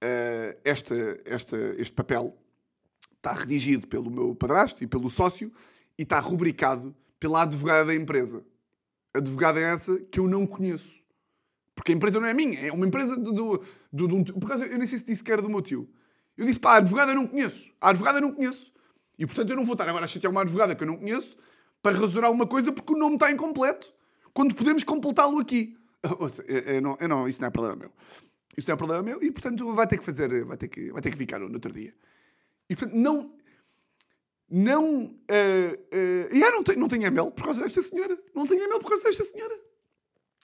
eh, 0.00 0.56
esta, 0.64 0.94
esta, 1.24 1.56
este 1.76 1.92
papel 1.92 2.36
está 3.16 3.32
redigido 3.32 3.88
pelo 3.88 4.10
meu 4.10 4.34
padrasto 4.34 4.84
e 4.84 4.86
pelo 4.86 5.10
sócio 5.10 5.52
e 5.98 6.02
está 6.02 6.20
rubricado 6.20 6.94
pela 7.18 7.42
advogada 7.42 7.86
da 7.86 7.94
empresa. 7.94 8.44
Advogada 9.12 9.58
é 9.58 9.64
essa 9.64 9.98
que 9.98 10.20
eu 10.20 10.28
não 10.28 10.46
conheço. 10.46 10.96
Porque 11.74 11.90
a 11.92 11.94
empresa 11.94 12.20
não 12.20 12.28
é 12.28 12.34
minha, 12.34 12.60
é 12.60 12.72
uma 12.72 12.86
empresa 12.86 13.16
do, 13.16 13.32
do, 13.92 14.06
do 14.08 14.34
por 14.34 14.46
acaso, 14.46 14.64
eu 14.64 14.78
nem 14.78 14.86
sei 14.86 14.98
se 14.98 15.04
disse 15.04 15.24
que 15.24 15.32
era 15.32 15.42
do 15.42 15.48
meu 15.50 15.62
tio. 15.62 15.88
Eu 16.38 16.46
disse, 16.46 16.60
pá, 16.60 16.74
a 16.74 16.76
advogada 16.76 17.10
eu 17.10 17.16
não 17.16 17.26
conheço. 17.26 17.70
A 17.80 17.90
advogada 17.90 18.18
eu 18.18 18.22
não 18.22 18.32
conheço. 18.32 18.72
E 19.18 19.26
portanto 19.26 19.50
eu 19.50 19.56
não 19.56 19.64
vou 19.64 19.74
estar 19.74 19.88
agora 19.88 20.04
a 20.04 20.08
chatear 20.08 20.30
uma 20.30 20.42
advogada 20.42 20.74
que 20.74 20.82
eu 20.84 20.86
não 20.86 20.96
conheço 20.96 21.36
para 21.82 21.98
rasurar 21.98 22.30
uma 22.30 22.46
coisa 22.46 22.72
porque 22.72 22.92
o 22.92 22.96
nome 22.96 23.16
está 23.16 23.30
incompleto. 23.30 23.92
Quando 24.32 24.54
podemos 24.54 24.84
completá-lo 24.84 25.40
aqui. 25.40 25.76
Ouça, 26.20 26.44
eu, 26.46 26.58
eu 26.60 26.80
não, 26.80 26.96
eu 27.00 27.08
não, 27.08 27.28
isso 27.28 27.40
não 27.40 27.48
é 27.48 27.50
problema 27.50 27.76
meu. 27.76 27.92
Isso 28.56 28.68
não 28.68 28.74
é 28.74 28.76
problema 28.76 29.02
meu 29.02 29.22
e 29.22 29.32
portanto 29.32 29.72
vai 29.74 29.86
ter 29.86 29.98
que 29.98 30.04
fazer, 30.04 30.44
vai 30.44 30.56
ter 30.56 30.68
que, 30.68 30.92
vai 30.92 31.02
ter 31.02 31.10
que 31.10 31.16
ficar 31.16 31.40
no 31.40 31.52
outro 31.52 31.72
dia. 31.72 31.92
E 32.70 32.76
portanto 32.76 32.94
não. 32.94 33.34
Não. 34.48 35.04
Uh, 35.04 35.74
uh, 35.92 36.34
e 36.34 36.42
ah, 36.42 36.50
não 36.52 36.62
tenho, 36.62 36.78
não 36.78 36.88
tenho 36.88 37.04
ML 37.04 37.32
por 37.32 37.46
causa 37.46 37.62
desta 37.62 37.82
senhora. 37.82 38.16
Não 38.32 38.46
tenho 38.46 38.62
ML 38.62 38.78
por 38.78 38.90
causa 38.90 39.04
desta 39.04 39.24
senhora. 39.24 39.54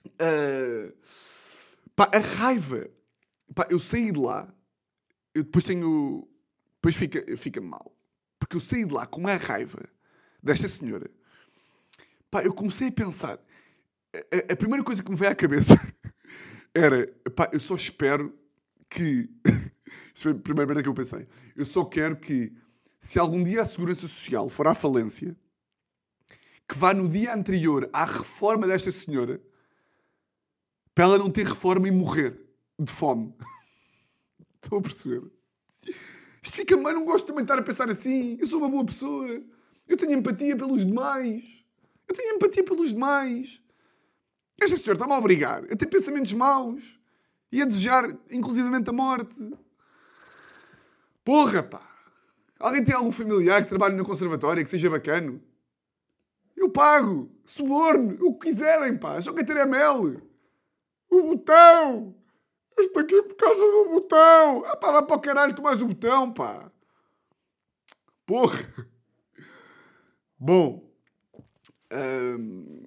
Uh, 0.07 0.93
pá, 1.95 2.11
a 2.13 2.19
raiva. 2.19 2.91
Pá, 3.55 3.67
eu 3.71 3.79
saí 3.79 4.11
de 4.11 4.19
lá. 4.19 4.53
Eu 5.35 5.43
depois 5.43 5.65
tenho. 5.65 6.29
Depois 6.77 6.97
fica, 6.97 7.37
fica 7.37 7.61
mal. 7.61 7.95
Porque 8.39 8.57
eu 8.57 8.61
saí 8.61 8.85
de 8.85 8.93
lá 8.93 9.07
com 9.07 9.21
uma 9.21 9.37
raiva 9.37 9.89
desta 10.43 10.69
senhora. 10.69 11.11
Pá, 12.31 12.43
eu 12.45 12.53
comecei 12.53 12.89
a 12.89 12.93
pensar. 12.93 13.39
A, 14.15 14.53
a 14.53 14.57
primeira 14.57 14.85
coisa 14.85 15.03
que 15.03 15.11
me 15.11 15.17
veio 15.17 15.33
à 15.33 15.35
cabeça 15.35 15.75
era: 16.75 17.07
pá, 17.35 17.51
eu 17.53 17.61
só 17.61 17.75
espero 17.75 18.37
que. 18.89 19.31
Isto 20.15 20.23
foi 20.23 20.33
a 20.33 20.35
primeira 20.37 20.67
merda 20.67 20.83
que 20.83 20.89
eu 20.89 20.95
pensei. 20.95 21.27
Eu 21.57 21.67
só 21.67 21.85
quero 21.85 22.17
que, 22.17 22.53
se 23.01 23.19
algum 23.19 23.43
dia 23.43 23.63
a 23.63 23.67
Segurança 23.67 24.03
Social 24.03 24.49
for 24.49 24.69
à 24.69 24.75
falência, 24.75 25.37
que 26.69 26.79
vá 26.79 26.95
no 26.95 27.09
dia 27.09 27.35
anterior 27.35 27.91
à 27.93 28.05
reforma 28.05 28.67
desta 28.67 28.93
senhora 28.93 29.41
para 30.95 31.05
ela 31.05 31.19
não 31.19 31.29
ter 31.29 31.47
reforma 31.47 31.89
e 31.89 31.91
morrer 31.91 32.41
de 32.79 32.91
fome. 32.91 33.35
Estão 34.65 34.79
a 34.79 34.83
perceber? 34.83 35.23
Isto 36.43 36.57
fica 36.57 36.77
mal, 36.77 36.93
não 36.95 37.05
gosto 37.05 37.27
também 37.27 37.45
de 37.45 37.51
estar 37.51 37.61
a 37.61 37.65
pensar 37.65 37.89
assim. 37.91 38.37
Eu 38.41 38.47
sou 38.47 38.59
uma 38.59 38.69
boa 38.69 38.85
pessoa. 38.85 39.29
Eu 39.87 39.97
tenho 39.97 40.13
empatia 40.13 40.57
pelos 40.57 40.85
demais. 40.87 41.65
Eu 42.09 42.15
tenho 42.15 42.35
empatia 42.35 42.65
pelos 42.65 42.91
demais. 42.91 43.63
Esta 44.61 44.77
senhora 44.77 44.95
está-me 44.95 45.13
a 45.13 45.19
obrigar 45.19 45.65
a 45.71 45.77
ter 45.77 45.87
pensamentos 45.87 46.33
maus 46.33 46.99
e 47.53 47.61
a 47.61 47.65
desejar, 47.65 48.17
inclusivamente, 48.31 48.89
a 48.89 48.93
morte. 48.93 49.53
Porra, 51.25 51.63
pá! 51.63 51.83
Alguém 52.59 52.85
tem 52.85 52.95
algum 52.95 53.13
familiar 53.13 53.63
que 53.63 53.69
trabalhe 53.69 53.97
na 53.97 54.05
conservatória 54.05 54.65
que 54.65 54.71
seja 54.71 54.89
bacano? 54.89 55.43
Eu 56.57 56.71
pago! 56.71 57.31
Suborno! 57.45 58.17
O 58.27 58.39
que 58.39 58.49
quiserem, 58.49 58.97
pá! 58.97 59.21
Só 59.21 59.33
quero 59.33 59.47
ter 59.47 59.57
ML! 59.59 60.23
O 61.11 61.23
botão! 61.23 62.15
Estou 62.79 63.03
aqui 63.03 63.23
por 63.23 63.37
causa 63.37 63.61
do 63.61 63.91
botão! 63.91 64.65
Ah 64.67 64.77
pá, 64.77 64.93
vai 64.93 65.07
para 65.07 65.17
o 65.17 65.21
caralho, 65.21 65.55
tu 65.55 65.63
mais 65.63 65.81
o 65.83 65.89
botão, 65.89 66.33
pá! 66.33 66.71
Porra! 68.27 68.65
Bom. 70.39 70.91
Um, 71.93 72.83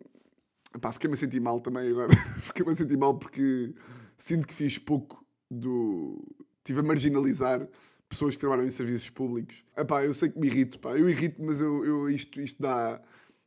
pá, 0.81 0.91
fiquei-me 0.91 1.13
a 1.13 1.17
sentir 1.17 1.39
mal 1.39 1.59
também 1.59 1.89
agora. 1.89 2.15
fiquei-me 2.41 2.71
a 2.71 2.75
sentir 2.75 2.97
mal 2.97 3.17
porque 3.17 3.73
sinto 4.17 4.47
que 4.47 4.53
fiz 4.53 4.77
pouco 4.77 5.25
do. 5.49 6.23
Estive 6.59 6.81
a 6.81 6.83
marginalizar 6.83 7.67
pessoas 8.09 8.35
que 8.35 8.41
trabalham 8.41 8.65
em 8.65 8.69
serviços 8.69 9.09
públicos. 9.09 9.63
Epá, 9.75 10.03
eu 10.03 10.13
sei 10.13 10.29
que 10.29 10.39
me 10.39 10.47
irrito, 10.47 10.79
pá. 10.79 10.97
Eu 10.97 11.09
irrito, 11.09 11.41
mas 11.41 11.61
eu, 11.61 11.85
eu, 11.85 12.09
isto, 12.09 12.39
isto 12.41 12.61
dá, 12.61 13.01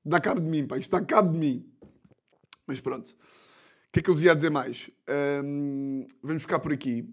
dá 0.05 0.21
cabo 0.21 0.41
de 0.41 0.49
mim, 0.49 0.67
pá. 0.67 0.79
Isto 0.79 0.91
dá 0.91 1.05
cabo 1.05 1.33
de 1.33 1.39
mim. 1.39 1.71
Mas 2.67 2.81
pronto. 2.81 3.15
O 3.91 3.93
que 3.93 3.99
é 3.99 4.03
que 4.05 4.11
eu 4.11 4.15
vos 4.15 4.23
ia 4.23 4.37
dizer 4.37 4.51
mais? 4.51 4.89
Um, 5.45 6.07
vamos 6.23 6.43
ficar 6.43 6.61
por 6.61 6.73
aqui, 6.73 7.13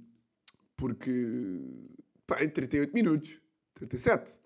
porque. 0.76 1.60
Pá, 2.28 2.44
em 2.44 2.50
38 2.50 2.94
minutos. 2.94 3.40
37. 3.74 4.38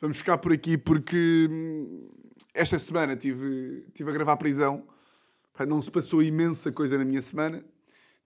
Vamos 0.00 0.18
ficar 0.18 0.38
por 0.38 0.52
aqui 0.52 0.78
porque 0.78 1.48
hum, 1.50 2.08
esta 2.54 2.78
semana 2.78 3.16
tive, 3.16 3.84
tive 3.92 4.10
a 4.10 4.12
gravar 4.12 4.36
prisão. 4.36 4.86
Pá, 5.52 5.66
não 5.66 5.82
se 5.82 5.90
passou 5.90 6.22
imensa 6.22 6.70
coisa 6.70 6.96
na 6.96 7.04
minha 7.04 7.20
semana. 7.20 7.64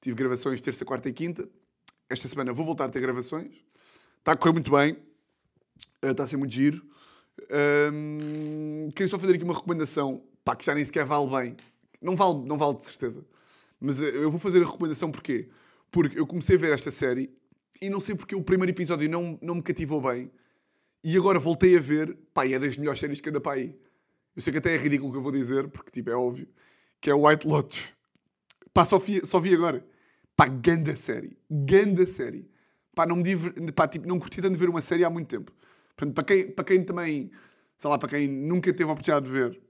Tive 0.02 0.14
gravações 0.16 0.60
terça, 0.60 0.84
quarta 0.84 1.08
e 1.08 1.12
quinta. 1.14 1.48
Esta 2.10 2.28
semana 2.28 2.52
vou 2.52 2.66
voltar 2.66 2.84
a 2.84 2.88
ter 2.90 3.00
gravações. 3.00 3.54
Está 4.18 4.32
a 4.32 4.36
correr 4.36 4.52
muito 4.52 4.70
bem. 4.70 4.98
Está 6.02 6.24
a 6.24 6.28
ser 6.28 6.36
muito 6.36 6.52
giro. 6.52 6.84
Um, 7.90 8.90
queria 8.94 9.08
só 9.08 9.18
fazer 9.18 9.36
aqui 9.36 9.44
uma 9.44 9.54
recomendação 9.54 10.22
pá, 10.44 10.54
que 10.54 10.66
já 10.66 10.74
nem 10.74 10.84
sequer 10.84 11.06
vale 11.06 11.30
bem 11.30 11.56
não 12.04 12.14
vale, 12.14 12.46
não 12.46 12.58
vale 12.58 12.76
de 12.76 12.84
certeza. 12.84 13.24
Mas 13.80 14.00
eh, 14.00 14.10
eu 14.14 14.30
vou 14.30 14.38
fazer 14.38 14.62
a 14.62 14.66
recomendação 14.66 15.10
porquê? 15.10 15.48
Porque 15.90 16.18
eu 16.18 16.26
comecei 16.26 16.56
a 16.56 16.58
ver 16.58 16.72
esta 16.72 16.90
série 16.90 17.30
e 17.80 17.88
não 17.88 18.00
sei 18.00 18.14
porque 18.14 18.34
o 18.34 18.42
primeiro 18.42 18.70
episódio 18.70 19.08
não, 19.08 19.38
não 19.42 19.56
me 19.56 19.62
cativou 19.62 20.00
bem. 20.00 20.30
E 21.02 21.16
agora 21.16 21.38
voltei 21.38 21.76
a 21.76 21.80
ver, 21.80 22.16
pá, 22.32 22.46
é 22.46 22.58
das 22.58 22.76
melhores 22.76 23.00
séries 23.00 23.20
que 23.20 23.28
anda 23.28 23.40
para 23.40 23.52
aí. 23.52 23.76
Eu 24.36 24.42
sei 24.42 24.52
que 24.52 24.58
até 24.58 24.74
é 24.74 24.78
ridículo 24.78 25.10
o 25.10 25.12
que 25.12 25.18
eu 25.18 25.22
vou 25.22 25.32
dizer, 25.32 25.68
porque 25.68 25.90
tipo, 25.90 26.10
é 26.10 26.14
óbvio, 26.14 26.48
que 27.00 27.10
é 27.10 27.14
White 27.14 27.46
Lotus. 27.46 27.92
Pá, 28.72 28.84
só 28.84 28.98
vi, 28.98 29.24
só 29.24 29.38
vi 29.38 29.54
agora. 29.54 29.84
Pá, 30.36 30.46
ganda 30.46 30.96
série. 30.96 31.36
Ganda 31.50 32.06
série. 32.06 32.48
Pá, 32.94 33.06
não 33.06 33.16
me 33.16 33.22
diver... 33.22 33.72
pá, 33.72 33.86
tipo, 33.86 34.06
não 34.06 34.18
curti 34.18 34.40
tanto 34.42 34.58
ver 34.58 34.68
uma 34.68 34.82
série 34.82 35.04
há 35.04 35.10
muito 35.10 35.28
tempo. 35.28 35.52
Portanto, 35.96 36.14
para 36.14 36.24
quem, 36.24 36.50
para 36.50 36.64
quem 36.64 36.84
também, 36.84 37.30
sei 37.76 37.90
lá, 37.90 37.98
para 37.98 38.08
quem 38.08 38.28
nunca 38.28 38.72
teve 38.72 38.88
a 38.90 38.92
oportunidade 38.92 39.26
de 39.26 39.32
ver, 39.32 39.60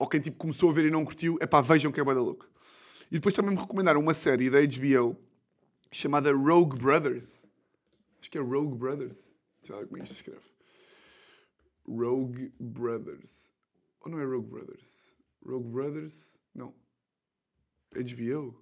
ou 0.00 0.08
quem 0.08 0.18
tipo, 0.18 0.38
começou 0.38 0.70
a 0.70 0.72
ver 0.72 0.86
e 0.86 0.90
não 0.90 1.04
curtiu, 1.04 1.36
é 1.42 1.46
pá, 1.46 1.60
vejam 1.60 1.92
que 1.92 2.00
é 2.00 2.04
bada 2.04 2.22
louco. 2.22 2.48
E 3.10 3.16
depois 3.16 3.34
também 3.34 3.54
me 3.54 3.60
recomendaram 3.60 4.00
uma 4.00 4.14
série 4.14 4.48
da 4.48 4.58
HBO 4.62 5.14
chamada 5.92 6.32
Rogue 6.32 6.78
Brothers. 6.78 7.44
Acho 8.18 8.30
que 8.30 8.38
é 8.38 8.40
Rogue 8.40 8.78
Brothers. 8.78 9.30
Sei 9.62 9.74
lá 9.74 9.84
como 9.84 9.98
é 9.98 10.00
que 10.00 10.06
se 10.06 10.14
escreve. 10.14 10.50
Rogue 11.86 12.50
Brothers. 12.58 13.52
Ou 14.00 14.10
não 14.10 14.18
é 14.18 14.24
Rogue 14.24 14.48
Brothers? 14.48 15.14
Rogue 15.44 15.68
Brothers? 15.68 16.40
Não. 16.54 16.74
HBO? 17.94 18.58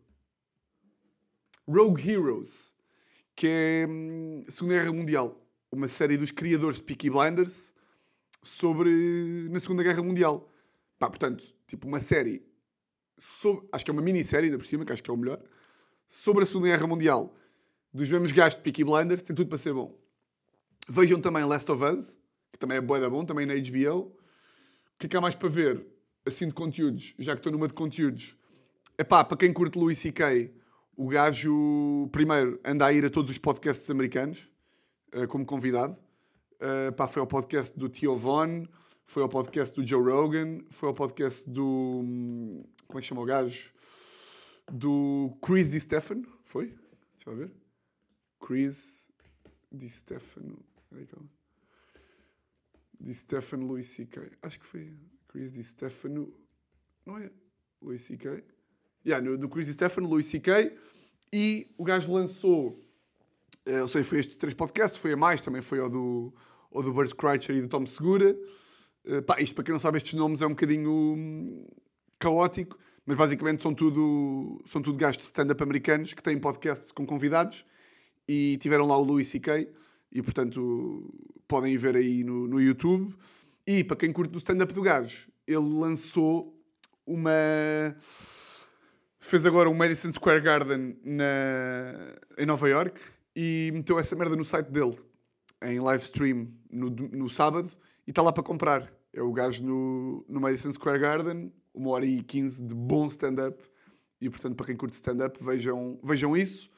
Rogue 1.68 2.10
Heroes. 2.10 2.74
Que 3.36 3.46
é 3.46 3.86
hum, 3.88 4.44
Segunda 4.48 4.74
Guerra 4.74 4.92
Mundial. 4.92 5.40
Uma 5.70 5.86
série 5.86 6.16
dos 6.16 6.32
criadores 6.32 6.78
de 6.78 6.82
Peaky 6.82 7.10
Blinders 7.10 7.72
sobre 8.42 9.48
na 9.50 9.60
Segunda 9.60 9.84
Guerra 9.84 10.02
Mundial. 10.02 10.50
Pá, 10.98 11.08
portanto, 11.08 11.44
tipo 11.66 11.86
uma 11.86 12.00
série, 12.00 12.42
sobre, 13.18 13.68
acho 13.72 13.84
que 13.84 13.90
é 13.90 13.92
uma 13.92 14.02
minissérie, 14.02 14.46
ainda 14.46 14.58
por 14.58 14.66
cima, 14.66 14.84
que 14.84 14.92
acho 14.92 15.02
que 15.02 15.10
é 15.10 15.14
o 15.14 15.16
melhor, 15.16 15.40
sobre 16.08 16.42
a 16.42 16.46
Segunda 16.46 16.68
Guerra 16.68 16.86
Mundial, 16.86 17.34
dos 17.92 18.08
mesmos 18.08 18.32
gajos 18.32 18.56
de 18.56 18.62
Peaky 18.62 18.84
Blinders, 18.84 19.22
tem 19.22 19.34
tudo 19.34 19.48
para 19.48 19.58
ser 19.58 19.72
bom. 19.72 19.96
Vejam 20.88 21.20
também 21.20 21.44
Last 21.44 21.70
of 21.70 21.84
Us, 21.84 22.16
que 22.52 22.58
também 22.58 22.78
é 22.78 22.80
boa 22.80 22.98
da 22.98 23.10
bom, 23.10 23.24
também 23.24 23.46
na 23.46 23.54
HBO. 23.54 23.98
O 23.98 24.98
que 24.98 25.06
é 25.06 25.08
que 25.08 25.16
há 25.16 25.20
mais 25.20 25.34
para 25.34 25.48
ver, 25.48 25.86
assim, 26.26 26.48
de 26.48 26.54
conteúdos, 26.54 27.14
já 27.18 27.32
que 27.34 27.40
estou 27.40 27.52
numa 27.52 27.68
de 27.68 27.74
conteúdos? 27.74 28.36
É 28.96 29.04
pá, 29.04 29.24
para 29.24 29.36
quem 29.36 29.52
curte 29.52 29.78
Louis 29.78 29.98
C.K., 29.98 30.52
o 30.96 31.06
gajo, 31.06 32.08
primeiro, 32.10 32.58
anda 32.64 32.86
a 32.86 32.92
ir 32.92 33.04
a 33.04 33.10
todos 33.10 33.30
os 33.30 33.38
podcasts 33.38 33.88
americanos, 33.88 34.48
uh, 35.14 35.28
como 35.28 35.46
convidado. 35.46 35.96
Uh, 36.54 36.92
pá, 36.92 37.06
foi 37.06 37.20
ao 37.20 37.26
podcast 37.26 37.78
do 37.78 37.88
Tio 37.88 38.16
Von, 38.16 38.66
foi 39.08 39.22
ao 39.22 39.28
podcast 39.28 39.74
do 39.74 39.86
Joe 39.86 40.02
Rogan, 40.02 40.60
foi 40.70 40.90
ao 40.90 40.94
podcast 40.94 41.48
do. 41.48 42.04
Como 42.86 42.98
é 42.98 43.00
que 43.00 43.06
chama 43.06 43.22
o 43.22 43.24
gajo? 43.24 43.72
Do 44.70 45.34
Chris 45.42 45.70
Di 45.70 45.80
Stefano, 45.80 46.28
foi? 46.44 46.66
Deixa 47.16 47.30
eu 47.30 47.36
ver. 47.36 47.50
Chris 48.38 49.08
Di 49.72 49.88
Stefano. 49.88 50.62
Peraí, 50.90 51.06
calma. 51.06 51.26
Di 53.00 53.14
Stefano 53.14 53.66
Louis 53.66 53.86
C.K. 53.86 54.30
Acho 54.42 54.60
que 54.60 54.66
foi 54.66 54.94
Chris 55.26 55.52
Di 55.52 55.64
Stefano. 55.64 56.30
Não 57.06 57.16
é? 57.16 57.30
Louis 57.80 58.02
C.K. 58.02 58.44
Yeah, 59.06 59.26
no, 59.26 59.38
do 59.38 59.48
Chris 59.48 59.68
Di 59.68 59.72
Stefano, 59.72 60.06
Louis 60.06 60.26
C.K. 60.26 60.76
E 61.32 61.74
o 61.78 61.84
gajo 61.84 62.12
lançou. 62.12 62.78
Eu 63.64 63.86
eh, 63.86 63.88
sei, 63.88 64.02
foi 64.02 64.18
estes 64.18 64.36
três 64.36 64.52
podcasts, 64.52 65.00
foi 65.00 65.14
a 65.14 65.16
mais, 65.16 65.40
também 65.40 65.62
foi 65.62 65.80
ao 65.80 65.88
do, 65.88 66.34
ao 66.70 66.82
do 66.82 66.92
Bert 66.92 67.14
Kreischer 67.14 67.56
e 67.56 67.62
do 67.62 67.68
Tom 67.68 67.86
Segura. 67.86 68.36
Uh, 69.04 69.22
pá, 69.22 69.40
isto 69.40 69.54
para 69.54 69.64
quem 69.64 69.72
não 69.72 69.80
sabe, 69.80 69.96
estes 69.96 70.14
nomes 70.14 70.42
é 70.42 70.46
um 70.46 70.50
bocadinho 70.50 70.90
hum, 70.90 71.66
caótico, 72.18 72.78
mas 73.06 73.16
basicamente 73.16 73.62
são 73.62 73.74
tudo, 73.74 74.62
são 74.66 74.82
tudo 74.82 74.98
gajos 74.98 75.18
de 75.18 75.24
stand-up 75.24 75.62
americanos 75.62 76.12
que 76.12 76.22
têm 76.22 76.38
podcasts 76.38 76.92
com 76.92 77.06
convidados 77.06 77.64
e 78.28 78.58
tiveram 78.58 78.86
lá 78.86 78.96
o 78.96 79.04
Louis 79.04 79.26
C.K. 79.26 79.66
e 80.12 80.22
portanto 80.22 81.10
podem 81.46 81.76
ver 81.76 81.96
aí 81.96 82.22
no, 82.22 82.46
no 82.46 82.60
YouTube. 82.60 83.14
E 83.66 83.82
para 83.82 83.96
quem 83.96 84.12
curte 84.12 84.34
o 84.34 84.38
stand-up 84.38 84.72
do 84.72 84.82
gajo, 84.82 85.28
ele 85.46 85.78
lançou 85.78 86.54
uma. 87.06 87.30
Fez 89.18 89.44
agora 89.46 89.68
um 89.68 89.74
Madison 89.74 90.12
Square 90.12 90.40
Garden 90.40 90.96
na... 91.04 92.14
em 92.36 92.46
Nova 92.46 92.68
York 92.68 93.00
e 93.34 93.70
meteu 93.74 93.98
essa 93.98 94.14
merda 94.14 94.36
no 94.36 94.44
site 94.44 94.70
dele, 94.70 94.96
em 95.62 95.80
live 95.80 96.02
stream, 96.02 96.48
no, 96.70 96.90
no 96.90 97.28
sábado, 97.28 97.70
e 98.08 98.10
está 98.10 98.22
lá 98.22 98.32
para 98.32 98.42
comprar. 98.42 98.90
É 99.12 99.20
o 99.20 99.30
gajo 99.30 99.62
no, 99.62 100.24
no 100.26 100.40
Madison 100.40 100.72
Square 100.72 100.98
Garden, 100.98 101.52
uma 101.74 101.90
hora 101.90 102.06
e 102.06 102.22
quinze 102.22 102.62
de 102.62 102.74
bom 102.74 103.06
stand-up. 103.08 103.62
E 104.18 104.30
portanto, 104.30 104.56
para 104.56 104.64
quem 104.64 104.76
curte 104.76 104.94
stand-up, 104.94 105.38
vejam, 105.44 106.00
vejam 106.02 106.34
isso. 106.34 106.70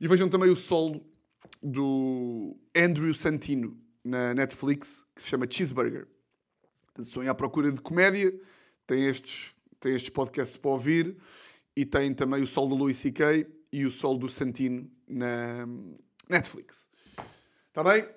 E 0.00 0.08
vejam 0.08 0.30
também 0.30 0.48
o 0.48 0.56
solo 0.56 1.04
do 1.62 2.56
Andrew 2.74 3.12
Santino 3.12 3.78
na 4.02 4.32
Netflix, 4.32 5.04
que 5.14 5.20
se 5.20 5.28
chama 5.28 5.46
Cheeseburger. 5.48 6.08
Se 7.02 7.28
à 7.28 7.34
procura 7.34 7.70
de 7.70 7.82
comédia, 7.82 8.32
tem 8.86 9.04
estes, 9.04 9.54
tem 9.78 9.94
estes 9.94 10.08
podcasts 10.08 10.56
para 10.56 10.70
ouvir 10.70 11.18
e 11.76 11.84
tem 11.84 12.14
também 12.14 12.42
o 12.42 12.46
solo 12.46 12.70
do 12.70 12.76
Louis 12.76 12.96
C.K. 12.96 13.46
e 13.70 13.84
o 13.84 13.90
solo 13.90 14.20
do 14.20 14.28
Santino 14.30 14.90
na 15.06 15.66
Netflix. 16.30 16.88
Está 17.68 17.84
bem? 17.84 18.15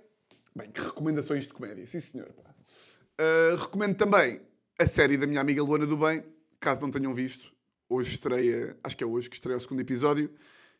Bem, 0.59 0.69
que 0.71 0.81
recomendações 0.81 1.47
de 1.47 1.53
comédia, 1.53 1.87
sim 1.87 2.01
senhor. 2.01 2.27
Uh, 2.27 3.55
recomendo 3.55 3.95
também 3.95 4.41
a 4.77 4.85
série 4.85 5.17
da 5.17 5.25
minha 5.25 5.39
amiga 5.39 5.63
Luana 5.63 5.85
do 5.85 5.95
Bem, 5.95 6.21
caso 6.59 6.81
não 6.81 6.91
tenham 6.91 7.13
visto. 7.13 7.53
Hoje 7.87 8.15
estreia, 8.15 8.77
acho 8.83 8.97
que 8.97 9.01
é 9.01 9.07
hoje 9.07 9.29
que 9.29 9.37
estreia 9.37 9.57
o 9.57 9.61
segundo 9.61 9.79
episódio. 9.79 10.29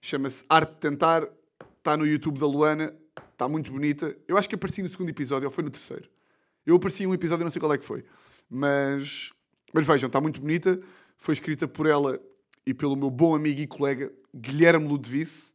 Chama-se 0.02 0.44
Arte 0.50 0.74
de 0.74 0.80
Tentar. 0.80 1.30
Está 1.78 1.96
no 1.96 2.06
YouTube 2.06 2.38
da 2.38 2.46
Luana. 2.46 2.94
Está 3.32 3.48
muito 3.48 3.72
bonita. 3.72 4.14
Eu 4.28 4.38
acho 4.38 4.50
que 4.50 4.56
apareci 4.56 4.84
no 4.84 4.90
segundo 4.90 5.12
episódio, 5.12 5.48
ou 5.48 5.52
foi 5.52 5.64
no 5.64 5.70
terceiro. 5.70 6.10
Eu 6.66 6.76
apareci 6.76 7.04
em 7.04 7.08
um 7.08 7.14
episódio, 7.14 7.46
não 7.46 7.52
sei 7.52 7.62
qual 7.62 7.74
é 7.74 7.78
que 7.78 7.86
foi. 7.86 8.04
Mas, 8.50 9.32
mas 9.74 9.88
vejam, 9.88 10.08
está 10.08 10.20
muito 10.20 10.42
bonita. 10.42 10.78
Foi 11.16 11.34
escrita 11.34 11.70
por 11.70 11.88
ela 11.88 12.20
e 12.68 12.74
pelo 12.74 12.98
meu 12.98 13.10
bom 13.10 13.34
amigo 13.34 13.62
e 13.62 13.66
colega 13.66 14.12
Guilherme 14.36 14.90
Ludovice. 14.90 15.54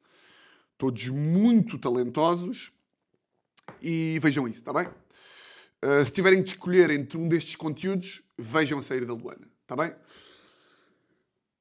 Todos 0.79 1.09
muito 1.09 1.79
talentosos. 1.79 2.73
E 3.81 4.19
vejam 4.21 4.49
isso, 4.49 4.61
está 4.61 4.73
bem? 4.73 4.87
Uh, 4.87 6.05
se 6.05 6.13
tiverem 6.13 6.43
de 6.43 6.51
escolher 6.51 6.91
entre 6.91 7.19
um 7.19 7.29
destes 7.29 7.57
conteúdos, 7.57 8.23
vejam 8.39 8.79
a 8.79 8.83
sair 8.83 9.05
da 9.05 9.13
Luana, 9.13 9.47
está 9.63 9.77
bem? 9.77 9.95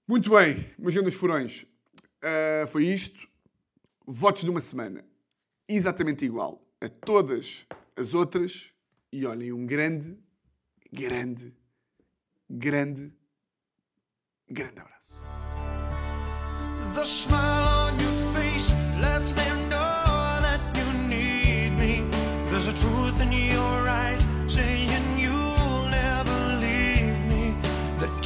Muito 0.07 0.29
bem, 0.29 0.65
meus 0.77 0.93
grandes 0.93 1.15
furões. 1.15 1.63
Uh, 2.23 2.67
foi 2.67 2.85
isto. 2.85 3.27
Votos 4.05 4.43
de 4.43 4.49
uma 4.49 4.61
semana. 4.61 5.03
Exatamente 5.67 6.25
igual 6.25 6.65
a 6.79 6.89
todas 6.89 7.65
as 7.95 8.13
outras. 8.13 8.71
E 9.11 9.25
olhem, 9.25 9.53
um 9.53 9.65
grande, 9.65 10.17
grande, 10.91 11.53
grande, 12.49 13.13
grande 14.49 14.79
abraço. 14.79 15.17